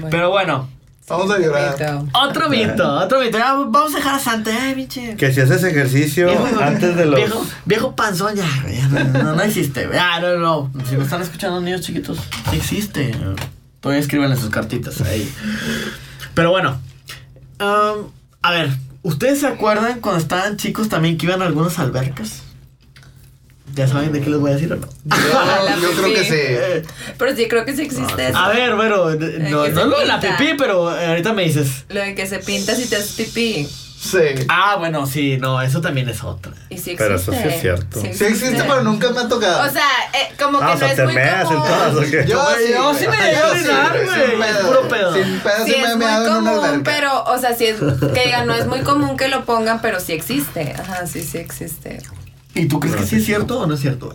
Bueno, 0.00 0.08
Pero 0.10 0.30
bueno, 0.30 0.68
Vamos 1.10 1.30
a 1.30 1.38
llorar. 1.38 1.72
Mito. 1.72 2.08
Otro 2.18 2.48
mito, 2.48 2.94
otro 2.98 3.20
mito. 3.20 3.36
Ya, 3.36 3.52
vamos 3.54 3.92
a 3.94 3.96
dejar 3.98 4.14
a 4.14 4.18
Santa, 4.20 4.50
eh, 4.70 4.74
pinche. 4.74 5.16
Que 5.16 5.32
si 5.32 5.40
haces 5.40 5.62
ejercicio 5.64 6.28
Viejo, 6.28 6.60
antes 6.60 6.96
de 6.96 7.04
los. 7.04 7.16
Viejo, 7.16 7.46
viejo 7.64 7.96
panzón, 7.96 8.36
ya, 8.36 8.46
no, 8.90 9.04
no, 9.22 9.34
no 9.34 9.42
existe. 9.42 9.86
güey. 9.86 9.98
Ah, 9.98 10.20
no, 10.20 10.36
no. 10.38 10.70
Si 10.88 10.96
me 10.96 11.02
están 11.04 11.20
escuchando 11.20 11.60
niños 11.60 11.80
chiquitos, 11.80 12.18
existe. 12.52 13.14
Todavía 13.80 14.00
escriban 14.00 14.36
sus 14.36 14.50
cartitas 14.50 15.00
ahí. 15.02 15.30
Pero 16.34 16.50
bueno. 16.50 16.80
um, 17.60 18.10
a 18.42 18.50
ver, 18.52 18.70
¿ustedes 19.02 19.40
se 19.40 19.46
acuerdan 19.46 20.00
cuando 20.00 20.20
estaban 20.20 20.56
chicos 20.56 20.88
también 20.88 21.18
que 21.18 21.26
iban 21.26 21.42
a 21.42 21.46
algunas 21.46 21.78
albercas? 21.78 22.42
¿Ya 23.74 23.86
saben 23.86 24.12
de 24.12 24.20
qué 24.20 24.30
les 24.30 24.38
voy 24.40 24.50
a 24.50 24.54
decir 24.54 24.72
o 24.72 24.76
no? 24.76 24.86
Yo, 25.06 25.80
yo 25.80 25.90
creo 26.00 26.14
que 26.14 26.24
sí. 26.24 26.88
Pero 27.18 27.36
sí, 27.36 27.48
creo 27.48 27.64
que 27.64 27.74
sí 27.76 27.82
existe 27.82 28.28
eso. 28.28 28.38
a 28.38 28.48
ver, 28.48 28.74
bueno, 28.74 29.10
no, 29.10 29.16
que 29.64 29.70
lo 29.70 29.98
de 29.98 30.06
la 30.06 30.20
pipí, 30.20 30.54
pero 30.58 30.94
eh, 30.96 31.06
ahorita 31.06 31.32
me 31.32 31.44
dices. 31.44 31.84
Lo 31.88 32.00
de 32.00 32.14
que 32.14 32.26
se 32.26 32.38
pinta 32.38 32.74
si 32.74 32.86
te 32.88 32.96
haces 32.96 33.12
pipí. 33.12 33.68
Sí. 34.00 34.18
Ah, 34.48 34.76
bueno, 34.78 35.06
sí, 35.06 35.36
no, 35.36 35.60
eso 35.60 35.82
también 35.82 36.08
es 36.08 36.24
otra. 36.24 36.52
Y 36.70 36.78
sí 36.78 36.92
existe. 36.92 36.96
Pero 36.96 37.16
eso 37.16 37.32
sí 37.32 37.38
es 37.44 37.60
cierto. 37.60 38.00
Sí 38.00 38.06
existe, 38.24 38.62
pero 38.62 38.82
nunca 38.82 39.10
me 39.10 39.20
ha 39.20 39.28
tocado. 39.28 39.68
O 39.68 39.70
sea, 39.70 39.84
eh, 40.14 40.32
como 40.42 40.58
que 40.58 40.64
Ah, 40.64 40.72
o 40.74 40.78
no 40.78 40.86
es 40.86 40.96
te 40.96 41.04
muy 41.04 41.14
meas 41.14 41.42
en 41.42 41.46
común. 41.48 41.68
todas, 41.68 41.94
¿o 41.96 42.00
qué? 42.00 42.24
yo 42.26 42.46
sí, 42.56 42.72
yo 42.72 42.94
sí 42.94 43.06
me 43.08 43.16
sí, 43.16 43.40
orinar, 43.50 43.92
güey, 44.06 44.50
es 44.50 44.56
puro 44.56 44.88
pedo. 44.88 45.12
Sin 45.14 45.40
pedo 45.40 45.64
Sí, 45.66 45.72
sí 45.72 45.76
me 45.82 45.82
he 45.82 45.90
es 45.90 45.96
muy 45.96 46.06
meado 46.06 46.26
en 46.28 46.32
una 46.32 46.50
común, 46.52 46.64
alberca. 46.64 46.90
pero, 46.90 47.24
o 47.24 47.38
sea, 47.38 47.54
sí 47.54 47.66
es, 47.66 47.76
que 47.78 48.24
digan, 48.24 48.46
no 48.46 48.54
es 48.54 48.66
muy 48.66 48.80
común 48.84 49.18
que 49.18 49.28
lo 49.28 49.44
pongan, 49.44 49.82
pero 49.82 50.00
sí 50.00 50.14
existe. 50.14 50.74
Ajá, 50.78 51.06
sí, 51.06 51.22
sí 51.22 51.36
existe. 51.36 51.98
¿Y 52.54 52.66
tú 52.66 52.80
crees 52.80 52.96
que 52.96 53.04
sí 53.06 53.16
es 53.16 53.24
cierto 53.24 53.60
o 53.60 53.66
no 53.66 53.74
es 53.74 53.80
cierto? 53.80 54.12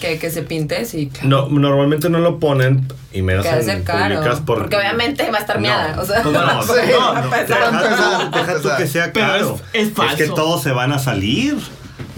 Que, 0.00 0.18
que 0.20 0.30
se 0.30 0.42
pinte, 0.42 0.84
sí, 0.84 1.08
claro. 1.12 1.28
No, 1.28 1.58
normalmente 1.58 2.08
no 2.08 2.20
lo 2.20 2.38
ponen 2.38 2.86
y 3.12 3.20
menos 3.22 3.44
Que 3.44 3.50
en 3.72 3.82
caro. 3.82 4.14
públicas 4.16 4.40
por- 4.40 4.58
Porque 4.58 4.76
obviamente 4.76 5.28
va 5.30 5.38
a 5.38 5.40
estar 5.40 5.56
No. 5.56 5.62
miada. 5.62 6.00
O 6.00 6.04
sea, 6.06 6.22
Pues 6.22 6.34
no, 6.34 6.62
Sí. 6.62 6.68
no, 6.92 7.14
no, 7.72 7.82
deja, 7.82 8.30
deja 8.32 8.60
tú 8.62 8.68
que 8.78 8.86
sea 8.86 9.12
Pero 9.12 9.26
caro. 9.26 9.60
es- 9.72 9.88
es 9.88 9.92
falso. 9.94 10.16
que 10.16 10.26
todos 10.28 10.62
se 10.62 10.70
van 10.70 10.92
a 10.92 11.00
salir 11.00 11.56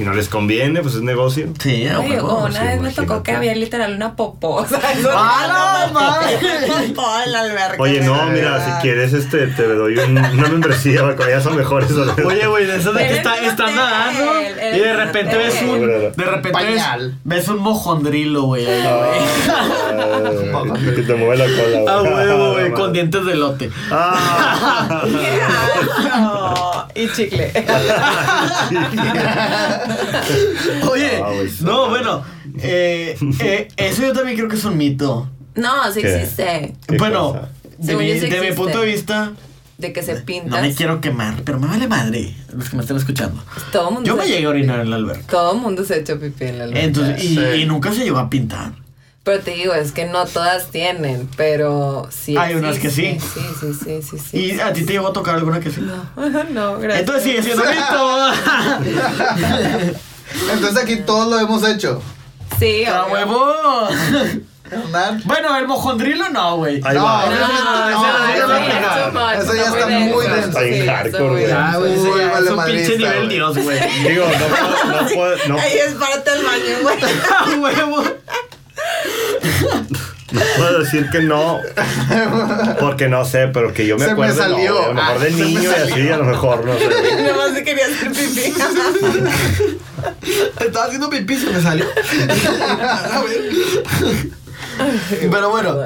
y 0.01 0.05
no 0.05 0.14
les 0.14 0.28
conviene, 0.30 0.80
pues 0.80 0.94
es 0.94 1.03
negocio. 1.03 1.48
Sí, 1.62 1.86
Ay, 1.86 2.18
una 2.20 2.51
sí, 2.53 2.59
vez 2.66 2.80
me 2.80 2.88
tocó 2.90 3.03
imagínate. 3.03 3.22
que 3.22 3.32
había 3.36 3.55
literal 3.55 3.94
una 3.94 4.16
popó. 4.16 4.55
O 4.57 4.66
sea, 4.66 4.78
eso 4.92 5.11
¡Ah, 5.12 5.86
no, 5.88 5.92
mames! 5.92 6.36
popó 6.94 7.07
en 7.24 7.32
la 7.32 7.40
alberca. 7.40 7.76
Oye, 7.78 8.01
no, 8.01 8.14
mira, 8.26 8.53
verdad. 8.53 8.76
si 8.76 8.82
quieres, 8.82 9.12
este, 9.12 9.46
te 9.48 9.66
doy 9.74 9.96
un- 9.98 10.16
una 10.18 10.48
membresía, 10.48 11.03
porque 11.03 11.24
ya 11.30 11.40
son 11.40 11.57
mejores. 11.57 11.90
Oye, 12.24 12.46
güey, 12.46 12.66
de 12.66 12.76
eso 12.76 12.92
de 12.92 13.07
que 13.07 13.12
está, 13.14 13.34
hotel, 13.34 13.74
nadando 13.76 14.32
y 14.74 14.78
de 14.78 14.92
repente 14.96 15.36
ves 15.36 15.62
un. 15.62 15.80
De 15.86 16.24
repente 16.24 16.48
ves, 16.48 16.53
Pañal. 16.82 17.14
ves 17.24 17.48
un 17.48 17.59
mojondrilo, 17.59 18.42
güey. 18.44 18.64
güey. 18.64 18.80
Ah, 19.53 20.62
que 20.94 21.03
te 21.03 21.14
mueve 21.14 21.36
la 21.36 21.44
cola. 21.44 21.92
A 21.92 22.03
huevo, 22.03 22.53
güey, 22.53 22.68
Ah, 22.68 22.74
con 22.74 22.92
dientes 22.92 23.24
de 23.24 23.34
lote. 23.36 23.70
Ah. 23.90 25.05
Y 26.95 27.09
chicle. 27.12 27.53
Oye, 30.91 31.20
Ah, 31.22 31.32
no, 31.62 31.88
bueno, 31.88 32.24
eh, 32.61 33.16
eh, 33.41 33.68
eso 33.76 34.03
yo 34.03 34.12
también 34.12 34.36
creo 34.36 34.49
que 34.49 34.57
es 34.57 34.64
un 34.64 34.76
mito. 34.76 35.28
No, 35.55 35.91
sí 35.93 36.01
¿Qué? 36.01 36.16
existe. 36.22 36.74
¿Qué 36.86 36.97
bueno, 36.97 37.32
cosa? 37.32 37.49
de 37.78 37.86
Según 37.86 38.03
mi, 38.05 38.09
yo 38.09 38.14
sí 38.14 38.20
de 38.20 38.28
mi 38.28 38.34
existe. 38.36 38.55
punto 38.55 38.80
de 38.80 38.86
vista, 38.86 39.32
De 39.78 39.93
que 39.93 40.03
se 40.03 40.14
no 40.14 40.24
pintas. 40.24 40.62
me 40.62 40.74
quiero 40.74 41.01
quemar, 41.01 41.43
pero 41.45 41.59
me 41.59 41.66
vale 41.66 41.88
madre 41.88 42.34
los 42.55 42.68
que 42.70 42.76
me 42.76 42.82
estén 42.82 42.97
escuchando. 42.97 43.43
Todo 43.72 43.91
mundo 43.91 44.07
Yo 44.07 44.16
se- 44.16 44.22
me 44.22 44.28
llegué 44.28 44.47
a 44.47 44.51
orinar 44.51 44.80
en 44.80 44.91
la 44.91 44.97
alberca. 44.97 45.26
Todo 45.28 45.55
el 45.55 45.61
mundo 45.61 45.84
se 45.84 45.95
ha 45.95 45.97
hecho 45.99 46.18
pipí 46.20 46.45
en 46.45 46.59
la 46.59 46.64
alberca. 46.64 46.84
Entonces, 46.84 47.24
y, 47.24 47.34
Sí. 47.36 47.41
y 47.62 47.64
nunca 47.66 47.93
se 47.93 48.05
llegó 48.05 48.18
a 48.18 48.30
pintar. 48.30 48.72
Pero 49.22 49.40
te 49.40 49.50
digo, 49.50 49.74
es 49.74 49.92
que 49.92 50.06
no 50.06 50.24
todas 50.26 50.70
tienen, 50.70 51.28
pero 51.36 52.08
sí. 52.10 52.36
Hay 52.38 52.54
unas 52.54 52.78
que 52.78 52.88
sí. 52.90 53.18
Sí, 53.20 53.40
sí, 53.60 53.74
sí, 53.84 54.00
sí, 54.02 54.18
sí. 54.18 54.38
¿Y 54.38 54.58
a 54.60 54.72
ti 54.72 54.82
te 54.84 54.92
llegó 54.94 55.08
a 55.08 55.12
tocar 55.12 55.34
alguna 55.36 55.60
que 55.60 55.70
sí? 55.70 55.82
No, 55.82 56.06
no, 56.50 56.78
gracias. 56.78 57.00
Entonces 57.00 57.24
sigue 57.24 57.42
siendo 57.42 57.62
mito. 57.70 58.32
Entonces 60.52 60.82
aquí 60.82 60.96
todos 61.04 61.28
lo 61.28 61.38
hemos 61.38 61.62
hecho. 61.68 62.00
Sí, 62.58 62.84
¡A 62.86 63.04
obvio. 63.04 63.12
huevo! 63.14 63.54
Bueno, 65.24 65.56
el 65.58 65.66
mojondrilo 65.66 66.28
no, 66.30 66.56
güey. 66.58 66.80
Ahí 66.84 66.94
No, 66.96 67.02
va. 67.04 67.26
no, 67.26 67.32
no, 67.32 67.38
no, 67.48 67.90
eso 67.90 68.00
no, 68.00 68.28
eso 68.30 68.36
eso 68.36 68.46
no, 68.46 68.60
no, 68.60 68.80
no, 68.80 68.88
too 69.10 69.18
much, 69.18 69.34
Eso 69.42 69.52
ya 69.54 69.64
está 69.64 69.86
muy 69.88 70.26
denso. 70.26 70.58
Está 70.60 70.96
hardcore, 70.96 71.28
güey. 71.28 71.44
Es 71.44 71.50
un 72.50 72.64
pinche 72.64 72.96
nivel 72.98 73.28
dios, 73.28 73.58
güey. 73.58 73.78
Digo, 74.08 74.24
no, 74.26 74.46
puedo- 74.46 74.84
no, 75.02 75.08
puedo- 75.08 75.36
no, 75.48 75.58
Ahí 75.58 75.72
es 75.78 75.92
párate 75.94 76.30
al 76.30 76.44
baño, 76.44 76.78
güey. 76.82 76.96
¡A 77.02 77.04
huevo! 77.58 78.04
No 80.32 80.41
puedo 80.57 80.78
decir 80.80 81.09
que 81.11 81.20
no, 81.22 81.59
porque 82.78 83.09
no 83.09 83.24
sé, 83.24 83.49
pero 83.49 83.72
que 83.72 83.86
yo 83.86 83.97
me 83.99 84.05
Se 84.07 84.14
me 84.14 84.26
acuerdo. 84.26 84.34
no, 84.49 84.55
salió. 84.55 84.82
a 84.84 84.88
lo 84.88 84.95
mejor 84.95 85.16
Ah, 85.16 85.24
de 85.24 85.30
me 85.30 85.43
niño 85.45 85.62
y 85.62 85.91
así, 85.91 86.09
a 86.09 86.16
lo 86.18 86.24
mejor, 86.24 86.64
no 86.64 86.72
sé. 86.78 87.22
Nomás 87.22 87.53
se 87.55 87.64
quería 87.64 87.86
hacer 87.86 88.11
pipí. 88.12 88.53
Estaba 90.61 90.86
haciendo 90.86 91.11
pipí, 91.11 91.36
se 91.36 91.51
me 91.51 91.61
salió. 91.61 91.84
A 93.12 93.22
ver. 93.22 93.51
Pero 95.30 95.51
bueno. 95.51 95.76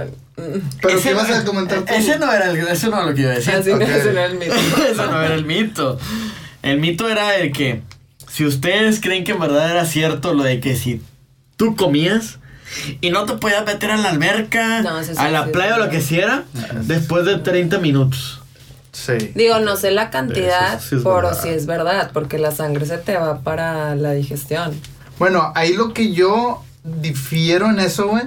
Pero 0.83 0.99
ese 0.99 1.09
¿qué 1.11 1.15
vas 1.15 1.29
no- 1.29 1.37
a 1.37 1.45
comentar 1.45 1.79
tú? 1.85 1.95
Ese 1.95 2.19
no 2.19 2.33
era, 2.33 2.51
el, 2.51 2.57
eso 2.59 2.91
no 2.91 2.97
era 2.99 3.07
lo 3.07 3.15
que 3.15 3.23
iba 3.23 3.31
a 3.31 3.35
decir. 3.37 3.55
Así 3.55 3.71
no 3.71 3.77
Ok. 3.77 3.83
ese 3.83 4.05
no 4.05 4.11
era 4.11 4.27
el 4.27 4.35
mito. 4.39 4.55
Eso 4.93 5.07
no 5.07 5.23
era 5.23 5.35
el 5.35 5.45
mito. 5.45 5.99
El 6.63 6.81
mito 6.81 7.09
era 7.09 7.37
el 7.37 7.53
que, 7.53 7.83
si 8.31 8.45
ustedes 8.45 9.01
creen 9.01 9.23
que 9.25 9.33
en 9.33 9.39
verdad 9.41 9.71
era 9.71 9.85
cierto 9.87 10.35
lo 10.35 10.43
de 10.43 10.59
que 10.61 10.77
si 10.77 11.01
tú 11.57 11.77
comías 11.77 12.39
y 13.01 13.11
no 13.11 13.25
te 13.25 13.35
podías 13.35 13.64
meter 13.64 13.91
a 13.91 13.97
la 13.97 14.11
alberca, 14.11 14.83
No, 14.83 15.03
sí, 15.03 15.12
a 15.16 15.29
la 15.31 15.45
sí, 15.45 15.51
playa 15.53 15.75
o 15.75 15.77
sí. 15.79 15.85
lo 15.85 15.91
que 15.91 16.01
sea, 16.01 16.45
después 16.83 17.25
de 17.27 17.39
30 17.39 17.79
minutos. 17.79 18.41
Sí. 18.93 19.33
Digo, 19.35 19.59
no 19.59 19.77
sé 19.77 19.91
la 19.91 20.11
cantidad, 20.11 20.75
Eso 20.77 21.03
pero 21.03 21.35
sí 21.35 21.49
es 21.49 21.66
verdad, 21.66 22.11
porque 22.12 22.39
la 22.39 22.53
sangre 22.53 22.87
se 22.87 22.99
te 22.99 23.16
va 23.16 23.41
para 23.41 23.97
la 23.97 24.12
digestión. 24.12 24.79
Bueno, 25.18 25.53
ahí 25.57 25.72
lo 25.75 25.93
que 25.93 26.12
yo 26.12 26.62
difiero 26.85 27.70
en 27.70 27.81
eso, 27.81 28.09
güey, 28.09 28.25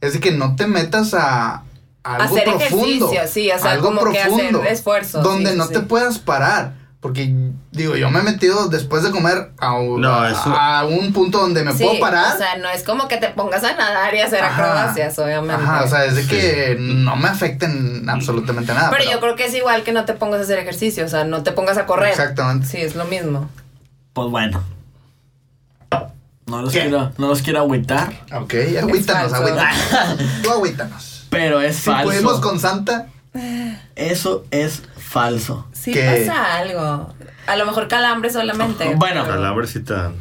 es 0.00 0.12
de 0.14 0.20
que 0.20 0.30
no 0.32 0.56
te 0.56 0.66
metas 0.66 1.14
a, 1.14 1.62
a 2.02 2.16
algo 2.16 2.34
Hacer 2.36 2.44
profundo. 2.44 3.10
ejercicio, 3.12 3.20
sí, 3.28 3.50
o 3.50 3.58
sea, 3.58 3.70
algo 3.72 3.94
como 3.94 4.10
que 4.12 4.20
hacer 4.20 4.56
esfuerzo, 4.68 5.22
Donde 5.22 5.52
sí, 5.52 5.56
no 5.56 5.66
sí, 5.66 5.72
te 5.74 5.80
puedas 5.80 6.18
parar. 6.18 6.72
Porque, 7.00 7.34
digo, 7.72 7.96
yo 7.96 8.10
me 8.10 8.18
he 8.20 8.22
metido 8.22 8.68
después 8.68 9.02
de 9.02 9.10
comer 9.10 9.52
a, 9.58 9.72
un- 9.72 10.02
No, 10.02 10.12
a- 10.20 10.30
eso- 10.30 10.54
a 10.54 10.84
un 10.84 11.14
punto 11.14 11.38
donde 11.38 11.64
me 11.64 11.72
Sí, 11.72 11.82
puedo 11.82 11.98
parar. 11.98 12.34
O 12.34 12.38
sea, 12.38 12.58
no 12.58 12.68
es 12.68 12.82
como 12.82 13.08
que 13.08 13.16
te 13.16 13.28
pongas 13.30 13.64
a 13.64 13.72
nadar 13.74 14.14
y 14.14 14.20
hacer 14.20 14.42
Ajá. 14.44 14.52
acrobacias, 14.64 15.18
obviamente. 15.18 15.54
Ajá, 15.62 15.84
o 15.84 15.88
sea, 15.88 16.04
es 16.04 16.14
de 16.16 16.26
que 16.26 16.76
no 16.78 17.16
me 17.16 17.28
afecten 17.28 18.06
absolutamente 18.10 18.74
nada. 18.74 18.90
pero, 18.90 19.10
yo 19.10 19.18
creo 19.18 19.34
que 19.34 19.46
es 19.46 19.54
igual 19.54 19.82
que 19.82 19.92
no 19.92 20.04
te 20.04 20.12
pongas 20.12 20.40
a 20.40 20.42
hacer 20.42 20.58
ejercicio, 20.58 21.06
o 21.06 21.08
sea, 21.08 21.24
no 21.24 21.42
te 21.42 21.52
pongas 21.52 21.78
a 21.78 21.86
correr. 21.86 22.10
Exactamente. 22.10 22.66
Sí, 22.66 22.76
es 22.76 22.94
lo 22.94 23.06
mismo. 23.06 23.48
Pues 24.12 24.28
bueno. 24.28 24.62
No 26.46 26.62
los, 26.62 26.72
¿Qué? 26.72 26.80
quiero, 26.80 27.12
no 27.16 27.28
los 27.28 27.42
quiero 27.42 27.60
agüitar, 27.60 28.12
Ok, 28.34 28.54
agüítanos, 28.82 29.32
agüítanos. 29.32 29.76
Tú 30.42 30.50
agüítanos. 30.50 31.26
pero 31.30 31.60
es 31.60 31.76
Si 31.76 31.90
pudimos 32.02 32.40
con 32.40 32.58
Santa, 32.58 33.06
Eso 33.94 34.44
es 34.50 34.82
falso. 35.10 35.66
Sí 35.72 35.92
¿Qué? 35.92 36.24
pasa 36.26 36.58
algo. 36.58 37.12
A 37.46 37.56
lo 37.56 37.66
mejor 37.66 37.88
calambre 37.88 38.30
solamente. 38.30 38.94
Bueno. 38.94 39.22
pero- 39.24 39.34
Calambrecita. 39.36 40.12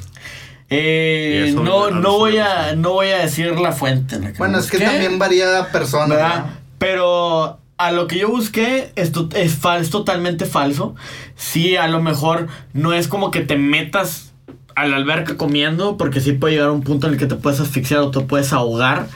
Eh, 0.72 1.52
no, 1.56 1.90
no, 1.90 2.18
voy 2.18 2.38
a, 2.38 2.76
no 2.76 2.92
voy 2.94 3.08
a 3.10 3.20
decir 3.20 3.58
la 3.60 3.72
fuente. 3.72 4.16
en 4.16 4.24
la 4.24 4.32
que 4.34 4.38
bueno, 4.38 4.60
es 4.60 4.70
que 4.70 4.78
también 4.80 5.18
varía 5.20 5.68
persona. 5.72 6.16
¿verdad? 6.16 6.46
¿no? 6.46 6.52
Pero 6.78 7.60
a 7.78 7.92
lo 7.92 8.08
que 8.08 8.20
yo 8.20 8.30
busqué, 8.30 8.92
esto 8.96 9.30
es, 9.36 9.60
fal- 9.62 9.80
es 9.82 9.90
totalmente 9.90 10.46
falso. 10.46 10.96
Sí, 11.36 11.76
a 11.76 11.88
lo 11.88 12.02
mejor 12.02 12.48
no 12.74 12.94
es 12.94 13.08
como 13.08 13.32
que 13.32 13.42
te 13.42 13.56
metas 13.58 14.32
a 14.76 14.86
la 14.86 14.96
alberca 14.98 15.38
comiendo, 15.38 15.98
porque 15.98 16.20
sí 16.22 16.34
puede 16.34 16.54
llegar 16.56 16.70
a 16.70 16.72
un 16.74 16.82
punto 16.84 17.08
en 17.08 17.14
el 17.14 17.20
que 17.20 17.26
te 17.26 17.36
puedes 17.36 17.60
asfixiar 17.60 18.02
o 18.02 18.12
te 18.12 18.20
puedes 18.22 18.54
ahogar, 18.54 19.08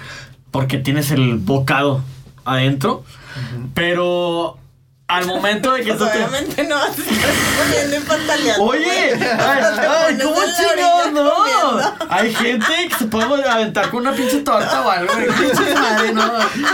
porque 0.51 0.77
tienes 0.77 1.11
el 1.11 1.37
bocado 1.37 2.01
adentro. 2.45 3.03
Pero 3.73 4.57
al 5.13 5.25
momento 5.25 5.71
de 5.73 5.83
que 5.83 5.93
tú 5.93 6.05
te... 6.05 6.17
Obviamente 6.17 6.63
no 6.63 6.75
vas 6.75 6.89
a 6.89 6.91
estar. 6.91 8.59
Oye, 8.59 9.13
ay, 9.13 9.63
ay, 10.07 10.17
¿cómo 10.21 10.35
chingados 10.57 11.11
no? 11.11 11.33
comiendo. 11.33 11.95
Hay 12.09 12.33
gente 12.33 12.65
que 12.89 12.95
se 12.95 13.05
puede 13.05 13.47
aventar 13.47 13.89
con 13.89 14.01
una 14.01 14.13
pinche 14.13 14.39
torta 14.41 14.81
o 14.81 14.89
algo. 14.89 15.13
güey. 15.13 15.27
Pinche 15.27 15.73
madre, 15.75 16.13
no. 16.13 16.31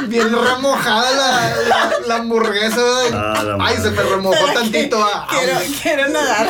Bien 0.07 0.29
remojada 0.31 1.11
la, 1.11 1.55
la, 1.67 1.91
la 2.07 2.15
hamburguesa. 2.15 2.81
Ah, 3.13 3.43
la 3.43 3.57
Ay, 3.65 3.77
se 3.81 3.91
me 3.91 4.01
remojó 4.03 4.45
tantito. 4.53 4.97
ah. 5.03 5.27
Quiero, 5.29 5.59
quiero 5.81 6.07
nadar. 6.09 6.49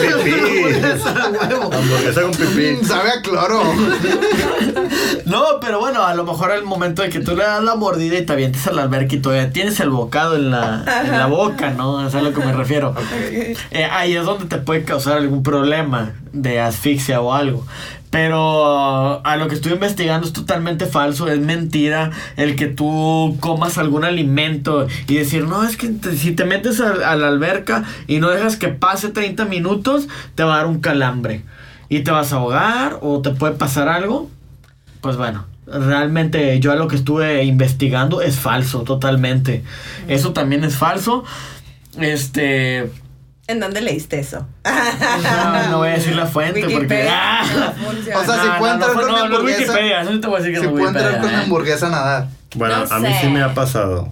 Pipí. 0.00 0.74
Hamburguesa 1.76 2.22
con 2.22 2.30
pipí. 2.32 2.78
Mm, 2.80 2.84
Sabe 2.86 3.10
a 3.10 3.22
cloro. 3.22 3.62
No, 5.24 5.44
pero 5.60 5.80
bueno, 5.80 6.04
a 6.04 6.14
lo 6.14 6.24
mejor 6.24 6.50
el 6.52 6.62
momento 6.64 7.02
de 7.02 7.10
que 7.10 7.20
tú 7.20 7.36
le 7.36 7.44
das 7.44 7.62
la 7.62 7.74
mordida 7.74 8.16
y 8.18 8.24
te 8.26 8.32
avientes 8.32 8.66
a 8.66 8.72
la 8.72 8.82
alberca 8.82 9.14
y 9.14 9.20
todavía 9.20 9.50
tienes 9.52 9.78
el 9.80 9.90
bocado 9.90 10.37
en 10.38 10.50
la, 10.50 10.84
en 11.04 11.12
la 11.12 11.26
boca, 11.26 11.70
¿no? 11.70 12.06
Es 12.06 12.14
a 12.14 12.22
lo 12.22 12.32
que 12.32 12.40
me 12.44 12.52
refiero. 12.52 12.94
Eh, 13.70 13.84
ahí 13.84 14.14
es 14.16 14.24
donde 14.24 14.46
te 14.46 14.56
puede 14.58 14.84
causar 14.84 15.18
algún 15.18 15.42
problema 15.42 16.12
de 16.32 16.60
asfixia 16.60 17.20
o 17.20 17.32
algo. 17.34 17.66
Pero 18.10 19.20
a 19.24 19.36
lo 19.36 19.48
que 19.48 19.54
estoy 19.54 19.72
investigando 19.72 20.26
es 20.26 20.32
totalmente 20.32 20.86
falso, 20.86 21.28
es 21.28 21.38
mentira 21.40 22.10
el 22.36 22.56
que 22.56 22.66
tú 22.66 23.36
comas 23.40 23.76
algún 23.78 24.04
alimento 24.04 24.86
y 25.06 25.16
decir, 25.16 25.44
no, 25.46 25.62
es 25.64 25.76
que 25.76 25.88
te- 25.88 26.16
si 26.16 26.32
te 26.32 26.44
metes 26.44 26.80
a, 26.80 27.10
a 27.10 27.16
la 27.16 27.28
alberca 27.28 27.84
y 28.06 28.18
no 28.18 28.28
dejas 28.30 28.56
que 28.56 28.68
pase 28.68 29.10
30 29.10 29.44
minutos, 29.44 30.08
te 30.34 30.42
va 30.42 30.54
a 30.54 30.56
dar 30.58 30.66
un 30.66 30.80
calambre. 30.80 31.42
Y 31.90 32.00
te 32.00 32.10
vas 32.10 32.32
a 32.32 32.36
ahogar 32.36 32.98
o 33.02 33.20
te 33.20 33.30
puede 33.30 33.54
pasar 33.54 33.88
algo. 33.88 34.30
Pues 35.00 35.16
bueno, 35.16 35.44
realmente 35.70 36.58
yo 36.60 36.72
a 36.72 36.76
lo 36.76 36.88
que 36.88 36.96
estuve 36.96 37.44
investigando 37.44 38.20
es 38.22 38.36
falso, 38.36 38.82
totalmente. 38.82 39.62
Eso 40.08 40.32
también 40.32 40.64
es 40.64 40.76
falso. 40.76 41.24
Este... 42.00 42.90
¿En 43.46 43.60
dónde 43.60 43.80
leíste 43.80 44.20
eso? 44.20 44.46
No, 44.64 45.68
no 45.70 45.78
voy 45.78 45.88
a 45.88 45.92
decir 45.92 46.14
la 46.14 46.26
fuente 46.26 46.60
porque... 46.70 47.08
¡Ah! 47.10 47.42
no. 47.80 47.88
O 47.88 48.24
sea, 48.24 48.42
si 48.42 48.46
no, 48.60 48.72
entrar 48.72 48.78
no, 48.94 49.00
con 49.00 49.08
no 49.08 49.16
es 49.16 49.22
hamburguesa. 49.22 49.60
Wikipedia, 49.72 50.02
eso 50.02 50.10
no 50.12 50.20
te 50.20 50.26
voy 50.26 50.36
a 50.36 50.38
decir 50.42 50.54
que 50.54 50.60
Si 50.60 50.66
no 50.66 50.70
es 50.70 50.74
puedo 50.74 50.88
entrar 50.88 51.04
Wikipedia, 51.06 51.20
con 51.22 51.30
mi 51.30 51.36
¿eh? 51.36 51.44
hamburguesa 51.44 51.86
a 51.86 51.90
nadar. 51.90 52.28
Bueno, 52.54 52.84
No 52.86 52.94
a 52.94 52.98
mí 53.00 53.08
sé. 53.08 53.20
sí 53.22 53.28
me 53.28 53.40
ha 53.42 53.54
pasado 53.54 54.08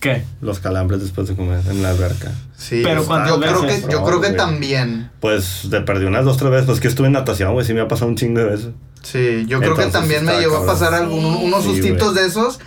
¿Qué? 0.00 0.22
los 0.40 0.60
calambres 0.60 1.00
después 1.00 1.26
de 1.26 1.34
comer 1.34 1.60
en 1.68 1.82
la 1.82 1.90
alberca. 1.90 2.30
Sí. 2.56 2.80
Pero 2.84 3.02
yo- 3.02 3.06
¿cuántas 3.08 3.30
yo 3.30 3.40
creo 3.40 3.62
que, 3.62 3.82
yo 3.90 4.04
creo 4.04 4.20
que 4.20 4.30
también. 4.30 5.10
Pues 5.20 5.62
te 5.68 5.80
perdí 5.80 6.04
unas 6.04 6.24
dos, 6.24 6.36
tres 6.36 6.50
veces. 6.52 6.66
Pues 6.66 6.78
que 6.80 6.86
estuve 6.88 7.08
en 7.08 7.14
natación, 7.14 7.52
güey. 7.54 7.66
Sí 7.66 7.74
me 7.74 7.80
ha 7.80 7.88
pasado 7.88 8.08
un 8.08 8.16
chingo 8.16 8.38
de 8.40 8.46
veces. 8.46 8.68
Sí, 9.10 9.44
yo 9.46 9.60
creo 9.60 9.76
que 9.76 9.86
también 9.86 10.24
me 10.24 10.38
llegó 10.40 10.56
a 10.58 10.66
pasar 10.66 10.94
algún- 10.94 11.20
Sí. 11.20 11.40
unos 11.44 11.62
Sí, 11.64 11.70
sustitos 11.70 12.12
güey. 12.12 12.22
de 12.22 12.28
esos. 12.28 12.58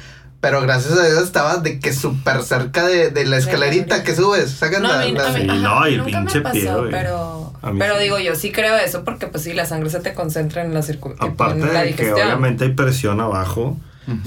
Pero 0.41 0.61
gracias 0.61 0.97
a 0.97 1.05
Dios 1.05 1.21
estaba 1.21 1.57
de 1.57 1.79
que 1.81 1.91
súper 1.91 2.43
cerca 2.43 2.87
de, 2.87 3.09
de 3.09 3.25
la 3.25 3.35
escalerita 3.35 4.03
que 4.03 4.15
subes. 4.15 4.49
Sacan 4.51 4.83
No, 4.83 4.89
a 4.93 4.97
la- 4.99 5.05
mí, 5.05 5.11
la- 5.11 5.27
a 5.27 5.33
mí- 5.33 5.41
Sí, 5.41 5.49
ajá, 5.49 5.59
no, 5.59 5.87
y 5.89 5.97
nunca 5.97 6.17
pinche 6.19 6.39
pasó, 6.41 6.53
pie, 6.53 6.71
güey. 6.73 6.91
pero, 6.91 7.53
pero 7.77 7.97
sí. 7.97 8.03
digo, 8.03 8.19
yo 8.19 8.35
sí 8.35 8.51
creo 8.53 8.77
eso 8.77 9.03
porque 9.03 9.27
pues 9.27 9.43
sí, 9.43 9.51
la 9.51 9.65
sangre 9.65 9.89
se 9.89 9.99
te 9.99 10.13
concentra 10.13 10.63
en 10.63 10.73
la 10.73 10.81
circulación, 10.81 11.31
Aparte 11.31 11.59
en 11.59 11.73
la 11.73 11.81
de 11.83 11.93
que 11.93 12.13
obviamente 12.13 12.63
hay 12.63 12.71
presión 12.73 13.19
abajo. 13.19 13.77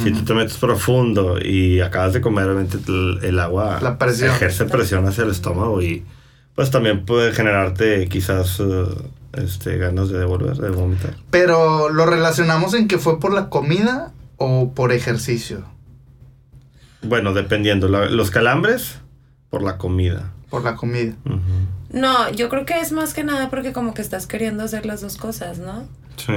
Si 0.03 0.13
tú 0.13 0.23
te 0.25 0.35
metes 0.35 0.59
profundo 0.59 1.39
y 1.43 1.81
acabas 1.81 2.13
de 2.13 2.21
comer, 2.21 2.45
obviamente 2.45 2.79
el, 2.87 3.19
el 3.23 3.39
agua 3.41 3.79
La 3.83 3.97
presión. 3.99 4.31
ejerce 4.31 4.67
presión 4.67 5.09
hacia 5.09 5.25
el 5.25 5.31
estómago 5.31 5.81
y 5.83 6.05
pues 6.55 6.71
también 6.71 7.05
puede 7.07 7.33
generarte 7.33 8.07
quizás 8.09 8.61
eh, 8.61 8.85
este, 9.33 9.79
ganas 9.79 10.09
de 10.09 10.19
devolver, 10.19 10.57
de 10.57 10.71
vomitar. 10.71 11.15
Pero 11.31 11.89
lo 11.91 12.07
relacionamos 12.07 12.75
en 12.75 12.89
que 12.89 12.99
fue 12.99 13.19
por 13.21 13.33
la 13.33 13.49
comida 13.49 14.13
o 14.37 14.73
por 14.75 14.93
ejercicio. 14.93 15.65
Bueno, 17.03 17.33
dependiendo. 17.35 17.89
La- 17.89 18.07
los 18.09 18.31
calambres, 18.31 18.99
por 19.51 19.63
la 19.63 19.79
comida. 19.79 20.33
Por 20.51 20.63
la 20.65 20.77
comida. 20.77 21.15
No, 21.91 22.31
yo 22.31 22.49
creo 22.49 22.65
que 22.67 22.79
es 22.81 22.93
más 22.93 23.15
que 23.15 23.25
nada 23.25 23.51
porque 23.51 23.73
como 23.73 23.95
que 23.95 24.03
estás 24.03 24.27
queriendo 24.27 24.63
hacer 24.65 24.87
las 24.87 25.01
dos 25.01 25.17
cosas, 25.17 25.59
¿no? 25.59 25.85
Sí. 26.17 26.33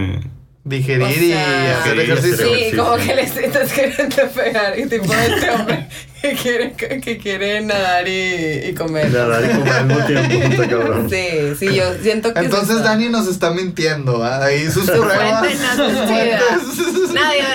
Digerir 0.68 1.04
O 1.04 1.10
y 1.10 1.30
sea- 1.30 1.80
hacer 1.80 1.94
Sí, 1.96 2.02
ejercicio. 2.02 2.46
Sí, 2.48 2.76
como 2.76 2.96
que 2.98 3.16
le 3.16 3.22
estás 3.22 3.72
queriendo 3.72 4.28
pegar 4.34 4.80
y 4.80 4.88
tipo 4.88 5.14
este 5.14 5.50
hombre 5.52 5.88
que 6.24 6.34
quiere, 6.34 6.74
que 6.74 7.18
quiere 7.20 7.62
nadar 7.62 8.08
y, 8.08 8.66
y 8.70 8.74
comer. 8.74 9.12
Nadar 9.12 9.46
y 9.46 9.56
comer 9.56 9.74
al 9.74 9.86
mismo 9.86 10.06
tiempo, 10.06 10.34
está 10.34 10.68
cabrón. 10.68 11.08
Sí, 11.08 11.28
sí, 11.60 11.76
yo 11.76 11.84
siento 12.02 12.34
que 12.34 12.40
es 12.40 12.46
Entonces. 12.46 12.82
Dani 12.84 13.10
nos 13.10 13.28
está 13.28 13.52
mintiendo. 13.52 14.24
¿ah? 14.24 14.44
Ahí 14.46 14.66
sus 14.72 14.88
Su 14.88 14.92
pruebas. 14.94 15.46
fuente 15.48 15.56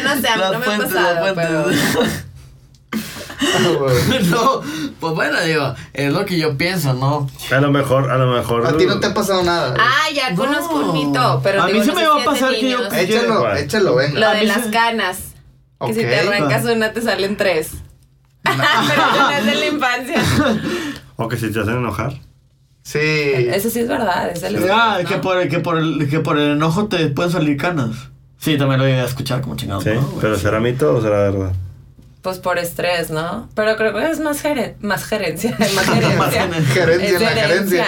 no 0.04 0.14
sé, 0.14 0.28
no 0.36 0.58
me 0.58 0.66
ha 0.66 0.78
pasado, 0.78 1.34
pero... 1.34 1.66
Ah, 3.40 3.58
no, 4.30 4.60
pues 5.00 5.14
bueno, 5.14 5.40
digo, 5.42 5.74
es 5.94 6.12
lo 6.12 6.24
que 6.26 6.38
yo 6.38 6.56
pienso, 6.58 6.92
¿no? 6.94 7.26
A 7.50 7.60
lo 7.60 7.70
mejor, 7.72 8.10
a 8.10 8.18
lo 8.18 8.26
mejor. 8.34 8.66
A 8.66 8.76
ti 8.76 8.84
no 8.86 9.00
te 9.00 9.06
ha 9.06 9.14
pasado 9.14 9.42
nada. 9.42 9.74
Ah, 9.78 10.10
ya 10.14 10.30
No. 10.30 10.36
conozco 10.36 10.74
un 10.76 10.92
mito, 10.92 11.40
pero 11.42 11.62
A 11.62 11.66
mí 11.66 11.72
digo, 11.72 11.84
sí 11.84 11.90
no 11.90 11.96
me 11.96 12.06
va 12.06 12.16
a 12.16 12.18
es 12.20 12.24
pasar 12.26 12.50
que 12.52 12.70
yo-. 12.70 12.92
Échalo, 12.92 13.38
¿Cuál? 13.40 13.56
échalo, 13.58 13.94
venga. 13.94 14.20
Lo 14.20 14.30
de 14.30 14.40
mí 14.40 14.46
las 14.46 14.64
se- 14.64 14.70
canas. 14.70 15.18
Que 15.86 15.94
si 15.94 16.00
te 16.00 16.18
arrancas 16.20 16.64
una 16.66 16.92
te 16.92 17.00
salen 17.00 17.36
tres. 17.38 17.70
pero 18.42 18.62
eso 18.62 19.18
no 19.22 19.30
es 19.30 19.46
de 19.46 19.54
la 19.54 19.66
infancia. 19.66 20.22
O 21.16 21.28
que 21.28 21.36
si 21.36 21.50
te 21.52 21.60
hacen 21.60 21.76
enojar. 21.76 22.14
Sí. 22.82 22.98
Eso 22.98 23.68
sí 23.68 23.80
es 23.80 23.88
verdad, 23.88 24.30
es 24.30 24.42
el 24.42 24.56
Ah, 24.70 24.98
¿no? 25.02 25.08
que, 25.08 25.16
por, 25.16 25.48
que, 25.48 25.58
por 25.60 25.76
el, 25.78 26.08
que 26.08 26.20
por 26.20 26.38
el 26.38 26.52
enojo 26.52 26.86
te 26.88 27.06
pueden 27.08 27.30
salir 27.30 27.56
canas. 27.58 27.90
Sí, 28.38 28.56
también 28.56 28.80
lo 28.80 28.88
iba 28.88 29.02
a 29.02 29.04
escuchar 29.04 29.42
como 29.42 29.54
chingado. 29.56 29.82
Sí, 29.82 29.90
pero 30.20 30.38
¿será 30.38 30.60
mito 30.60 30.94
o 30.94 31.02
será 31.02 31.18
verdad? 31.30 31.52
Pues 32.22 32.38
por 32.38 32.58
estrés, 32.58 33.10
¿no? 33.10 33.48
Pero 33.54 33.76
creo 33.76 33.94
que 33.94 34.10
es 34.10 34.20
más, 34.20 34.44
geren- 34.44 34.74
más 34.80 35.04
gerencia. 35.04 35.56
Más 35.58 35.74
Más 35.74 35.86
gerencia. 35.86 36.30
gerencia. 36.42 36.74
Gerencia 36.74 37.06
Es 37.08 37.14
en 37.14 37.22
la 37.22 37.30
gerencia. 37.30 37.86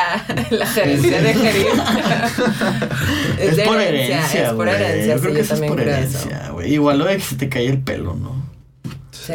La 0.51 0.67
gerencia 0.67 1.23
de 1.23 1.35
gerir. 1.35 1.67
Es, 3.39 3.57
de 3.57 3.65
por 3.65 3.81
herencia, 3.81 4.47
Es 4.49 4.53
por 4.53 4.69
herencia, 4.69 5.15
Yo 5.17 5.21
creo 5.21 5.33
que 5.33 5.39
yo 5.39 5.45
eso 5.45 5.55
es 5.55 5.61
por 5.71 5.81
herencia, 5.81 6.49
güey. 6.53 6.73
Igual 6.73 6.99
lo 6.99 7.05
de 7.07 7.17
que 7.17 7.23
se 7.23 7.37
te 7.37 7.49
cae 7.49 7.67
el 7.67 7.79
pelo, 7.81 8.15
¿no? 8.15 8.43
Sí. 9.11 9.33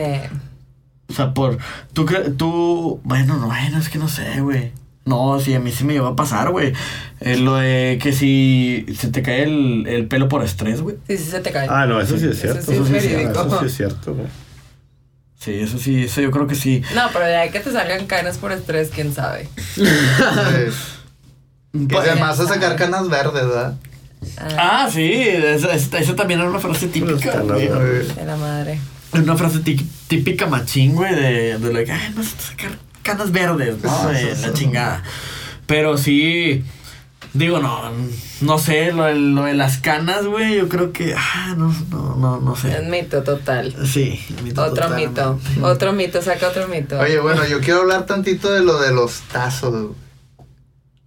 O 1.10 1.14
sea, 1.14 1.34
por. 1.34 1.58
Tú, 1.94 2.06
cre- 2.06 2.36
tú. 2.36 3.00
Bueno, 3.04 3.38
no, 3.38 3.48
bueno, 3.48 3.78
es 3.80 3.90
que 3.90 3.98
no 4.00 4.08
sé, 4.08 4.42
güey. 4.42 4.72
No, 5.06 5.40
sí, 5.40 5.54
a 5.54 5.60
mí 5.60 5.72
sí 5.72 5.84
me 5.86 5.94
llegó 5.94 6.08
a 6.08 6.16
pasar, 6.16 6.50
güey. 6.52 6.74
Eh, 7.22 7.38
lo 7.38 7.56
de 7.56 7.98
que 8.02 8.12
si 8.12 8.86
se 8.98 9.08
te 9.10 9.22
cae 9.22 9.44
el, 9.44 9.86
el 9.88 10.08
pelo 10.08 10.28
por 10.28 10.44
estrés, 10.44 10.82
güey. 10.82 10.98
Sí, 11.08 11.18
sí 11.18 11.32
se 11.32 11.40
te 11.40 11.52
cae. 11.52 11.68
Ah, 11.70 11.86
no, 11.86 12.02
eso 12.02 12.18
sí 12.18 12.26
es 12.26 12.32
Eso 12.32 12.42
cierto. 12.42 12.62
sí 12.64 12.72
es 12.72 12.78
Eso 12.78 12.86
sí 12.86 12.92
verídico. 13.08 13.42
Eso 13.48 13.60
sí 13.62 13.66
es 13.68 13.76
cierto, 13.78 14.14
güey. 14.16 14.28
Sí, 15.40 15.54
eso 15.54 15.78
sí, 15.78 16.04
eso 16.06 16.20
yo 16.22 16.32
creo 16.32 16.48
que 16.48 16.56
sí. 16.56 16.82
No, 16.96 17.04
pero 17.14 17.26
de 17.26 17.36
ahí 17.36 17.50
que 17.52 17.60
te 17.60 17.72
salgan 17.72 18.06
canas 18.08 18.38
por 18.38 18.52
estrés, 18.52 18.90
quién 18.94 19.14
sabe. 19.14 19.48
Sí. 19.76 19.84
Que 21.74 21.80
Pues- 21.94 22.08
además 22.10 22.40
a 22.40 22.48
sacar 22.48 22.76
canas 22.76 23.08
verdes, 23.08 23.46
¿verdad? 23.46 23.76
Ah, 24.40 24.86
Ah, 24.86 24.90
sí, 24.92 25.12
esa, 25.14 25.74
esa- 25.76 26.00
esa 26.00 26.16
también 26.16 26.40
era 26.40 26.50
una 26.50 26.60
frase 26.60 26.88
típica, 26.88 27.40
güey. 27.42 27.68
verdes. 27.68 28.16
de 28.16 28.26
la 28.26 28.36
madre. 28.36 28.80
Una 29.14 29.36
frase 29.36 29.60
tí- 29.60 29.86
típica 30.08 30.48
machín, 30.48 30.96
güey, 30.96 31.14
de, 31.14 31.60
de 31.60 31.86
que, 31.86 31.92
ay, 31.92 32.14
vas 32.16 32.34
a 32.34 32.40
sacar 32.52 32.72
canas 33.04 33.32
verdes, 33.32 33.76
¿no? 33.84 34.08
De 34.10 34.36
la 34.38 34.54
chingada. 34.54 35.04
Pero 35.68 35.98
sí, 35.98 36.64
digo, 37.38 37.60
no, 37.60 37.82
no 38.42 38.58
sé, 38.60 38.92
lo, 38.92 39.04
de- 39.06 39.16
lo 39.16 39.44
de 39.46 39.54
las 39.54 39.78
canas, 39.78 40.26
güey, 40.26 40.56
yo 40.58 40.68
creo 40.70 40.92
que, 40.92 41.14
ah, 41.18 41.56
no, 41.58 41.74
no, 41.90 42.16
no, 42.16 42.40
no 42.42 42.54
Es 42.54 42.60
sé. 42.62 42.82
mito 42.82 43.24
total. 43.24 43.76
Sí, 43.86 44.20
mito 44.44 44.64
Otro 44.64 44.90
mito. 44.90 45.40
Otro 45.64 45.94
mito, 45.94 46.22
saca 46.22 46.48
otro 46.50 46.68
mito. 46.68 47.00
Oye, 47.00 47.20
bueno, 47.20 47.46
yo 47.46 47.60
quiero 47.62 47.82
hablar 47.82 48.06
tantito 48.06 48.52
de 48.52 48.62
lo 48.62 48.80
de 48.80 48.92
los 48.94 49.22
tazos, 49.32 49.72
güey. 49.72 50.08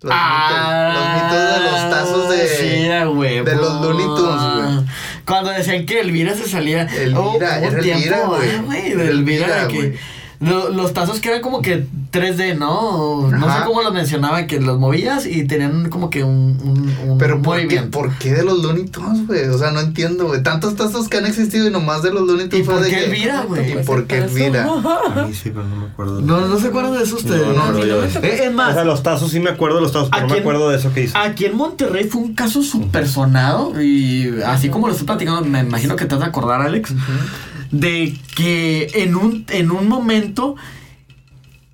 Los, 0.03 0.13
Ah, 0.17 0.93
mitos, 0.95 1.39
los 1.39 1.45
mitos 1.45 1.65
de 1.65 1.71
los 1.71 1.91
tazos 1.91 2.31
de. 2.31 2.49
sí, 2.49 2.89
a 2.91 3.09
huevo. 3.11 3.45
de 3.51 3.55
los 3.57 3.81
Looney 3.83 4.07
Tunes, 4.07 4.55
güey. 4.55 4.87
Cuando 5.27 5.51
decían 5.51 5.85
que 5.85 6.01
Elvira 6.01 6.35
se 6.35 6.49
salía. 6.49 6.85
Elvira, 6.85 7.19
un 7.27 7.43
era 7.43 7.67
Elvira, 7.67 7.83
tiempo, 7.83 8.27
güey. 8.29 8.51
ah, 8.51 8.63
güey. 8.65 8.83
De 8.95 9.09
Elvira, 9.09 9.11
Elvira, 9.11 9.67
de 9.67 9.69
que. 9.69 9.99
Lo- 10.41 10.71
los 10.71 10.93
tazos 10.95 11.21
que 11.21 11.29
eran 11.29 11.43
como 11.43 11.61
que 11.61 11.87
3D, 12.13 12.57
¿no? 12.59 13.29
No 13.31 13.47
Ajá. 13.47 13.61
sé 13.61 13.65
cómo 13.67 13.83
los 13.83 13.93
mencionaban, 13.93 14.47
que 14.47 14.59
los 14.59 14.79
movías 14.81 15.27
y 15.27 15.45
tenían 15.47 15.91
como 15.91 16.09
que 16.11 16.25
un, 16.25 16.59
un, 16.65 17.11
un 17.11 17.19
Pero 17.19 17.41
¿por 17.43 17.69
qué. 17.69 17.83
¿por 17.83 18.13
qué 18.19 18.33
de 18.33 18.43
los 18.43 18.63
Looney 18.63 18.87
Tunes, 18.87 19.27
güey? 19.27 19.45
O 19.49 19.59
sea, 19.59 19.71
no 19.71 19.81
entiendo, 19.81 20.27
güey. 20.27 20.43
Tantos 20.43 20.75
tazos 20.77 21.09
que 21.09 21.19
han 21.19 21.27
existido 21.27 21.69
y 21.69 21.71
nomás 21.71 22.03
de 22.03 22.11
los 22.13 22.27
Looney 22.27 22.47
¿Y 22.47 22.49
Tunes 22.49 22.67
fue 22.67 22.75
por 22.77 22.83
de 22.85 22.91
qué 22.91 22.97
que- 22.97 23.05
Elvira, 23.05 23.43
güey? 23.47 23.73
¿Y 23.73 23.85
por 23.85 24.07
qué 24.07 24.19
Elvira? 24.19 24.65
A 25.15 25.25
mí 25.27 25.35
sí, 25.35 25.51
pero 25.51 25.65
no 25.67 25.77
me 25.77 25.87
acuerdo. 25.87 26.21
No, 26.23 26.41
no 26.49 26.59
se 26.59 26.69
acuerdan 26.69 26.95
de 26.95 27.03
eso 27.05 27.17
ustedes. 27.17 27.47
No, 27.47 27.53
no, 27.53 27.73
no 27.73 27.79
tocó. 27.81 28.27
Eh, 28.27 28.41
es 28.45 28.49
O 28.49 28.53
más, 28.53 28.75
sea, 28.75 28.85
los 28.85 29.03
tazos 29.03 29.31
sí 29.31 29.41
me 29.41 29.51
acuerdo 29.51 29.77
de 29.77 29.83
los 29.83 29.93
tazos, 29.93 30.09
pero 30.11 30.25
¿A 30.25 30.27
no 30.27 30.35
me 30.35 30.41
acuerdo 30.41 30.71
de 30.71 30.79
eso 30.79 30.93
que 30.93 31.03
hizo. 31.05 31.19
Aquí 31.19 31.45
en 31.45 31.55
Monterrey 31.57 32.05
fue 32.09 32.23
un 32.23 32.35
caso 32.35 32.63
súper 32.63 33.07
sonado 33.07 33.81
y 33.81 34.41
así 34.47 34.69
como 34.71 34.87
lo 34.87 34.93
estoy 34.95 35.07
platicando, 35.07 35.43
me 35.43 35.61
imagino 35.61 35.97
que 35.97 36.07
te 36.07 36.15
vas 36.15 36.25
a 36.25 36.29
acordar, 36.29 36.63
Alex, 36.63 36.93
de 37.71 38.17
que 38.35 38.91
en 38.95 39.15
un, 39.17 39.45
en 39.49 39.71
un 39.71 39.89
momento 39.89 40.57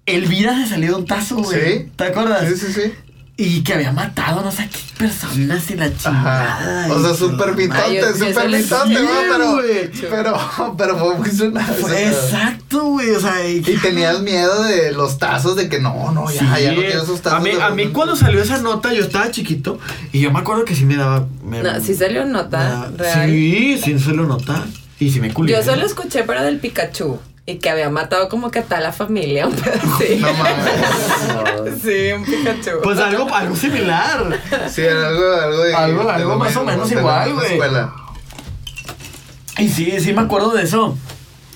Elvira 0.07 0.55
se 0.63 0.69
salió 0.71 0.91
de 0.91 0.95
un 0.97 1.07
tazo, 1.07 1.37
güey. 1.37 1.61
¿Sí? 1.79 1.89
¿Te 1.97 2.05
acuerdas? 2.05 2.49
Sí, 2.49 2.57
sí, 2.67 2.73
sí. 2.73 2.93
Y 3.39 3.63
que 3.65 3.75
había 3.75 3.93
matado 3.93 4.41
no 4.43 4.51
sé 4.51 4.67
qué 4.71 4.79
personas 4.97 5.71
y 5.71 5.75
la 5.75 5.95
chingada. 5.95 6.85
Ajá. 6.85 6.93
O 6.95 7.03
sea, 7.03 7.13
súper 7.15 7.55
mitote, 7.55 8.15
súper 8.15 8.49
mitote, 8.49 8.95
¿no? 8.95 9.11
Pero, 9.31 9.53
güey. 9.53 9.91
pero, 10.09 10.75
pero 10.79 10.97
fue 10.99 11.19
muy 11.19 11.31
sonado. 11.31 11.75
Exacto, 11.95 12.85
güey. 12.85 13.11
O 13.11 13.21
sea, 13.21 13.47
y, 13.47 13.57
Y 13.59 13.77
tenías 13.83 14.21
miedo 14.23 14.63
de 14.63 14.93
los 14.93 15.19
tazos, 15.19 15.55
de 15.57 15.69
que 15.69 15.81
no, 15.81 16.13
no, 16.13 16.31
ya, 16.33 16.41
Sí, 16.57 16.63
ya 16.63 16.73
no 16.73 16.81
quiero 16.81 17.03
esos 17.03 17.21
tazos. 17.21 17.39
a 17.41 17.43
mí, 17.43 17.51
a 17.61 17.71
mí 17.71 17.89
cuando 17.89 18.17
salió 18.17 18.41
esa 18.41 18.57
nota 18.63 18.95
yo 18.95 19.03
estaba 19.05 19.31
chiquito 19.31 19.79
y 20.13 20.21
yo 20.21 20.31
me 20.33 20.39
acuerdo 20.39 20.65
que 20.65 20.75
sí 20.75 20.87
me 20.87 20.97
daba... 20.97 21.27
me- 21.45 21.63
No, 21.63 21.79
sí 21.81 21.95
salió 21.95 22.25
nota, 22.25 22.89
me- 22.93 22.97
real. 22.97 23.29
Sí, 23.29 23.79
sí 23.83 24.13
lo 24.15 24.25
nota. 24.27 24.65
Y 24.99 25.11
sí 25.11 25.21
me 25.21 25.33
culié. 25.33 25.57
Yo 25.57 25.63
solo 25.63 25.85
escuché, 25.85 26.23
pero 26.25 26.43
del 26.43 26.59
Pikachu. 26.59 27.19
Y 27.49 27.57
que 27.59 27.71
había 27.71 27.89
matado 27.91 28.29
como 28.29 28.51
que 28.51 28.59
a 28.59 28.63
toda 28.65 28.81
la 28.81 28.93
familia, 28.93 29.47
un 29.47 29.55
pedacito. 29.55 29.87
No 30.21 30.33
mames. 30.35 31.83
Sí, 31.83 32.13
un 32.13 32.25
Pikachu. 32.25 32.81
Pues 32.83 32.99
algo, 32.99 33.33
algo 33.33 33.55
similar. 33.55 34.41
Sí, 34.73 34.83
algo, 34.83 35.33
algo 35.35 35.63
de. 35.63 35.75
Algo- 35.75 36.05
de 36.05 36.11
algo 36.13 36.37
más 36.37 36.57
o 36.57 36.65
menos 36.65 36.91
igual, 36.91 37.35
güey. 37.35 37.59
Y 39.59 39.69
sí, 39.69 39.93
sí 40.01 40.13
me 40.13 40.23
acuerdo 40.23 40.51
de 40.53 40.63
eso. 40.65 40.97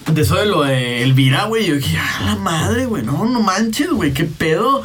de 0.06 0.22
eso 0.22 0.36
de 0.36 0.46
lo 0.46 0.62
de 0.62 1.02
Elvira, 1.02 1.44
güey, 1.44 1.66
yo 1.66 1.74
dije, 1.74 1.98
ah, 1.98 2.22
la 2.24 2.36
madre, 2.36 2.86
güey, 2.86 3.02
no, 3.02 3.24
no 3.26 3.40
manches, 3.40 3.90
güey, 3.90 4.12
qué 4.12 4.24
pedo. 4.24 4.82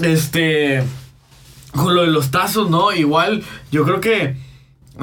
Este, 0.00 0.82
con 1.72 1.94
lo 1.94 2.02
de 2.02 2.08
los 2.08 2.30
tazos, 2.30 2.68
¿no? 2.70 2.92
Igual, 2.92 3.44
yo 3.70 3.84
creo 3.84 4.00
que 4.00 4.36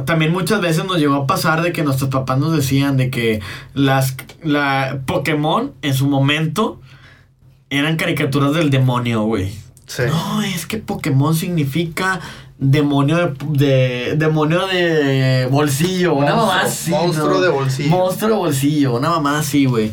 también 0.06 0.32
muchas 0.32 0.62
veces 0.62 0.86
nos 0.86 0.98
llegó 0.98 1.16
a 1.16 1.28
pasar 1.28 1.62
de 1.62 1.72
que 1.74 1.84
nuestros 1.84 2.10
papás 2.10 2.38
nos 2.38 2.56
decían 2.56 2.96
de 2.98 3.10
que 3.10 3.42
las, 3.74 4.16
la 4.44 5.00
Pokémon 5.06 5.74
en 5.82 5.94
su 5.94 6.08
momento 6.08 6.80
eran 7.70 7.96
caricaturas 7.98 8.54
del 8.54 8.70
demonio, 8.70 9.24
güey. 9.24 9.52
Sí. 9.88 10.04
No, 10.08 10.42
es 10.44 10.66
que 10.68 10.78
Pokémon 10.78 11.34
significa 11.36 12.20
demonio 12.60 13.18
de, 13.18 13.34
de- 13.58 14.16
demonio 14.18 14.68
de 14.68 15.48
bolsillo, 15.50 16.14
una 16.14 16.36
mamá 16.36 16.62
así. 16.62 16.92
monstruo 16.92 17.30
¿no? 17.30 17.42
de 17.42 17.50
bolsillo. 17.50 17.90
Monstruo 17.90 18.30
de 18.32 18.36
bolsillo, 18.36 18.96
una 18.96 19.10
mamá 19.10 19.40
así, 19.40 19.66
güey. 19.66 19.92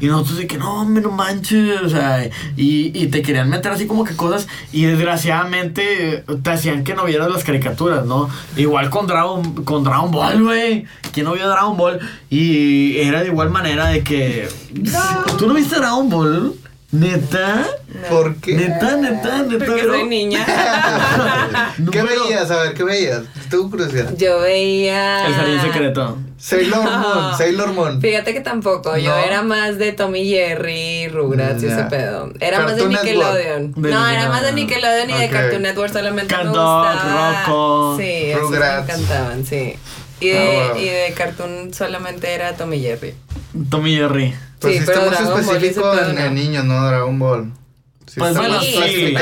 Y 0.00 0.06
nosotros 0.06 0.38
de 0.38 0.46
que 0.46 0.58
no, 0.58 0.82
hombre, 0.82 1.02
no 1.02 1.10
manches, 1.10 1.80
o 1.80 1.88
sea, 1.88 2.24
y, 2.56 2.92
y 2.94 3.06
te 3.06 3.22
querían 3.22 3.48
meter 3.48 3.72
así 3.72 3.86
como 3.86 4.04
que 4.04 4.14
cosas 4.14 4.46
y 4.72 4.84
desgraciadamente 4.84 6.24
te 6.42 6.50
hacían 6.50 6.84
que 6.84 6.94
no 6.94 7.04
vieras 7.04 7.30
las 7.30 7.44
caricaturas, 7.44 8.04
¿no? 8.04 8.28
Igual 8.56 8.90
con 8.90 9.06
Dragon, 9.06 9.64
con 9.64 9.84
Dragon 9.84 10.10
Ball, 10.10 10.42
güey. 10.42 10.86
¿Quién 11.12 11.26
no 11.26 11.32
vio 11.32 11.48
Dragon 11.48 11.76
Ball? 11.76 12.00
Y 12.28 12.98
era 12.98 13.22
de 13.22 13.28
igual 13.28 13.50
manera 13.50 13.86
de 13.86 14.02
que... 14.02 14.48
¿Tú 15.38 15.46
no 15.46 15.54
viste 15.54 15.76
Dragon 15.76 16.08
Ball? 16.08 16.54
¿Neta? 16.92 17.66
¿Por 18.08 18.36
qué? 18.36 18.54
Neta, 18.54 18.96
neta, 18.96 19.42
neta. 19.42 19.64
Porque 19.64 19.82
soy 19.82 20.08
niña. 20.08 20.44
¿Qué 21.90 22.02
veías? 22.02 22.50
A 22.50 22.62
ver, 22.62 22.74
¿qué 22.74 22.84
veías? 22.84 23.22
Tengo 23.50 23.70
curiosidad. 23.70 24.14
Yo 24.16 24.40
veía. 24.40 25.26
El 25.26 25.34
jardín 25.34 25.60
secreto. 25.60 26.18
Sailor 26.38 26.82
Moon, 26.98 27.36
Sailor 27.38 27.72
Moon. 27.72 28.00
Fíjate 28.00 28.32
que 28.34 28.40
tampoco. 28.40 28.96
Yo 28.96 29.14
era 29.16 29.42
más 29.42 29.78
de 29.78 29.92
Tommy 29.92 30.28
Jerry, 30.28 31.08
Rugrats 31.08 31.62
y 31.62 31.66
ese 31.66 31.84
pedo. 31.84 32.30
Era 32.40 32.60
más 32.60 32.76
de. 32.76 32.86
Nickelodeon. 32.86 33.72
De 33.76 33.90
no, 33.90 34.06
era 34.08 34.28
más 34.28 34.42
de 34.42 34.52
Nickelodeon 34.52 35.10
y 35.10 35.14
de. 35.14 35.28
Cartoon 35.30 35.62
Network 35.62 35.92
solamente 35.92 36.34
Cat 36.34 36.44
me 36.44 36.50
Dog, 36.52 36.86
gustaba. 36.86 37.44
Rocco, 37.46 37.96
Sí, 37.98 38.04
esos 38.30 38.50
me 38.50 38.56
Rugrats. 38.56 38.88
encantaban, 38.88 39.46
sí. 39.46 39.76
Y 40.20 40.28
de, 40.28 40.38
Ah, 40.60 40.68
wow. 40.72 40.80
y 40.80 40.84
de 40.84 41.12
Cartoon 41.14 41.74
solamente 41.74 42.32
era 42.32 42.54
Tommy 42.56 42.80
Jerry. 42.80 43.14
Tommy 43.70 43.94
Jerry. 43.96 44.34
Pues 44.60 44.74
Sí, 44.74 44.80
sí, 44.80 44.84
pero 44.86 45.00
está 45.02 45.10
mucho 45.10 45.24
Dragon 45.24 45.46
Ball 45.46 45.56
específico 45.56 45.90
pedo 45.92 46.08
en, 46.10 46.14
no. 46.14 46.20
en 46.22 46.34
niños, 46.34 46.64
¿no? 46.64 46.86
Dragon 46.86 47.18
Ball. 47.18 47.52
Sí, 48.06 48.20
Pues 48.20 48.34
bueno, 48.36 48.54
más 48.54 48.64
sí. 48.64 49.14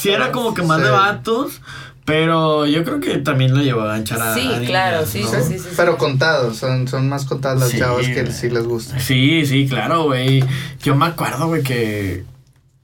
Sí, 0.00 0.10
era 0.10 0.32
como 0.32 0.54
que 0.54 0.62
más 0.62 0.78
Sí. 0.78 0.84
de 0.84 0.90
vatos, 0.90 1.60
pero 2.04 2.66
yo 2.66 2.82
creo 2.84 3.00
que 3.00 3.18
también 3.18 3.54
lo 3.54 3.62
llevó 3.62 3.82
a 3.82 3.86
ganchar 3.88 4.20
a. 4.20 4.34
Sí, 4.34 4.40
a 4.40 4.44
niñas, 4.58 4.66
claro, 4.66 5.06
sí, 5.06 5.22
¿no? 5.22 5.28
sí, 5.30 5.36
sí, 5.46 5.58
sí. 5.58 5.68
Pero 5.76 5.96
contados, 5.98 6.56
son, 6.56 6.88
son 6.88 7.08
más 7.08 7.24
contadas 7.24 7.60
las 7.60 7.68
Sí. 7.70 7.78
chavas 7.78 8.06
que 8.08 8.26
sí 8.32 8.50
les 8.50 8.64
gusta. 8.66 8.98
Sí, 8.98 9.46
sí, 9.46 9.66
claro, 9.68 10.04
güey. 10.04 10.44
Yo 10.82 10.94
me 10.96 11.06
acuerdo, 11.06 11.46
güey, 11.46 11.62
que. 11.62 12.24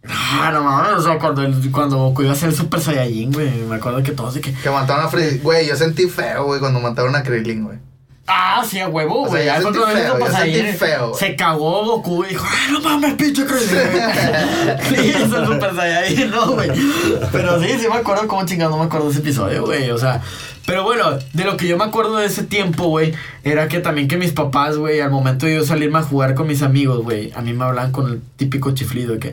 Ah, 0.06 0.50
no 0.52 0.62
mames, 0.62 0.92
o 0.92 1.02
sea, 1.02 1.18
cuando, 1.18 1.42
cuando 1.72 1.96
Goku 1.98 2.22
iba 2.22 2.32
a 2.32 2.36
ser 2.36 2.52
Super 2.54 2.80
Saiyajin, 2.80 3.32
güey, 3.32 3.50
me 3.68 3.76
acuerdo 3.76 4.02
que 4.02 4.12
todos 4.12 4.34
de 4.34 4.40
que. 4.40 4.52
Que 4.54 4.70
mataron 4.70 5.04
a 5.04 5.08
Freddy. 5.08 5.38
Güey, 5.40 5.66
yo 5.68 5.76
sentí 5.76 6.06
feo, 6.08 6.44
güey, 6.44 6.60
cuando 6.60 6.80
mataron 6.80 7.14
a 7.16 7.22
Krillin, 7.22 7.64
güey. 7.64 7.78
Ah, 8.30 8.62
sí, 8.68 8.78
a 8.78 8.88
huevo, 8.88 9.22
O 9.22 9.30
sea, 9.30 9.58
güey. 9.60 9.72
yo 9.72 9.72
sentí 9.72 9.98
feo, 9.98 10.18
yo 10.18 10.26
sentí 10.26 10.60
güey. 10.60 11.14
Se 11.18 11.34
cagó 11.34 11.84
Goku 11.86 12.24
y 12.24 12.28
dijo, 12.28 12.46
¡ay, 12.46 12.72
no 12.72 12.80
mames, 12.80 13.14
pinche 13.14 13.46
Krillin! 13.46 13.68
sí, 14.88 15.10
es 15.10 15.32
el 15.32 15.46
Super 15.46 15.74
Saiyajin, 15.74 16.30
no, 16.30 16.52
güey. 16.52 16.70
Pero 17.32 17.62
sí, 17.62 17.68
sí 17.80 17.86
me 17.88 17.96
acuerdo 17.96 18.28
cómo 18.28 18.44
chingado 18.44 18.70
no 18.72 18.78
me 18.78 18.84
acuerdo 18.84 19.06
de 19.06 19.12
ese 19.12 19.20
episodio, 19.20 19.64
güey. 19.64 19.90
O 19.90 19.96
sea, 19.96 20.20
pero 20.66 20.82
bueno, 20.82 21.18
de 21.32 21.44
lo 21.44 21.56
que 21.56 21.66
yo 21.66 21.78
me 21.78 21.84
acuerdo 21.84 22.18
de 22.18 22.26
ese 22.26 22.42
tiempo, 22.42 22.88
güey, 22.88 23.14
era 23.44 23.68
que 23.68 23.80
también 23.80 24.06
que 24.06 24.18
mis 24.18 24.32
papás, 24.32 24.76
güey, 24.76 25.00
al 25.00 25.10
momento 25.10 25.46
de 25.46 25.54
yo 25.54 25.64
salirme 25.64 26.00
a 26.00 26.02
jugar 26.02 26.34
con 26.34 26.46
mis 26.46 26.60
amigos, 26.60 27.02
güey, 27.02 27.32
a 27.34 27.40
mí 27.40 27.54
me 27.54 27.64
hablaban 27.64 27.92
con 27.92 28.10
el 28.10 28.20
típico 28.36 28.72
chiflido 28.72 29.14
de 29.14 29.18
que. 29.18 29.28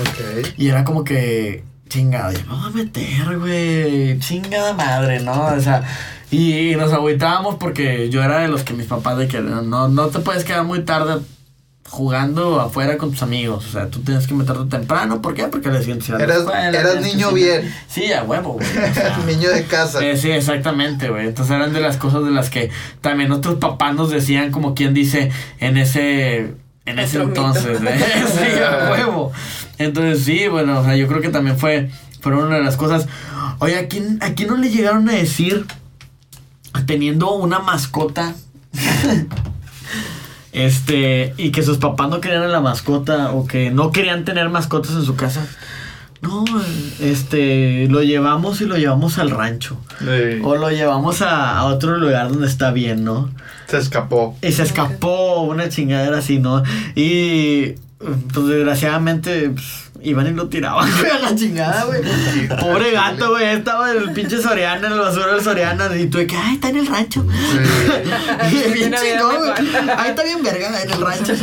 Ok. 0.00 0.54
Y 0.56 0.68
era 0.68 0.84
como 0.84 1.02
que, 1.02 1.64
chingada, 1.88 2.32
ya 2.32 2.44
me 2.44 2.54
voy 2.54 2.66
a 2.66 2.70
meter, 2.70 3.38
güey, 3.40 4.20
chingada 4.20 4.72
madre, 4.74 5.18
¿no? 5.18 5.46
O 5.46 5.60
sea, 5.60 5.82
y, 6.30 6.74
nos 6.76 6.92
agüitábamos 6.92 7.56
porque 7.56 8.08
yo 8.10 8.22
era 8.22 8.38
de 8.40 8.48
los 8.48 8.62
que 8.62 8.72
mis 8.74 8.86
papás 8.86 9.18
de 9.18 9.28
que 9.28 9.40
no, 9.40 9.88
no 9.88 10.06
te 10.08 10.20
puedes 10.20 10.44
quedar 10.44 10.64
muy 10.64 10.82
tarde 10.82 11.20
jugando 11.90 12.60
afuera 12.60 12.96
con 12.96 13.10
tus 13.10 13.22
amigos, 13.22 13.66
o 13.66 13.72
sea, 13.72 13.88
tú 13.88 14.00
tienes 14.00 14.28
que 14.28 14.34
meterte 14.34 14.64
temprano, 14.66 15.20
¿por 15.20 15.34
qué? 15.34 15.48
Porque 15.48 15.70
la 15.70 15.82
ciencia 15.82 16.14
Eras- 16.16 16.46
eras 16.72 17.02
niño 17.02 17.32
bien. 17.32 17.74
Sí, 17.88 18.12
a 18.12 18.22
huevo, 18.22 18.52
güey. 18.52 18.66
o 18.90 18.94
sea, 18.94 19.18
Niño 19.26 19.50
de 19.50 19.64
casa. 19.64 20.04
eh, 20.04 20.16
sí, 20.16 20.30
exactamente, 20.30 21.08
güey. 21.08 21.26
Entonces 21.26 21.52
eran 21.56 21.72
de 21.72 21.80
las 21.80 21.96
cosas 21.96 22.24
de 22.24 22.30
las 22.30 22.48
que 22.48 22.70
también 23.00 23.28
nuestros 23.28 23.56
papás 23.56 23.96
nos 23.96 24.08
decían, 24.10 24.52
como 24.52 24.74
quien 24.76 24.94
dice, 24.94 25.32
en 25.58 25.76
ese, 25.78 26.54
en 26.86 26.98
ese 27.00 27.22
entonces, 27.22 27.80
¿eh? 27.82 28.04
sí, 28.28 28.62
a 28.62 28.92
huevo. 28.92 29.32
Entonces 29.78 30.24
sí, 30.24 30.46
bueno, 30.46 30.78
o 30.78 30.84
sea, 30.84 30.94
yo 30.94 31.08
creo 31.08 31.20
que 31.20 31.30
también 31.30 31.58
fue, 31.58 31.90
fueron 32.20 32.44
una 32.44 32.56
de 32.58 32.62
las 32.62 32.76
cosas. 32.76 33.08
Oye, 33.58 33.76
¿a 33.76 33.88
quién, 33.88 34.18
¿a 34.22 34.34
quién 34.34 34.48
no 34.48 34.56
le 34.56 34.70
llegaron 34.70 35.08
a 35.08 35.12
decir, 35.14 35.66
teniendo 36.86 37.32
una 37.32 37.58
mascota, 37.58 38.34
este, 40.52 41.34
y 41.36 41.50
que 41.50 41.62
sus 41.62 41.78
papás 41.78 42.08
no 42.08 42.20
querían 42.20 42.42
a 42.42 42.48
la 42.48 42.60
mascota 42.60 43.32
o 43.32 43.46
que 43.46 43.70
no 43.70 43.92
querían 43.92 44.24
tener 44.24 44.48
mascotas 44.48 44.92
en 44.92 45.04
su 45.04 45.16
casa? 45.16 45.46
No, 46.22 46.44
este, 47.00 47.88
lo 47.88 48.02
llevamos 48.02 48.60
y 48.60 48.66
lo 48.66 48.76
llevamos 48.76 49.18
al 49.18 49.30
rancho. 49.30 49.78
Sí. 50.00 50.40
O 50.42 50.54
lo 50.56 50.70
llevamos 50.70 51.22
a, 51.22 51.58
a 51.58 51.64
otro 51.64 51.96
lugar 51.96 52.28
donde 52.28 52.46
está 52.46 52.72
bien, 52.72 53.04
¿no? 53.04 53.30
Se 53.68 53.78
escapó. 53.78 54.36
Y 54.42 54.52
se 54.52 54.64
escapó 54.64 55.42
una 55.42 55.70
chingadera 55.70 56.18
así, 56.18 56.38
¿no? 56.38 56.62
Y 56.94 57.74
pues 58.32 58.46
desgraciadamente 58.46 59.50
pues, 59.50 59.89
iban 60.02 60.26
y 60.26 60.30
lo 60.30 60.48
tiraban 60.48 60.90
güey, 60.98 61.10
a 61.10 61.18
la 61.18 61.34
chingada, 61.34 61.84
güey. 61.84 62.00
Pobre 62.60 62.92
gato, 62.92 63.30
güey. 63.30 63.46
Estaba 63.46 63.90
el 63.92 64.12
pinche 64.12 64.40
Soriana, 64.40 64.86
en 64.86 64.92
el 64.92 64.98
basura 64.98 65.34
del 65.34 65.42
Soriana. 65.42 65.96
Y 65.96 66.06
tú 66.06 66.18
de 66.18 66.26
que, 66.26 66.36
ay, 66.36 66.54
está 66.54 66.68
en 66.68 66.76
el 66.78 66.86
rancho. 66.86 67.24
Sí. 67.24 67.58
Y 68.70 68.72
bien 68.72 68.94
chingón, 68.94 69.36
güey. 69.38 69.90
Ahí 69.96 70.10
está 70.10 70.24
bien 70.24 70.42
verga 70.42 70.82
en 70.82 70.90
el 70.90 71.00
rancho. 71.00 71.32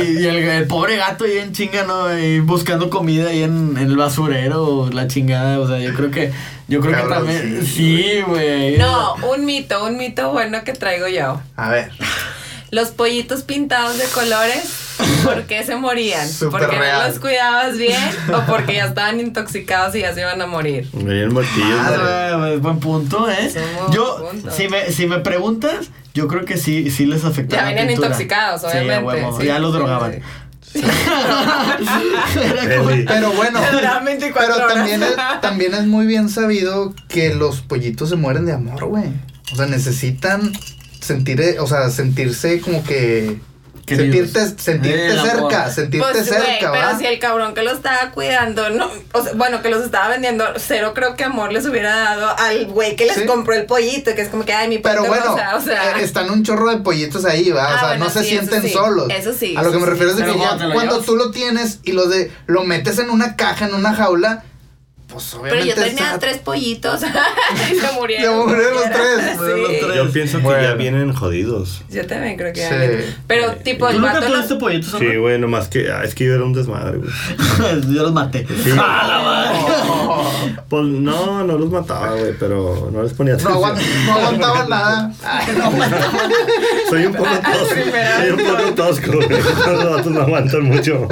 Y, 0.00 0.18
y 0.18 0.26
el, 0.26 0.36
el 0.36 0.66
pobre 0.66 0.96
gato 0.96 1.24
ahí 1.24 1.38
en 1.38 1.52
chinga, 1.52 1.84
¿no? 1.84 2.16
Y 2.16 2.40
buscando 2.40 2.90
comida 2.90 3.28
ahí 3.28 3.42
en, 3.42 3.76
en 3.76 3.86
el 3.88 3.96
basurero, 3.96 4.88
la 4.92 5.06
chingada. 5.06 5.58
O 5.60 5.66
sea, 5.66 5.78
yo 5.78 5.94
creo 5.94 6.10
que, 6.10 6.32
yo 6.68 6.80
creo 6.80 7.02
que 7.02 7.08
también. 7.08 7.64
sí, 7.64 8.00
Sí, 8.00 8.20
güey. 8.26 8.78
No, 8.78 9.14
un 9.16 9.44
mito, 9.44 9.84
un 9.84 9.96
mito 9.96 10.30
bueno 10.32 10.62
que 10.64 10.72
traigo 10.72 11.08
yo. 11.08 11.40
A 11.56 11.70
ver. 11.70 11.90
Los 12.70 12.90
pollitos 12.90 13.42
pintados 13.42 13.98
de 13.98 14.04
colores, 14.06 14.62
¿por 15.24 15.42
qué 15.44 15.64
se 15.64 15.74
morían? 15.74 16.28
¿Porque 16.50 16.66
real. 16.66 17.02
no 17.02 17.08
los 17.08 17.18
cuidabas 17.18 17.76
bien 17.76 18.00
o 18.32 18.40
porque 18.46 18.74
ya 18.74 18.84
estaban 18.86 19.18
intoxicados 19.18 19.94
y 19.96 20.00
ya 20.00 20.14
se 20.14 20.20
iban 20.20 20.40
a 20.40 20.46
morir? 20.46 20.88
Martillo. 20.94 21.76
Madre. 21.76 22.00
Ah, 22.02 22.54
buen 22.60 22.78
punto, 22.78 23.28
¿eh? 23.28 23.50
Buen 23.80 23.92
Yo, 23.92 24.28
punto. 24.30 24.50
si 24.52 24.68
me, 24.68 24.92
si 24.92 25.06
me 25.06 25.18
preguntas, 25.18 25.88
yo 26.14 26.28
creo 26.28 26.44
que 26.44 26.56
sí, 26.58 26.90
sí 26.90 27.06
les 27.06 27.24
afectaba. 27.24 27.62
Ya 27.62 27.64
la 27.64 27.68
venían 27.70 27.88
pintura. 27.88 28.06
intoxicados, 28.08 28.60
Sí, 28.62 28.66
obviamente, 28.68 29.04
huevo, 29.04 29.40
sí, 29.40 29.46
ya 29.46 29.58
los 29.58 29.72
sí, 29.72 29.76
drogaban. 29.78 30.12
sí. 30.12 30.80
Como-. 32.78 32.90
Pero 33.06 33.32
bueno. 33.32 33.60
Duraban 33.72 34.04
24 34.04 34.54
Pero 34.54 34.66
también 34.68 35.02
es, 35.02 35.16
también 35.40 35.74
es 35.74 35.86
muy 35.86 36.06
bien 36.06 36.28
sabido 36.28 36.94
que 37.08 37.34
los 37.34 37.60
pollitos 37.62 38.08
se 38.10 38.16
mueren 38.16 38.46
de 38.46 38.52
amor, 38.52 38.84
güey. 38.84 39.10
O 39.52 39.56
sea, 39.56 39.66
necesitan 39.66 40.52
sentir, 41.00 41.40
eh, 41.40 41.58
o 41.60 41.66
sea, 41.66 41.90
sentirse 41.90 42.60
como 42.60 42.82
que 42.84 43.38
Queridos. 43.86 44.30
sentirte, 44.56 45.18
amor. 45.18 45.26
cerca, 45.50 45.70
sentirte 45.70 46.12
Pues, 46.12 46.26
cerca, 46.26 46.70
pero 46.70 46.86
¿va? 46.92 46.98
si 46.98 47.06
el 47.06 47.18
cabrón 47.18 47.54
que 47.54 47.62
lo 47.64 47.72
estaba 47.72 48.12
cuidando, 48.12 48.70
no, 48.70 48.88
o 49.12 49.22
sea, 49.24 49.32
bueno, 49.34 49.62
que 49.62 49.68
los 49.70 49.82
estaba 49.84 50.08
vendiendo, 50.08 50.44
cero 50.58 50.92
creo 50.94 51.16
que 51.16 51.24
amor 51.24 51.52
les 51.52 51.66
hubiera 51.66 51.96
dado 51.96 52.38
al 52.38 52.66
güey 52.66 52.94
que 52.94 53.06
les 53.06 53.16
Sí. 53.16 53.26
compró 53.26 53.54
el 53.54 53.66
pollito, 53.66 54.14
que 54.14 54.20
es 54.22 54.28
como 54.28 54.44
que, 54.44 54.52
ay, 54.52 54.68
mi 54.68 54.78
Pero 54.78 55.04
bueno, 55.06 55.24
rosa, 55.26 55.56
o 55.56 55.60
sea. 55.60 55.98
eh, 55.98 56.04
están 56.04 56.30
un 56.30 56.44
chorro 56.44 56.70
de 56.70 56.76
pollitos 56.78 57.24
ahí, 57.24 57.50
¿va? 57.50 57.64
o 57.64 57.68
Ah, 57.68 57.78
sea, 57.80 57.88
bueno, 57.88 58.04
no 58.04 58.10
se 58.10 58.20
sí, 58.22 58.34
eso 58.36 58.46
sienten 58.46 58.62
sí. 58.62 58.68
solos. 58.70 59.08
Eso 59.10 59.32
sí, 59.32 59.54
A 59.56 59.62
lo 59.62 59.72
que 59.72 59.78
me 59.78 59.86
refiero 59.86 60.12
sí. 60.12 60.20
es 60.20 60.24
de 60.26 60.32
Pero 60.32 60.34
que 60.34 60.66
ya 60.66 60.72
cuando 60.72 61.00
tú 61.00 61.16
lo 61.16 61.32
tienes 61.32 61.80
y 61.82 61.90
lo 61.92 62.06
de 62.06 62.30
lo 62.46 62.62
metes 62.62 62.98
en 63.00 63.10
una 63.10 63.34
caja, 63.34 63.66
en 63.66 63.74
una 63.74 63.92
jaula, 63.92 64.44
pues 65.12 65.36
Pero 65.42 65.54
obviamente 65.54 65.66
yo 65.68 65.74
tenía 65.84 66.18
tres 66.18 66.38
pollitos 66.38 67.00
y 67.70 67.74
se 67.74 67.92
murieron. 67.92 68.48
Se 68.48 68.54
murieron 68.54 68.74
los 68.74 68.84
tres, 68.84 69.36
murieron 69.38 69.62
los 69.62 69.70
Sí. 69.72 69.76
tres. 69.82 69.96
Yo 69.96 70.10
pienso 70.12 70.38
que 70.38 70.44
Bueno. 70.44 70.62
ya 70.62 70.74
vienen 70.74 71.12
jodidos. 71.12 71.82
Yo 71.90 72.06
también 72.06 72.36
creo 72.36 72.52
que 72.52 72.60
Sí. 72.62 72.68
ya 72.70 72.76
ven. 72.76 73.16
Pero 73.26 73.52
tipo 73.56 73.86
¿Tú 73.86 73.92
el 73.96 74.00
nunca 74.00 74.20
tuviste 74.20 74.54
pollitos, 74.56 74.94
Sí, 74.98 75.16
güey, 75.16 75.38
nomás 75.38 75.68
que. 75.68 75.90
ah, 75.90 76.02
es 76.04 76.14
que 76.14 76.24
yo 76.24 76.34
era 76.34 76.44
un 76.44 76.52
desmadre, 76.52 76.98
güey. 76.98 77.10
Yo 77.94 78.02
los 78.02 78.12
maté. 78.12 78.46
Sí. 78.46 78.70
¡Ah, 78.78 79.04
la 79.08 79.22
madre! 79.22 80.54
Pues 80.68 80.84
no, 80.84 81.44
no 81.44 81.58
los 81.58 81.70
mataba, 81.70 82.12
güey, 82.14 82.32
pero 82.38 82.90
no 82.92 83.02
les 83.02 83.12
ponía 83.12 83.34
No, 83.36 83.64
atención. 83.64 83.76
aguant- 83.76 84.06
no 84.06 84.12
aguantaban 84.14 84.68
nada. 84.68 85.12
Soy 86.88 87.06
un 87.06 87.14
poco 87.14 87.28
tosco. 87.30 87.74
Soy 88.18 88.30
un 88.30 88.38
poco 88.38 88.74
tosco, 88.74 89.12
güey. 89.12 89.28
Los 89.28 89.90
vatos 89.90 90.12
no 90.12 90.20
aguantan 90.22 90.62
mucho. 90.62 91.08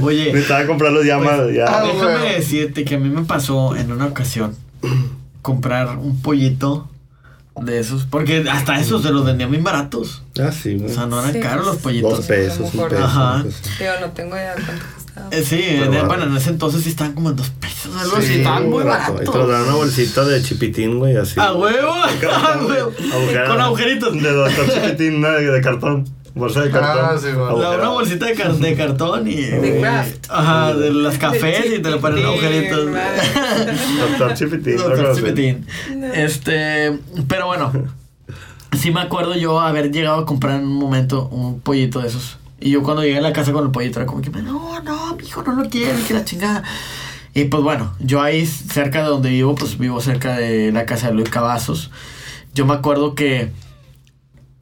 Oye. 0.00 0.32
Necesitaba 0.32 0.66
comprar 0.66 0.92
los 0.92 1.04
llamas, 1.04 1.40
ya. 1.54 1.64
ah, 1.68 1.82
Déjame 1.84 2.34
decirte 2.34 2.84
que 2.84 2.94
a 2.94 2.98
mí 2.98 3.08
me 3.08 3.22
pasó 3.28 3.76
en 3.76 3.92
una 3.92 4.06
ocasión 4.06 4.56
comprar 5.42 5.96
un 5.98 6.20
pollito 6.20 6.88
De 7.60 7.78
esos. 7.80 8.04
Porque 8.04 8.44
hasta 8.50 8.78
esos 8.80 9.02
se 9.02 9.10
los 9.10 9.24
vendían 9.24 9.50
bien 9.50 9.64
baratos. 9.64 10.22
Ah, 10.40 10.52
sí, 10.52 10.76
O 10.76 10.78
güey. 10.82 10.94
sea, 10.94 11.06
no 11.06 11.18
eran 11.20 11.32
Sí, 11.32 11.40
caros 11.40 11.66
los 11.66 11.76
pollitos. 11.78 12.18
Dos 12.18 12.26
pesos, 12.26 12.72
un 12.74 12.88
peso. 12.88 13.04
Ajá. 13.04 13.44
Pero 13.78 13.92
no 14.00 14.10
tengo 14.12 14.36
idea 14.36 14.54
de 14.54 14.62
cuánto 14.62 14.84
costaba. 14.94 15.28
Eh, 15.32 15.42
sí, 15.44 15.56
de- 15.62 15.88
barato. 15.88 16.06
bueno, 16.06 16.24
en 16.24 16.36
ese 16.36 16.50
entonces 16.50 16.82
sí 16.84 16.90
estaban 16.90 17.14
como 17.14 17.30
en 17.30 17.36
dos 17.36 17.50
pesos, 17.50 17.90
algo 18.00 18.16
así. 18.16 18.26
Sí, 18.28 18.34
Estaban 18.38 18.70
muy 18.70 18.84
Barato. 18.84 19.20
Y 19.20 19.26
te 19.28 19.38
dan 19.52 19.62
una 19.64 19.74
bolsita 19.74 20.24
de 20.24 20.40
chipitín, 20.42 20.98
güey, 21.00 21.16
así. 21.16 21.34
A 21.40 21.52
huevo, 21.54 21.92
a 21.92 22.58
huevo. 22.64 22.92
Con 23.48 23.60
agujeritos. 23.60 24.12
De 24.22 24.32
doctor 24.32 24.66
chipitín, 24.72 25.16
una 25.16 25.30
de, 25.32 25.50
de 25.50 25.60
cartón. 25.60 26.04
Bolsa 26.38 26.60
de 26.62 26.70
cartón. 26.70 27.04
Ah, 27.04 27.16
sí. 27.20 27.26
La, 27.60 27.70
una 27.76 27.88
bolsita 27.90 28.26
de, 28.26 28.34
car- 28.34 28.54
de 28.54 28.74
cartón 28.76 29.26
y. 29.28 29.36
De 29.36 29.80
craft. 29.80 30.26
Ajá, 30.30 30.74
de 30.74 30.92
las 30.92 31.18
cafés 31.18 31.66
y 31.76 31.82
te 31.82 31.90
le 31.90 31.96
ponen 31.98 32.24
agujeritos. 32.24 32.86
Doctor 34.00 34.34
chipitín. 34.34 34.76
Doctor. 34.76 35.16
Chipitín. 35.16 35.66
Este, 36.14 36.98
pero 37.28 37.46
bueno, 37.46 37.72
sí 38.78 38.90
me 38.90 39.00
acuerdo 39.00 39.34
yo 39.36 39.60
haber 39.60 39.90
llegado 39.90 40.18
a 40.20 40.26
comprar 40.26 40.56
en 40.60 40.66
un 40.66 40.74
momento 40.74 41.28
un 41.28 41.60
pollito 41.60 42.00
de 42.00 42.08
esos. 42.08 42.38
Y 42.60 42.70
yo 42.70 42.82
cuando 42.82 43.02
llegué 43.02 43.18
a 43.18 43.22
la 43.22 43.32
casa 43.32 43.52
con 43.52 43.64
el 43.64 43.70
pollito 43.70 44.00
era 44.00 44.06
como 44.06 44.20
que, 44.20 44.30
no, 44.30 44.80
no, 44.82 45.14
mi 45.16 45.24
hijo 45.24 45.42
no 45.42 45.52
lo 45.62 45.68
quiere, 45.68 45.94
que 46.06 46.14
la 46.14 46.24
chingada. 46.24 46.62
Y 47.34 47.44
pues 47.44 47.62
bueno, 47.62 47.94
yo 48.00 48.20
ahí 48.20 48.46
cerca 48.46 49.02
de 49.02 49.08
donde 49.08 49.30
vivo, 49.30 49.54
pues 49.54 49.78
vivo 49.78 50.00
cerca 50.00 50.36
de 50.36 50.72
la 50.72 50.84
casa 50.86 51.08
de 51.08 51.14
Luis 51.14 51.28
Cavazos. 51.30 51.90
Yo 52.54 52.66
me 52.66 52.74
acuerdo 52.74 53.14
que 53.14 53.52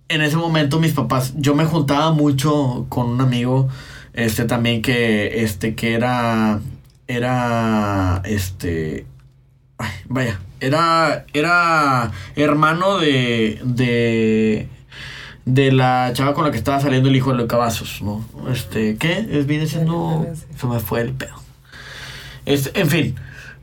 en 0.08 0.22
ese 0.22 0.36
momento 0.36 0.78
mis 0.78 0.92
papás, 0.92 1.34
yo 1.36 1.54
me 1.54 1.64
juntaba 1.64 2.12
mucho 2.12 2.86
con 2.88 3.08
un 3.08 3.20
amigo, 3.20 3.68
este 4.12 4.44
también 4.44 4.82
que, 4.82 5.42
este, 5.42 5.74
que 5.74 5.94
era, 5.94 6.60
era, 7.08 8.22
este, 8.24 9.06
ay, 9.78 9.90
vaya, 10.08 10.40
era, 10.60 11.24
era 11.32 12.12
hermano 12.34 12.98
de, 12.98 13.60
de, 13.64 14.68
de 15.44 15.72
la 15.72 16.10
chava 16.14 16.34
con 16.34 16.44
la 16.44 16.50
que 16.50 16.58
estaba 16.58 16.80
saliendo 16.80 17.08
el 17.08 17.16
hijo 17.16 17.32
de 17.32 17.38
los 17.38 17.46
Cavazos, 17.46 18.00
¿no? 18.02 18.24
Este, 18.50 18.96
¿qué? 18.96 19.26
Es, 19.30 19.46
viene 19.46 19.66
siendo, 19.66 20.26
se 20.56 20.66
me 20.66 20.78
fue 20.80 21.00
el 21.00 21.12
pedo. 21.12 21.34
Este, 22.46 22.80
en 22.80 22.88
fin, 22.88 23.16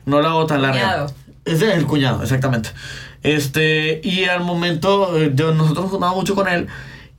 no 0.04 0.20
la 0.20 0.28
hago 0.28 0.46
tan 0.46 0.62
larga. 0.62 0.80
Cuñado. 0.80 1.14
Es 1.46 1.60
el 1.60 1.86
cuñado, 1.86 2.22
exactamente. 2.22 2.70
Este, 3.24 4.00
y 4.04 4.26
al 4.26 4.44
momento, 4.44 5.18
eh, 5.18 5.32
yo, 5.34 5.52
nosotros 5.52 5.84
nos 5.84 5.90
juntábamos 5.90 6.20
mucho 6.20 6.34
con 6.34 6.46
él. 6.46 6.68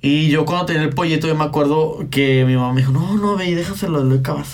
Y 0.07 0.29
yo 0.29 0.45
cuando 0.45 0.67
tenía 0.67 0.83
el 0.83 0.91
pollito, 0.91 1.25
yo 1.27 1.33
me 1.33 1.45
acuerdo 1.45 2.05
que 2.11 2.45
mi 2.45 2.55
mamá 2.55 2.73
me 2.73 2.81
dijo, 2.81 2.91
no, 2.91 3.15
no, 3.15 3.35
ve 3.35 3.47
y 3.49 3.55
déjaselo 3.55 3.97
a 3.97 4.03
Luis 4.03 4.21
Cavazos. 4.23 4.53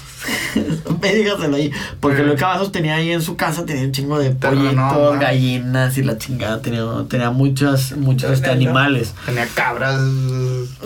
ve 1.02 1.12
y 1.20 1.24
déjaselo 1.26 1.58
ahí. 1.58 1.72
Porque 2.00 2.20
Sí. 2.20 2.24
Luis 2.24 2.40
Cavazos 2.40 2.72
tenía 2.72 2.96
ahí 2.96 3.12
en 3.12 3.22
su 3.22 3.36
casa, 3.36 3.66
tenía 3.66 3.84
un 3.84 3.92
chingo 3.92 4.18
de 4.18 4.32
pollitos, 4.32 4.76
¿no? 4.76 5.12
gallinas 5.20 5.98
y 5.98 6.04
la 6.04 6.18
chingada. 6.18 6.62
Tenía, 6.62 6.84
tenía 7.10 7.32
muchas, 7.32 7.92
muchos 7.98 8.32
este, 8.32 8.50
animales. 8.50 9.14
Tenía 9.26 9.46
cabras, 9.54 10.00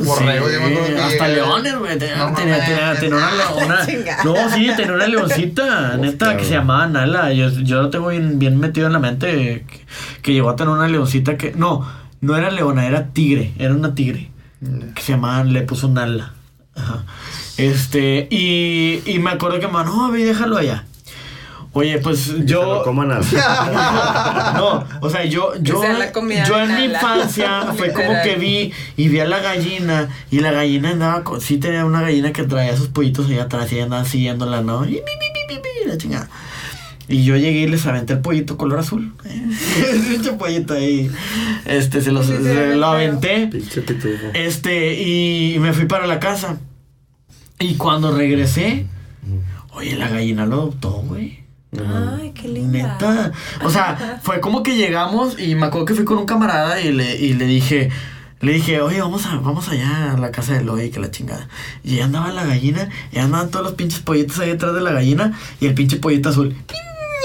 borregos, 0.04 0.50
Sí, 0.52 0.94
hasta 1.00 1.28
leones, 1.28 1.78
güey. 1.78 1.98
Tenía, 2.00 2.18
No 2.18 2.34
tenía, 2.36 2.66
tenía- 2.66 2.96
tenía 3.00 3.18
una 3.18 3.32
leona. 3.36 3.86
Chingada. 3.86 4.24
No, 4.24 4.36
sí, 4.50 4.70
tenía 4.76 4.94
una 4.94 5.06
leoncita, 5.08 5.98
neta, 6.02 6.38
que 6.38 6.44
se 6.44 6.54
llamaba 6.54 6.88
Nala. 6.88 7.32
Yo, 7.34 7.50
yo 7.50 7.84
lo 7.84 7.90
tengo 7.92 8.08
bien, 8.08 8.40
bien 8.40 8.58
metido 8.60 8.88
en 8.88 8.94
la 8.94 9.00
mente 9.00 9.28
que, 9.32 9.86
que 10.24 10.34
llegó 10.34 10.50
a 10.50 10.56
tener 10.56 10.74
una 10.74 10.88
leoncita 10.88 11.38
que. 11.38 11.52
No, 11.56 11.88
no 12.22 12.36
era 12.36 12.50
leona, 12.50 12.88
era 12.88 13.10
tigre. 13.10 13.54
Era 13.60 13.76
una 13.76 13.94
tigre. 13.94 14.32
Que 14.96 15.02
se 15.02 15.14
llamaba, 15.14 15.44
le 15.44 15.62
puso 15.62 15.88
Nala. 15.90 16.34
Ajá. 16.76 17.04
Este, 17.58 18.28
y, 18.30 19.02
y 19.06 19.20
me 19.20 19.32
acuerdo 19.32 19.60
que, 19.60 19.68
mano, 19.68 19.96
no, 19.96 20.12
ve, 20.12 20.24
déjalo 20.26 20.58
allá. 20.58 20.86
Oye, 21.74 21.98
pues 22.00 22.30
Que 22.30 22.38
se 22.40 22.46
yo. 22.46 22.76
lo 22.76 22.84
coman 22.84 23.12
al- 23.12 23.24
No, 24.56 24.86
o 25.02 25.10
sea, 25.10 25.26
yo, 25.26 25.54
yo, 25.60 25.82
sea 25.82 25.94
la 25.94 26.12
comida 26.14 26.46
yo 26.46 26.58
en 26.62 26.74
mi 26.74 26.84
infancia 26.86 27.68
fue 27.78 27.92
como 27.92 28.14
que 28.24 28.36
vi 28.36 28.72
y 28.96 29.10
vi 29.10 29.20
a 29.20 29.26
la 29.26 29.40
gallina 29.40 30.08
y 30.32 30.40
la 30.40 30.52
gallina 30.52 30.92
andaba, 30.92 31.24
con, 31.26 31.42
sí 31.42 31.58
tenía 31.58 31.84
una 31.84 32.02
gallina 32.02 32.32
que 32.32 32.44
traía 32.44 32.78
sus 32.78 32.88
pollitos 32.88 33.26
allá 33.28 33.44
atrás 33.44 33.72
y 33.74 33.80
andaba 33.82 34.06
siguiéndola, 34.06 34.62
¿no? 34.62 34.86
Y, 34.86 34.94
pi, 34.94 35.02
pi, 35.02 35.88
la 35.88 35.98
chingada. 35.98 36.30
Y 37.08 37.24
yo 37.24 37.36
llegué 37.38 37.62
y 37.62 37.68
les 37.68 37.86
aventé 37.86 38.14
el 38.14 38.20
pollito 38.20 38.58
color 38.58 38.80
azul. 38.80 39.14
Pinche 40.10 40.34
pollito 40.34 40.74
ahí. 40.74 41.12
Este, 41.66 42.02
se, 42.02 42.12
los, 42.12 42.26
se 42.26 42.76
lo 42.76 42.86
aventé. 42.88 43.50
Este, 44.34 45.02
y 45.02 45.60
me 45.60 45.74
fui 45.74 45.86
para 45.86 46.08
la 46.08 46.20
casa. 46.20 46.58
Y 47.60 47.76
cuando 47.76 48.16
regresé, 48.16 48.88
oye, 49.72 49.96
la 49.96 50.10
gallina 50.10 50.46
lo 50.46 50.56
adoptó, 50.56 50.92
güey. 50.92 51.46
Ay, 51.78 52.32
qué 52.34 52.48
linda. 52.48 52.94
Neta. 52.94 53.32
O 53.64 53.70
sea, 53.70 54.20
fue 54.22 54.40
como 54.40 54.64
que 54.64 54.76
llegamos 54.76 55.40
y 55.40 55.56
me 55.56 55.68
acuerdo 55.68 55.86
que 55.86 55.94
fui 55.94 56.06
con 56.06 56.18
un 56.18 56.26
camarada 56.26 56.82
y 56.82 56.92
le, 56.92 57.18
y 57.18 57.34
le 57.34 57.46
dije, 57.46 57.90
le 58.42 58.54
dije, 58.54 58.82
oye, 58.82 59.02
vamos, 59.02 59.26
a, 59.26 59.38
vamos 59.38 59.70
allá 59.70 60.14
a 60.14 60.18
la 60.18 60.32
casa 60.32 60.54
de 60.54 60.60
Eloy, 60.60 60.90
que 60.90 61.00
la 61.00 61.12
chingada. 61.12 61.48
Y 61.84 61.96
ahí 61.96 62.02
andaba 62.02 62.32
la 62.32 62.46
gallina, 62.46 62.90
y 63.12 63.20
andaban 63.20 63.50
todos 63.50 63.66
los 63.66 63.76
pinches 63.76 64.00
pollitos 64.00 64.40
ahí 64.40 64.50
detrás 64.50 64.74
de 64.74 64.82
la 64.82 64.92
gallina 64.92 65.34
y 65.60 65.68
el 65.68 65.74
pinche 65.74 65.98
pollito 65.98 66.30
azul. 66.30 66.56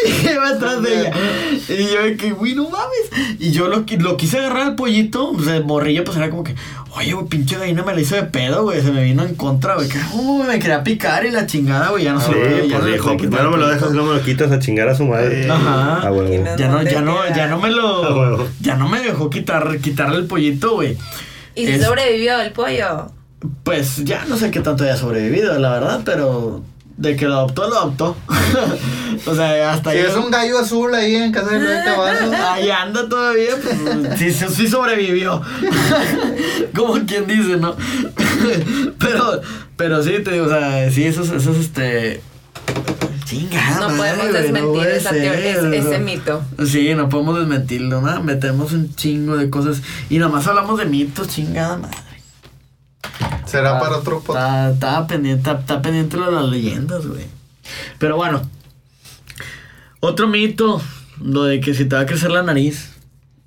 Iba 0.32 0.48
atrás 0.48 0.82
de 0.82 1.00
ella. 1.00 1.12
Y 1.68 1.92
yo 1.92 2.02
de 2.02 2.16
que, 2.16 2.32
güey, 2.32 2.54
no 2.54 2.64
mames. 2.70 3.36
Y 3.38 3.50
yo 3.52 3.68
lo, 3.68 3.84
lo 3.98 4.16
quise 4.16 4.38
agarrar 4.38 4.62
al 4.68 4.74
pollito, 4.74 5.32
pues 5.34 5.46
de 5.46 5.60
morrillo, 5.60 6.04
pues 6.04 6.16
era 6.16 6.30
como 6.30 6.44
que, 6.44 6.54
oye, 6.96 7.12
güey, 7.12 7.26
pinche 7.26 7.56
gallina 7.58 7.82
me 7.82 7.94
la 7.94 8.00
hizo 8.00 8.14
de 8.16 8.24
pedo, 8.24 8.62
güey. 8.64 8.80
Se 8.82 8.90
me 8.92 9.02
vino 9.04 9.24
en 9.24 9.34
contra, 9.34 9.74
güey. 9.74 9.88
Que, 9.88 9.98
uh, 10.14 10.42
me 10.44 10.58
quería 10.58 10.82
picar 10.82 11.24
y 11.26 11.30
la 11.30 11.46
chingada, 11.46 11.90
güey. 11.90 12.04
Ya 12.04 12.12
no 12.14 12.20
sé. 12.20 12.30
ya 12.68 12.78
pues 12.78 12.98
no 12.98 13.02
pude 13.04 13.16
quitar 13.16 13.16
primero 13.16 13.50
me 13.50 13.56
lo 13.58 13.68
dejas 13.68 13.90
y 13.90 13.94
luego 13.94 14.08
me 14.12 14.18
lo 14.18 14.24
quitas 14.24 14.50
a 14.52 14.58
chingar 14.58 14.88
a 14.88 14.94
su 14.94 15.04
madre. 15.04 15.50
Ajá. 15.50 16.00
Ah, 16.04 16.12
huevo. 16.12 16.28
no- 16.44 16.56
Ya 16.56 16.68
no, 16.68 16.74
¿Dónde 16.76 16.90
ya 16.92 17.00
no, 17.00 17.28
ya 17.34 17.46
no 17.46 17.58
me 17.60 17.68
Ah, 17.68 17.72
lo. 17.72 18.16
huevo. 18.18 18.48
Ya 18.60 18.76
no 18.76 18.88
me 18.88 19.00
dejó 19.00 19.30
quitar, 19.30 19.78
quitarle 19.78 20.16
el 20.18 20.26
pollito, 20.26 20.72
güey. 20.74 20.96
Y 21.54 21.66
Es- 21.66 21.84
sobrevivió 21.84 22.40
el 22.40 22.52
pollo. 22.52 23.10
Pues 23.64 24.04
ya 24.04 24.24
no 24.26 24.36
sé 24.36 24.50
qué 24.50 24.60
tanto 24.60 24.84
haya 24.84 24.96
sobrevivido, 24.96 25.58
la 25.58 25.70
verdad, 25.70 26.02
pero 26.04 26.62
de 27.00 27.16
que 27.16 27.26
lo 27.26 27.34
adoptó, 27.34 27.68
lo 27.68 27.76
adoptó. 27.78 28.16
o 29.26 29.34
sea, 29.34 29.72
hasta 29.72 29.90
Si 29.92 29.96
ahí. 29.96 30.04
es 30.04 30.14
un 30.16 30.30
gallo 30.30 30.58
azul 30.58 30.94
ahí 30.94 31.16
en 31.16 31.32
casa 31.32 31.48
de 31.48 31.58
Luis 31.58 31.78
Cavazos. 31.82 32.34
Ahí 32.52 32.70
anda 32.70 33.08
todavía, 33.08 33.52
pues 33.62 34.18
sí, 34.18 34.30
sí, 34.30 34.44
sí 34.50 34.68
sobrevivió. 34.68 35.40
Como 36.76 36.94
quien 37.06 37.26
dice, 37.26 37.56
¿no? 37.56 37.74
pero, 38.98 39.40
pero 39.76 40.02
sí, 40.02 40.10
te 40.22 40.32
digo, 40.32 40.44
o 40.44 40.48
sea, 40.50 40.90
sí, 40.90 41.04
esos, 41.04 41.30
esos, 41.30 41.56
este. 41.56 42.20
Chingada. 43.24 43.80
No 43.80 43.96
madre, 43.96 43.96
podemos 43.96 44.26
no 44.26 44.32
desmentir 44.32 44.72
puede 44.72 44.96
esa 44.96 45.10
ser, 45.10 45.22
teoría, 45.22 45.78
ese, 45.78 45.98
mito. 46.00 46.42
Sí, 46.66 46.94
no 46.94 47.08
podemos 47.08 47.38
desmentirlo, 47.38 48.02
¿no? 48.02 48.22
Metemos 48.22 48.72
un 48.72 48.94
chingo 48.94 49.38
de 49.38 49.48
cosas. 49.48 49.80
Y 50.10 50.18
nomás 50.18 50.46
hablamos 50.48 50.78
de 50.78 50.84
mitos, 50.84 51.28
chingada 51.28 51.78
madre. 51.78 51.96
Será 53.46 53.78
para 53.80 53.96
otro 53.96 54.20
podcast. 54.20 54.74
Está, 54.74 54.94
está 54.96 55.06
pendiente, 55.06 55.50
está, 55.50 55.60
está 55.60 55.82
pendiente 55.82 56.16
lo 56.16 56.26
de 56.26 56.32
las 56.32 56.44
leyendas, 56.44 57.06
güey. 57.06 57.24
Pero 57.98 58.16
bueno. 58.16 58.42
Otro 60.00 60.28
mito. 60.28 60.80
Lo 61.20 61.44
de 61.44 61.60
que 61.60 61.74
si 61.74 61.84
te 61.84 61.96
va 61.96 62.02
a 62.02 62.06
crecer 62.06 62.30
la 62.30 62.42
nariz. 62.42 62.92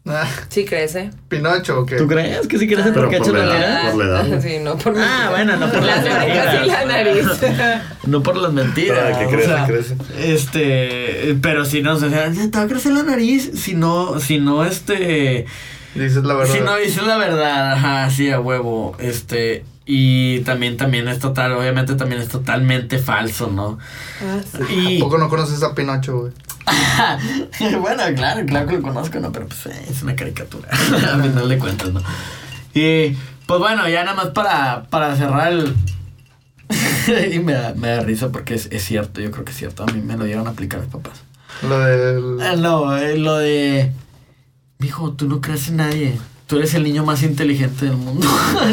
Ah, 0.05 0.27
Sí 0.49 0.65
crece. 0.65 1.11
Pinocho, 1.29 1.79
¿o 1.79 1.85
qué? 1.85 1.95
¿Tú 1.95 2.07
crees 2.07 2.45
que 2.47 2.59
si 2.59 2.67
crece 2.67 2.91
Pero 2.91 3.09
porque 3.09 3.17
por 3.19 3.27
echas 3.29 3.47
la 3.47 3.59
nariz? 3.59 3.91
por 3.91 4.05
la 4.05 4.05
edad. 4.05 4.41
Sí, 4.41 4.57
no 4.61 4.77
por 4.77 4.93
Ah, 4.97 5.27
bueno, 5.31 5.55
no 5.55 5.71
por 5.71 5.81
las 5.81 6.05
y 6.05 6.67
la 6.67 6.85
nariz. 6.85 7.25
No 8.05 8.21
por 8.21 8.35
las 8.35 8.51
mentiras. 8.51 9.17
Pero 9.17 9.37
o 9.41 9.45
sea, 9.45 9.65
crece. 9.65 9.95
Este, 10.19 11.37
pero 11.41 11.63
si 11.63 11.81
no, 11.81 11.93
o 11.93 11.97
sea, 11.99 12.09
te 12.31 12.49
va 12.49 12.63
a 12.63 12.67
crecer 12.67 12.91
la 12.91 13.03
nariz 13.03 13.51
si 13.55 13.75
no, 13.75 14.19
si 14.19 14.39
no, 14.39 14.65
este, 14.65 15.45
Dices 15.95 16.23
la 16.23 16.33
verdad. 16.33 16.53
si 16.53 16.59
no 16.61 16.75
dices 16.77 17.03
la 17.05 17.17
verdad, 17.17 17.73
ajá, 17.73 18.09
sí, 18.09 18.31
a 18.31 18.39
huevo, 18.39 18.95
este, 18.99 19.63
y 19.85 20.39
también, 20.41 20.77
también 20.77 21.07
es 21.07 21.19
total, 21.19 21.51
obviamente 21.53 21.95
también 21.95 22.21
es 22.21 22.29
totalmente 22.29 22.97
falso, 22.97 23.47
¿no? 23.47 23.77
Ah, 24.21 24.39
sí. 24.67 24.73
Y, 24.73 24.97
¿A 24.97 25.03
poco 25.03 25.17
no 25.17 25.29
conoces 25.29 25.61
a 25.61 25.75
Pinocho, 25.75 26.19
güey? 26.19 26.33
bueno, 27.81 28.03
claro, 28.15 28.45
claro 28.45 28.67
que 28.67 28.73
lo 28.77 28.81
conozco, 28.81 29.19
¿no? 29.19 29.31
Pero 29.31 29.47
pues 29.47 29.65
eh, 29.67 29.85
es 29.89 30.01
una 30.01 30.15
caricatura, 30.15 30.69
a 30.71 31.21
final 31.21 31.49
de 31.49 31.59
cuentas, 31.59 31.91
¿no? 31.91 32.01
Y 32.73 33.15
pues 33.45 33.59
bueno, 33.59 33.87
ya 33.89 34.03
nada 34.03 34.15
más 34.15 34.27
para, 34.27 34.83
para 34.89 35.15
cerrar 35.15 35.51
el... 35.51 35.75
y 37.33 37.39
me 37.39 37.53
da, 37.53 37.73
me 37.75 37.89
da 37.89 37.99
risa 37.99 38.29
porque 38.31 38.55
es, 38.55 38.67
es 38.71 38.83
cierto, 38.83 39.21
yo 39.21 39.29
creo 39.31 39.45
que 39.45 39.51
es 39.51 39.57
cierto, 39.57 39.83
a 39.83 39.85
mí 39.87 40.01
me 40.01 40.17
lo 40.17 40.23
dieron 40.23 40.47
a 40.47 40.51
aplicar 40.51 40.79
mis 40.79 40.89
papás. 40.89 41.21
Lo 41.61 41.79
del. 41.79 42.41
Ah, 42.41 42.55
No, 42.57 42.97
eh, 42.97 43.17
lo 43.17 43.37
de... 43.37 43.91
Mijo, 44.83 45.13
tú 45.13 45.29
no 45.29 45.39
crees 45.39 45.69
en 45.69 45.77
nadie. 45.77 46.19
Tú 46.45 46.57
eres 46.57 46.73
el 46.73 46.83
niño 46.83 47.05
más 47.05 47.23
inteligente 47.23 47.85
del 47.85 47.95
mundo. 47.95 48.27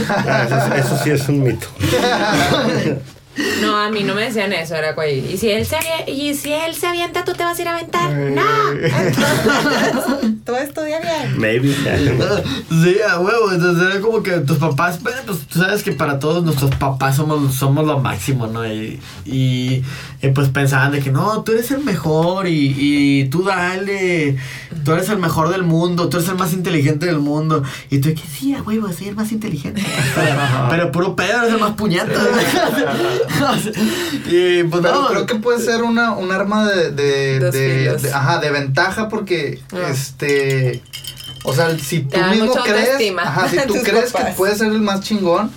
Ah, 0.08 0.44
eso, 0.44 0.74
eso 0.74 1.04
sí 1.04 1.10
es 1.10 1.28
un 1.28 1.44
mito. 1.44 1.68
No, 3.60 3.76
a 3.76 3.90
mí 3.90 4.02
no 4.02 4.14
me 4.14 4.22
decían 4.22 4.52
eso, 4.52 4.74
era 4.74 4.92
güey. 4.92 5.32
Y 5.32 5.36
si 5.36 5.50
él 5.50 5.66
se 5.66 5.78
y 6.06 6.34
si 6.34 6.52
él 6.52 6.74
se 6.74 6.86
avienta, 6.86 7.24
tú 7.24 7.32
te 7.32 7.44
vas 7.44 7.58
a 7.58 7.62
ir 7.62 7.68
a 7.68 7.72
aventar. 7.72 8.12
No. 8.12 8.72
Entonces, 8.72 10.44
tú 10.44 10.54
estudia 10.54 11.00
bien. 11.00 11.38
Maybe. 11.38 11.74
Sí, 12.70 12.96
a 13.06 13.18
huevo, 13.18 13.52
entonces 13.52 13.90
era 13.90 14.00
como 14.00 14.22
que 14.22 14.32
tus 14.40 14.58
papás, 14.58 15.02
bueno, 15.02 15.18
pues 15.26 15.40
tú 15.40 15.58
sabes 15.58 15.82
que 15.82 15.92
para 15.92 16.18
todos 16.18 16.44
nuestros 16.44 16.74
papás 16.76 17.16
somos, 17.16 17.54
somos 17.54 17.86
lo 17.86 17.98
máximo, 17.98 18.46
¿no? 18.46 18.66
Y, 18.66 19.00
y, 19.26 19.82
y, 20.22 20.28
pues 20.34 20.48
pensaban 20.48 20.92
de 20.92 21.00
que 21.00 21.10
no, 21.10 21.42
tú 21.42 21.52
eres 21.52 21.70
el 21.70 21.84
mejor 21.84 22.46
y, 22.46 22.74
y 22.78 23.24
tú 23.28 23.42
dale, 23.42 24.36
tú 24.84 24.92
eres 24.92 25.08
el 25.08 25.18
mejor 25.18 25.50
del 25.50 25.62
mundo, 25.62 26.08
tú 26.08 26.16
eres 26.18 26.28
el 26.28 26.36
más 26.36 26.52
inteligente 26.52 27.06
del 27.06 27.18
mundo. 27.18 27.62
Y 27.90 27.98
tú 27.98 28.08
que 28.14 28.22
sí, 28.22 28.54
a 28.54 28.62
huevo, 28.62 28.90
soy 28.92 29.08
el 29.08 29.16
más 29.16 29.32
inteligente. 29.32 29.82
Pero, 30.14 30.36
pero 30.70 30.92
puro 30.92 31.16
pedo, 31.16 31.42
eres 31.42 31.54
el 31.54 31.60
más 31.60 31.72
puñeta. 31.72 32.06
y 34.26 34.62
pues 34.64 34.82
Pero 34.82 35.02
no, 35.02 35.08
creo 35.08 35.26
que 35.26 35.34
puede 35.36 35.60
ser 35.64 35.82
una, 35.82 36.12
un 36.12 36.30
arma 36.32 36.66
de, 36.68 36.90
de, 36.90 37.38
de- 37.50 38.12
ajá, 38.12 38.38
de 38.38 38.50
ventaja 38.50 39.08
porque, 39.08 39.60
Ah. 39.72 39.88
este, 39.90 40.82
o 41.44 41.54
sea, 41.54 41.78
si 41.78 42.00
tú 42.00 42.18
mismo 42.30 42.54
crees, 42.64 43.12
ajá, 43.18 43.48
si 43.48 43.56
tú 43.66 43.74
crees 43.82 44.12
que 44.12 44.24
puedes 44.36 44.58
ser 44.58 44.68
el 44.68 44.80
más 44.80 45.00
chingón, 45.00 45.50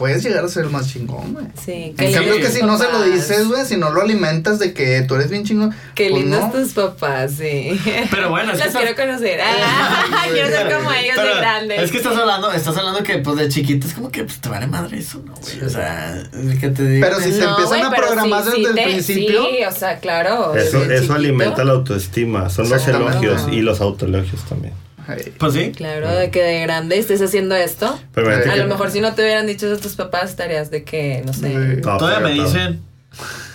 puedes 0.00 0.22
llegar 0.24 0.42
a 0.42 0.48
ser 0.48 0.64
el 0.64 0.70
más 0.70 0.88
chingón, 0.90 1.34
güey. 1.34 1.44
Sí, 1.62 1.94
En 1.98 2.12
cambio 2.14 2.36
que 2.38 2.46
si 2.48 2.62
no 2.62 2.78
se 2.78 2.90
lo 2.90 3.02
dices, 3.04 3.46
güey, 3.48 3.66
si 3.66 3.76
no 3.76 3.90
lo 3.90 4.00
alimentas 4.00 4.58
de 4.58 4.72
que 4.72 5.02
tú 5.02 5.14
eres 5.16 5.28
bien 5.30 5.44
chingón, 5.44 5.74
Qué 5.94 6.08
pues 6.08 6.22
lindos 6.22 6.40
no. 6.46 6.50
tus 6.52 6.72
papás, 6.72 7.32
sí. 7.38 7.78
Pero 8.10 8.30
bueno, 8.30 8.52
es 8.52 8.58
que 8.58 8.64
Los 8.64 8.74
estás- 8.74 8.82
quiero 8.82 8.96
conocer. 8.96 9.40
Ah, 9.42 10.24
quiero 10.32 10.48
ser 10.48 10.72
como 10.74 10.90
ellos 10.90 11.16
de 11.16 11.22
Pero 11.22 11.36
grandes. 11.36 11.82
Es 11.82 11.90
que 11.92 11.98
estás 11.98 12.16
hablando, 12.16 12.50
estás 12.50 12.76
hablando 12.78 13.02
que 13.02 13.18
pues 13.18 13.36
de 13.36 13.48
chiquito 13.50 13.86
es 13.86 13.92
como 13.92 14.10
que 14.10 14.24
pues 14.24 14.40
te 14.40 14.48
vale 14.48 14.66
madre 14.66 14.98
eso, 14.98 15.22
¿no, 15.24 15.34
güey? 15.34 15.60
O 15.64 15.68
sea, 15.68 16.22
que 16.58 16.68
te 16.70 16.82
diga. 16.84 17.06
Pero 17.06 17.20
si 17.20 17.30
te 17.32 17.44
empiezan 17.44 17.66
güey, 17.68 17.82
a 17.82 17.90
programar 17.90 18.42
sí, 18.44 18.48
desde 18.50 18.56
sí 18.56 18.64
el 18.66 18.74
te- 18.74 18.82
principio. 18.84 19.42
Sí, 19.50 19.64
o 19.64 19.72
sea, 19.72 19.98
claro. 19.98 20.56
Eso, 20.56 20.78
eso 20.82 20.94
chiquito. 20.94 21.12
alimenta 21.14 21.62
la 21.64 21.72
autoestima. 21.72 22.48
Son 22.48 22.68
los 22.70 22.88
elogios 22.88 23.42
y 23.52 23.60
los 23.60 23.80
autoelogios 23.82 24.42
también. 24.48 24.72
Ay, 25.10 25.32
Pues 25.38 25.54
sí. 25.54 25.72
Claro, 25.72 26.10
de 26.14 26.30
que 26.30 26.42
de 26.42 26.60
grande 26.60 26.98
estés 26.98 27.20
haciendo 27.22 27.54
esto. 27.54 27.98
Pero 28.14 28.30
A 28.30 28.56
lo 28.56 28.66
mejor 28.66 28.90
si 28.90 29.00
no 29.00 29.14
te 29.14 29.22
hubieran 29.22 29.46
dicho 29.46 29.66
eso 29.66 29.80
tus 29.80 29.94
papás, 29.94 30.30
estarías 30.30 30.70
de 30.70 30.84
que, 30.84 31.22
no 31.26 31.32
sé. 31.32 31.48
No, 31.84 31.96
Todavía 31.96 32.20
me 32.20 32.32
dicen, 32.32 32.80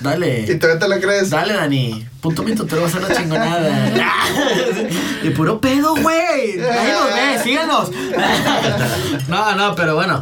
Y 0.01 0.03
dale, 0.03 0.55
todavía 0.55 0.79
te 0.79 0.87
la 0.87 0.99
crees. 0.99 1.29
dale 1.29 1.53
Dani, 1.53 2.05
punto 2.21 2.43
mi 2.43 2.53
te 2.53 2.75
va 2.75 2.83
a 2.83 2.85
hacer 2.87 3.01
la 3.01 3.15
chingonada. 3.15 3.91
y 5.23 5.29
puro 5.29 5.61
pedo, 5.61 5.95
güey. 5.95 6.59
Ahí 6.61 6.91
nos 6.91 7.13
ve, 7.15 7.43
síganos. 7.43 7.91
no, 9.27 9.55
no, 9.55 9.75
pero 9.75 9.95
bueno. 9.95 10.21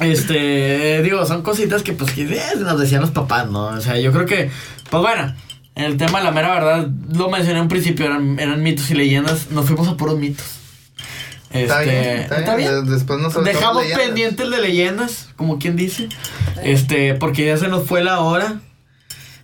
Este, 0.00 1.02
digo, 1.02 1.24
son 1.24 1.42
cositas 1.42 1.84
que 1.84 1.92
pues 1.92 2.10
que 2.12 2.22
eh, 2.22 2.42
nos 2.58 2.80
decían 2.80 3.00
los 3.00 3.12
papás, 3.12 3.48
¿no? 3.48 3.66
O 3.66 3.80
sea, 3.80 3.96
yo 3.98 4.12
creo 4.12 4.26
que, 4.26 4.50
pues 4.90 5.00
bueno, 5.02 5.34
en 5.76 5.84
el 5.84 5.96
tema 5.96 6.18
de 6.18 6.24
la 6.24 6.30
mera 6.30 6.52
verdad, 6.54 6.88
lo 7.12 7.28
mencioné 7.30 7.58
en 7.60 7.68
principio, 7.68 8.06
eran, 8.06 8.38
eran 8.38 8.62
mitos 8.62 8.90
y 8.90 8.94
leyendas, 8.94 9.50
nos 9.50 9.66
fuimos 9.66 9.88
a 9.88 9.96
puros 9.96 10.18
mitos. 10.18 10.44
Está 11.50 11.82
Este, 11.84 12.00
bien, 12.00 12.20
está 12.32 12.56
bien. 12.56 12.84
De- 12.84 12.92
Después 12.94 13.20
nos 13.20 13.44
Dejamos 13.44 13.84
pendiente 13.84 14.42
el 14.42 14.50
de 14.50 14.60
leyendas, 14.60 15.28
como 15.36 15.58
quien 15.60 15.76
dice. 15.76 16.08
Este, 16.64 17.14
porque 17.14 17.46
ya 17.46 17.56
se 17.56 17.68
nos 17.68 17.86
fue 17.86 18.02
la 18.02 18.20
hora. 18.20 18.60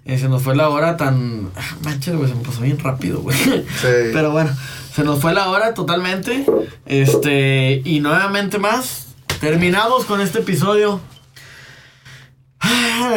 Eh, 0.05 0.19
se 0.19 0.29
nos 0.29 0.43
fue 0.43 0.57
la 0.57 0.69
hora 0.71 0.97
tan. 0.97 1.51
ah, 1.57 1.77
Manches, 1.85 2.17
güey, 2.17 2.29
se 2.29 2.35
me 2.35 2.43
pasó 2.43 2.63
bien 2.63 2.79
rápido, 2.81 3.21
güey. 3.21 3.37
Pero 3.83 4.33
bueno, 4.33 4.51
se 4.93 5.05
nos 5.05 5.21
fue 5.21 5.33
la 5.35 5.49
hora 5.51 5.73
totalmente. 5.75 6.45
Este, 6.87 7.81
y 7.85 8.01
nuevamente 8.01 8.59
más. 8.59 9.09
Terminamos 9.41 10.05
con 10.05 10.21
este 10.21 10.41
episodio. 10.41 11.01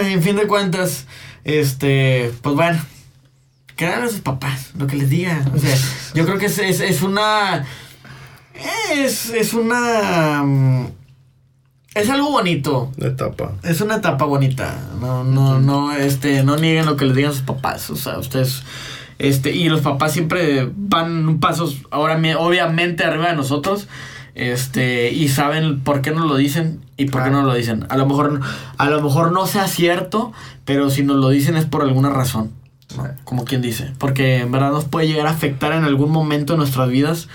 En 0.04 0.22
fin 0.24 0.36
de 0.36 0.48
cuentas, 0.48 1.06
este, 1.44 2.32
pues 2.42 2.56
bueno. 2.56 2.80
Crean 3.76 4.04
a 4.04 4.08
sus 4.10 4.22
papás, 4.22 4.72
lo 4.78 4.88
que 4.88 4.96
les 4.96 5.10
digan. 5.10 5.52
O 5.54 5.58
sea, 5.58 5.76
yo 6.14 6.26
creo 6.26 6.38
que 6.38 6.46
es, 6.48 6.60
es, 6.60 6.80
es 6.80 7.02
una. 7.02 7.66
Es, 8.94 9.30
es 9.30 9.54
una. 9.54 10.44
mm, 10.44 10.88
Es 11.96 12.10
algo 12.10 12.32
bonito. 12.32 12.92
De 12.98 13.08
etapa. 13.10 13.54
Es 13.64 13.82
una 13.82 13.96
etapa 13.96 14.26
bonita. 14.26 14.76
No, 15.00 15.24
no, 15.24 15.60
no, 15.60 15.94
este, 15.94 16.44
no 16.44 16.56
nieguen 16.58 16.86
lo 16.86 16.96
que 16.98 17.06
les 17.06 17.16
digan 17.16 17.34
sus 17.34 17.42
papás. 17.42 17.90
O 17.90 17.96
sea, 17.96 18.18
ustedes. 18.20 18.64
Este, 19.20 19.52
y 19.56 19.70
los 19.70 19.82
papás 19.82 20.12
siempre 20.12 20.70
van 20.76 21.28
un 21.28 21.40
paso, 21.40 21.72
ahora 21.92 22.20
obviamente 22.40 23.04
arriba 23.04 23.30
de 23.30 23.36
nosotros. 23.36 23.88
Este, 24.36 25.12
y 25.12 25.28
saben 25.28 25.82
por 25.82 26.02
qué 26.02 26.10
nos 26.12 26.26
lo 26.26 26.36
dicen 26.36 26.82
y 26.98 27.06
por 27.06 27.24
qué 27.24 27.30
no 27.30 27.44
lo 27.44 27.54
dicen. 27.54 27.86
A 27.90 27.98
lo 27.98 28.08
mejor, 28.08 28.42
a 28.78 28.90
lo 28.90 29.02
mejor 29.02 29.32
no 29.32 29.46
sea 29.46 29.68
cierto, 29.68 30.34
pero 30.66 30.90
si 30.90 31.04
nos 31.04 31.18
lo 31.18 31.30
dicen 31.30 31.56
es 31.56 31.66
por 31.66 31.84
alguna 31.84 32.10
razón. 32.10 32.52
Como 33.24 33.46
quien 33.46 33.62
dice. 33.62 33.92
Porque 33.98 34.38
en 34.40 34.52
verdad 34.52 34.72
nos 34.72 34.86
puede 34.86 35.08
llegar 35.08 35.28
a 35.28 35.32
afectar 35.32 35.72
en 35.74 35.84
algún 35.84 36.12
momento 36.12 36.54
de 36.54 36.58
nuestras 36.58 36.90
vidas. 36.90 37.28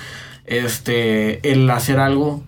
Este, 0.47 1.51
el 1.53 1.69
hacer 1.71 1.99
algo 1.99 2.43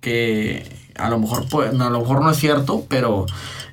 que 0.00 0.66
a 0.96 1.10
lo 1.10 1.18
mejor 1.18 1.48
puede- 1.48 1.70
a 1.70 1.90
lo 1.90 2.00
mejor 2.00 2.22
no 2.22 2.30
es 2.30 2.36
cierto, 2.38 2.84
pero 2.88 3.26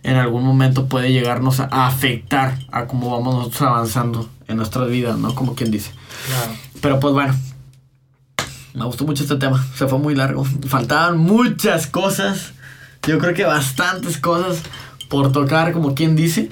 en 0.03 0.15
algún 0.15 0.43
momento 0.43 0.87
puede 0.87 1.11
llegarnos 1.11 1.59
a, 1.59 1.67
a 1.71 1.87
afectar 1.87 2.57
a 2.71 2.85
cómo 2.87 3.11
vamos 3.11 3.35
nosotros 3.35 3.61
avanzando 3.61 4.29
en 4.47 4.57
nuestras 4.57 4.89
vidas, 4.89 5.17
¿no? 5.17 5.33
Como 5.35 5.55
quien 5.55 5.71
dice. 5.71 5.91
Claro. 6.27 6.51
Pero 6.81 6.99
pues 6.99 7.13
bueno, 7.13 7.35
me 8.73 8.85
gustó 8.85 9.05
mucho 9.05 9.23
este 9.23 9.35
tema, 9.35 9.63
se 9.75 9.87
fue 9.87 9.99
muy 9.99 10.15
largo, 10.15 10.43
faltaban 10.67 11.17
muchas 11.17 11.87
cosas, 11.87 12.53
yo 13.07 13.19
creo 13.19 13.33
que 13.33 13.43
bastantes 13.43 14.17
cosas 14.17 14.61
por 15.11 15.31
tocar, 15.31 15.73
como 15.73 15.93
quien 15.93 16.15
dice, 16.15 16.49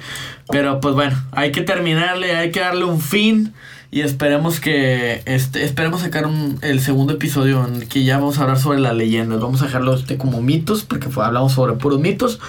pero 0.51 0.79
pues 0.79 0.93
bueno, 0.93 1.17
hay 1.31 1.51
que 1.51 1.61
terminarle, 1.61 2.35
hay 2.35 2.51
que 2.51 2.59
darle 2.59 2.83
un 2.85 3.01
fin. 3.01 3.53
Y 3.91 4.01
esperemos 4.01 4.59
que 4.59 5.23
este, 5.25 5.63
esperemos 5.63 6.01
sacar 6.01 6.27
un- 6.27 6.59
el 6.61 6.79
segundo 6.79 7.13
episodio 7.13 7.65
en 7.65 7.73
el 7.77 7.87
que 7.87 8.03
ya 8.03 8.19
vamos 8.19 8.37
a 8.37 8.43
hablar 8.43 8.59
sobre 8.59 8.79
las 8.79 8.93
leyendas. 8.95 9.39
Vamos 9.39 9.63
a 9.63 9.65
dejarlo 9.65 9.95
este 9.95 10.15
como 10.17 10.41
mitos, 10.43 10.83
porque 10.83 11.09
fue- 11.09 11.25
hablamos 11.25 11.53
sobre 11.53 11.73
puros 11.73 11.99
mitos. 11.99 12.39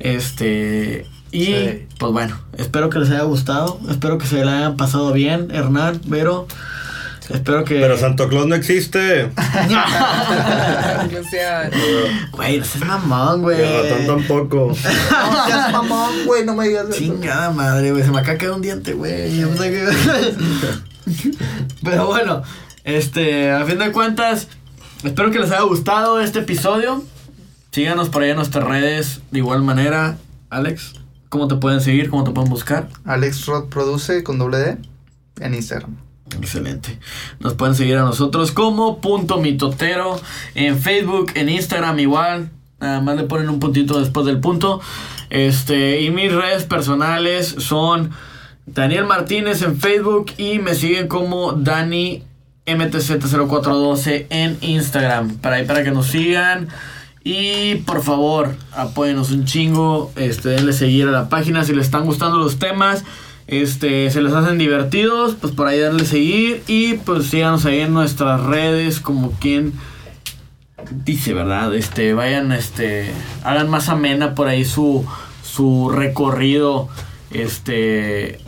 Este. 0.00 1.06
Y 1.30 1.44
Sí. 1.46 1.86
pues 1.98 2.12
bueno, 2.12 2.36
espero 2.58 2.90
que 2.90 2.98
les 2.98 3.10
haya 3.10 3.22
gustado. 3.22 3.78
Espero 3.88 4.18
que 4.18 4.26
se 4.26 4.44
la 4.44 4.58
hayan 4.58 4.76
pasado 4.76 5.12
bien, 5.12 5.48
Hernán, 5.52 6.00
Vero. 6.06 6.46
Espero 7.34 7.64
que. 7.64 7.80
Pero 7.80 7.96
Santo 7.98 8.28
Claus 8.28 8.46
no 8.46 8.54
existe. 8.54 9.30
Güey, 12.32 12.58
no 12.58 12.64
seas 12.64 12.84
mamón, 12.84 13.40
Y 13.40 13.42
güey. 13.42 13.60
el 13.60 13.90
ratón 13.90 14.06
tampoco. 14.06 14.68
No 15.10 15.46
seas 15.46 15.72
mamón, 15.72 16.26
güey, 16.26 16.44
no 16.44 16.54
me 16.54 16.68
digas 16.68 16.88
eso. 16.88 16.98
Chingada 16.98 17.50
madre, 17.50 17.90
güey. 17.92 18.02
Se 18.04 18.10
me 18.10 18.18
acaba 18.18 18.32
de 18.32 18.38
caer 18.38 18.52
un 18.52 18.62
diente, 18.62 18.92
güey. 18.94 19.38
Yo 19.38 19.48
no 19.48 19.56
sé 19.56 19.70
qué- 19.70 19.88
Pero 21.82 22.06
bueno, 22.06 22.42
este, 22.84 23.50
a 23.50 23.64
fin 23.64 23.78
de 23.78 23.92
cuentas, 23.92 24.48
espero 25.04 25.30
que 25.30 25.38
les 25.38 25.50
haya 25.50 25.62
gustado 25.62 26.20
este 26.20 26.40
episodio. 26.40 27.02
Síganos 27.70 28.08
por 28.08 28.22
ahí 28.22 28.30
en 28.30 28.36
nuestras 28.36 28.64
redes 28.64 29.20
de 29.30 29.38
igual 29.38 29.62
manera. 29.62 30.18
Alex, 30.50 30.92
¿cómo 31.28 31.48
te 31.48 31.56
pueden 31.56 31.80
seguir? 31.80 32.10
¿Cómo 32.10 32.24
te 32.24 32.30
pueden 32.32 32.50
buscar? 32.50 32.88
Alex 33.04 33.46
Rod 33.46 33.68
produce 33.68 34.22
con 34.22 34.38
doble 34.38 34.58
D 34.58 34.76
en 35.40 35.54
Instagram. 35.54 35.96
Excelente. 36.38 36.98
Nos 37.40 37.54
pueden 37.54 37.74
seguir 37.74 37.96
a 37.96 38.02
nosotros 38.02 38.52
como 38.52 39.00
punto 39.00 39.38
mitotero 39.38 40.20
en 40.54 40.78
Facebook, 40.78 41.32
en 41.34 41.48
Instagram 41.48 41.98
igual. 41.98 42.50
Nada 42.80 43.00
más 43.00 43.16
le 43.16 43.24
ponen 43.24 43.48
un 43.48 43.60
puntito 43.60 44.00
después 44.00 44.26
del 44.26 44.40
punto. 44.40 44.80
Este, 45.30 46.00
y 46.00 46.10
mis 46.10 46.32
redes 46.32 46.64
personales 46.64 47.54
son 47.58 48.10
Daniel 48.66 49.04
Martínez 49.04 49.62
en 49.62 49.78
Facebook 49.78 50.32
y 50.36 50.58
me 50.58 50.74
siguen 50.74 51.08
como 51.08 51.52
Dani 51.52 52.24
MTZ0412 52.66 54.26
en 54.30 54.58
Instagram. 54.60 55.36
Para 55.38 55.56
ahí 55.56 55.64
para 55.64 55.84
que 55.84 55.90
nos 55.90 56.06
sigan. 56.06 56.68
Y 57.24 57.76
por 57.86 58.02
favor, 58.02 58.54
apóyenos 58.72 59.30
un 59.30 59.44
chingo. 59.44 60.12
Este, 60.16 60.50
denle 60.50 60.72
seguir 60.72 61.08
a 61.08 61.12
la 61.12 61.28
página 61.28 61.64
si 61.64 61.72
les 61.72 61.86
están 61.86 62.04
gustando 62.04 62.38
los 62.38 62.58
temas. 62.58 63.04
Este, 63.46 64.10
se 64.10 64.22
les 64.22 64.32
hacen 64.32 64.58
divertidos, 64.58 65.36
pues 65.40 65.52
por 65.54 65.66
ahí 65.66 65.80
darle 65.80 66.04
seguir. 66.04 66.62
Y 66.66 66.94
pues 66.94 67.26
síganos 67.26 67.64
ahí 67.66 67.80
en 67.80 67.92
nuestras 67.92 68.40
redes, 68.40 69.00
como 69.00 69.32
quien 69.32 69.72
dice, 71.04 71.34
¿verdad? 71.34 71.74
Este, 71.74 72.14
vayan, 72.14 72.52
este, 72.52 73.12
hagan 73.44 73.68
más 73.68 73.88
amena 73.88 74.34
por 74.34 74.48
ahí 74.48 74.64
su, 74.64 75.04
su 75.42 75.90
recorrido. 75.90 76.88
Este, 77.30 78.40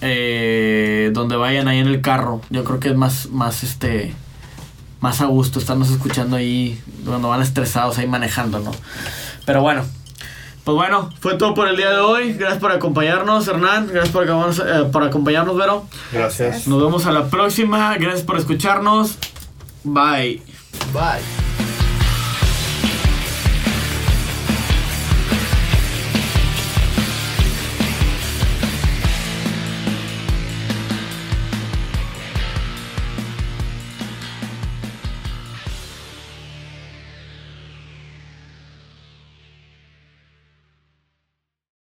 eh, 0.00 1.10
donde 1.14 1.36
vayan 1.36 1.68
ahí 1.68 1.78
en 1.78 1.86
el 1.86 2.00
carro. 2.00 2.40
Yo 2.50 2.64
creo 2.64 2.80
que 2.80 2.90
es 2.90 2.96
más, 2.96 3.30
más, 3.30 3.62
este, 3.62 4.14
más 5.00 5.20
a 5.20 5.26
gusto 5.26 5.58
estarnos 5.58 5.90
escuchando 5.90 6.36
ahí 6.36 6.80
cuando 7.06 7.28
van 7.28 7.40
estresados 7.42 7.98
ahí 7.98 8.06
manejando, 8.06 8.58
¿no? 8.58 8.72
Pero 9.46 9.62
bueno. 9.62 9.84
Pues 10.64 10.74
bueno, 10.74 11.10
fue 11.20 11.34
todo 11.34 11.52
por 11.52 11.68
el 11.68 11.76
día 11.76 11.90
de 11.90 11.98
hoy. 11.98 12.32
Gracias 12.32 12.58
por 12.58 12.72
acompañarnos, 12.72 13.46
Hernán. 13.46 13.88
Gracias 13.92 14.12
por, 14.12 14.26
eh, 14.26 14.84
por 14.90 15.02
acompañarnos, 15.02 15.56
Vero. 15.56 15.84
Gracias. 16.10 16.66
Nos 16.66 16.82
vemos 16.82 17.04
a 17.04 17.12
la 17.12 17.26
próxima. 17.26 17.94
Gracias 17.98 18.22
por 18.22 18.38
escucharnos. 18.38 19.18
Bye. 19.84 20.42
Bye. 20.92 21.73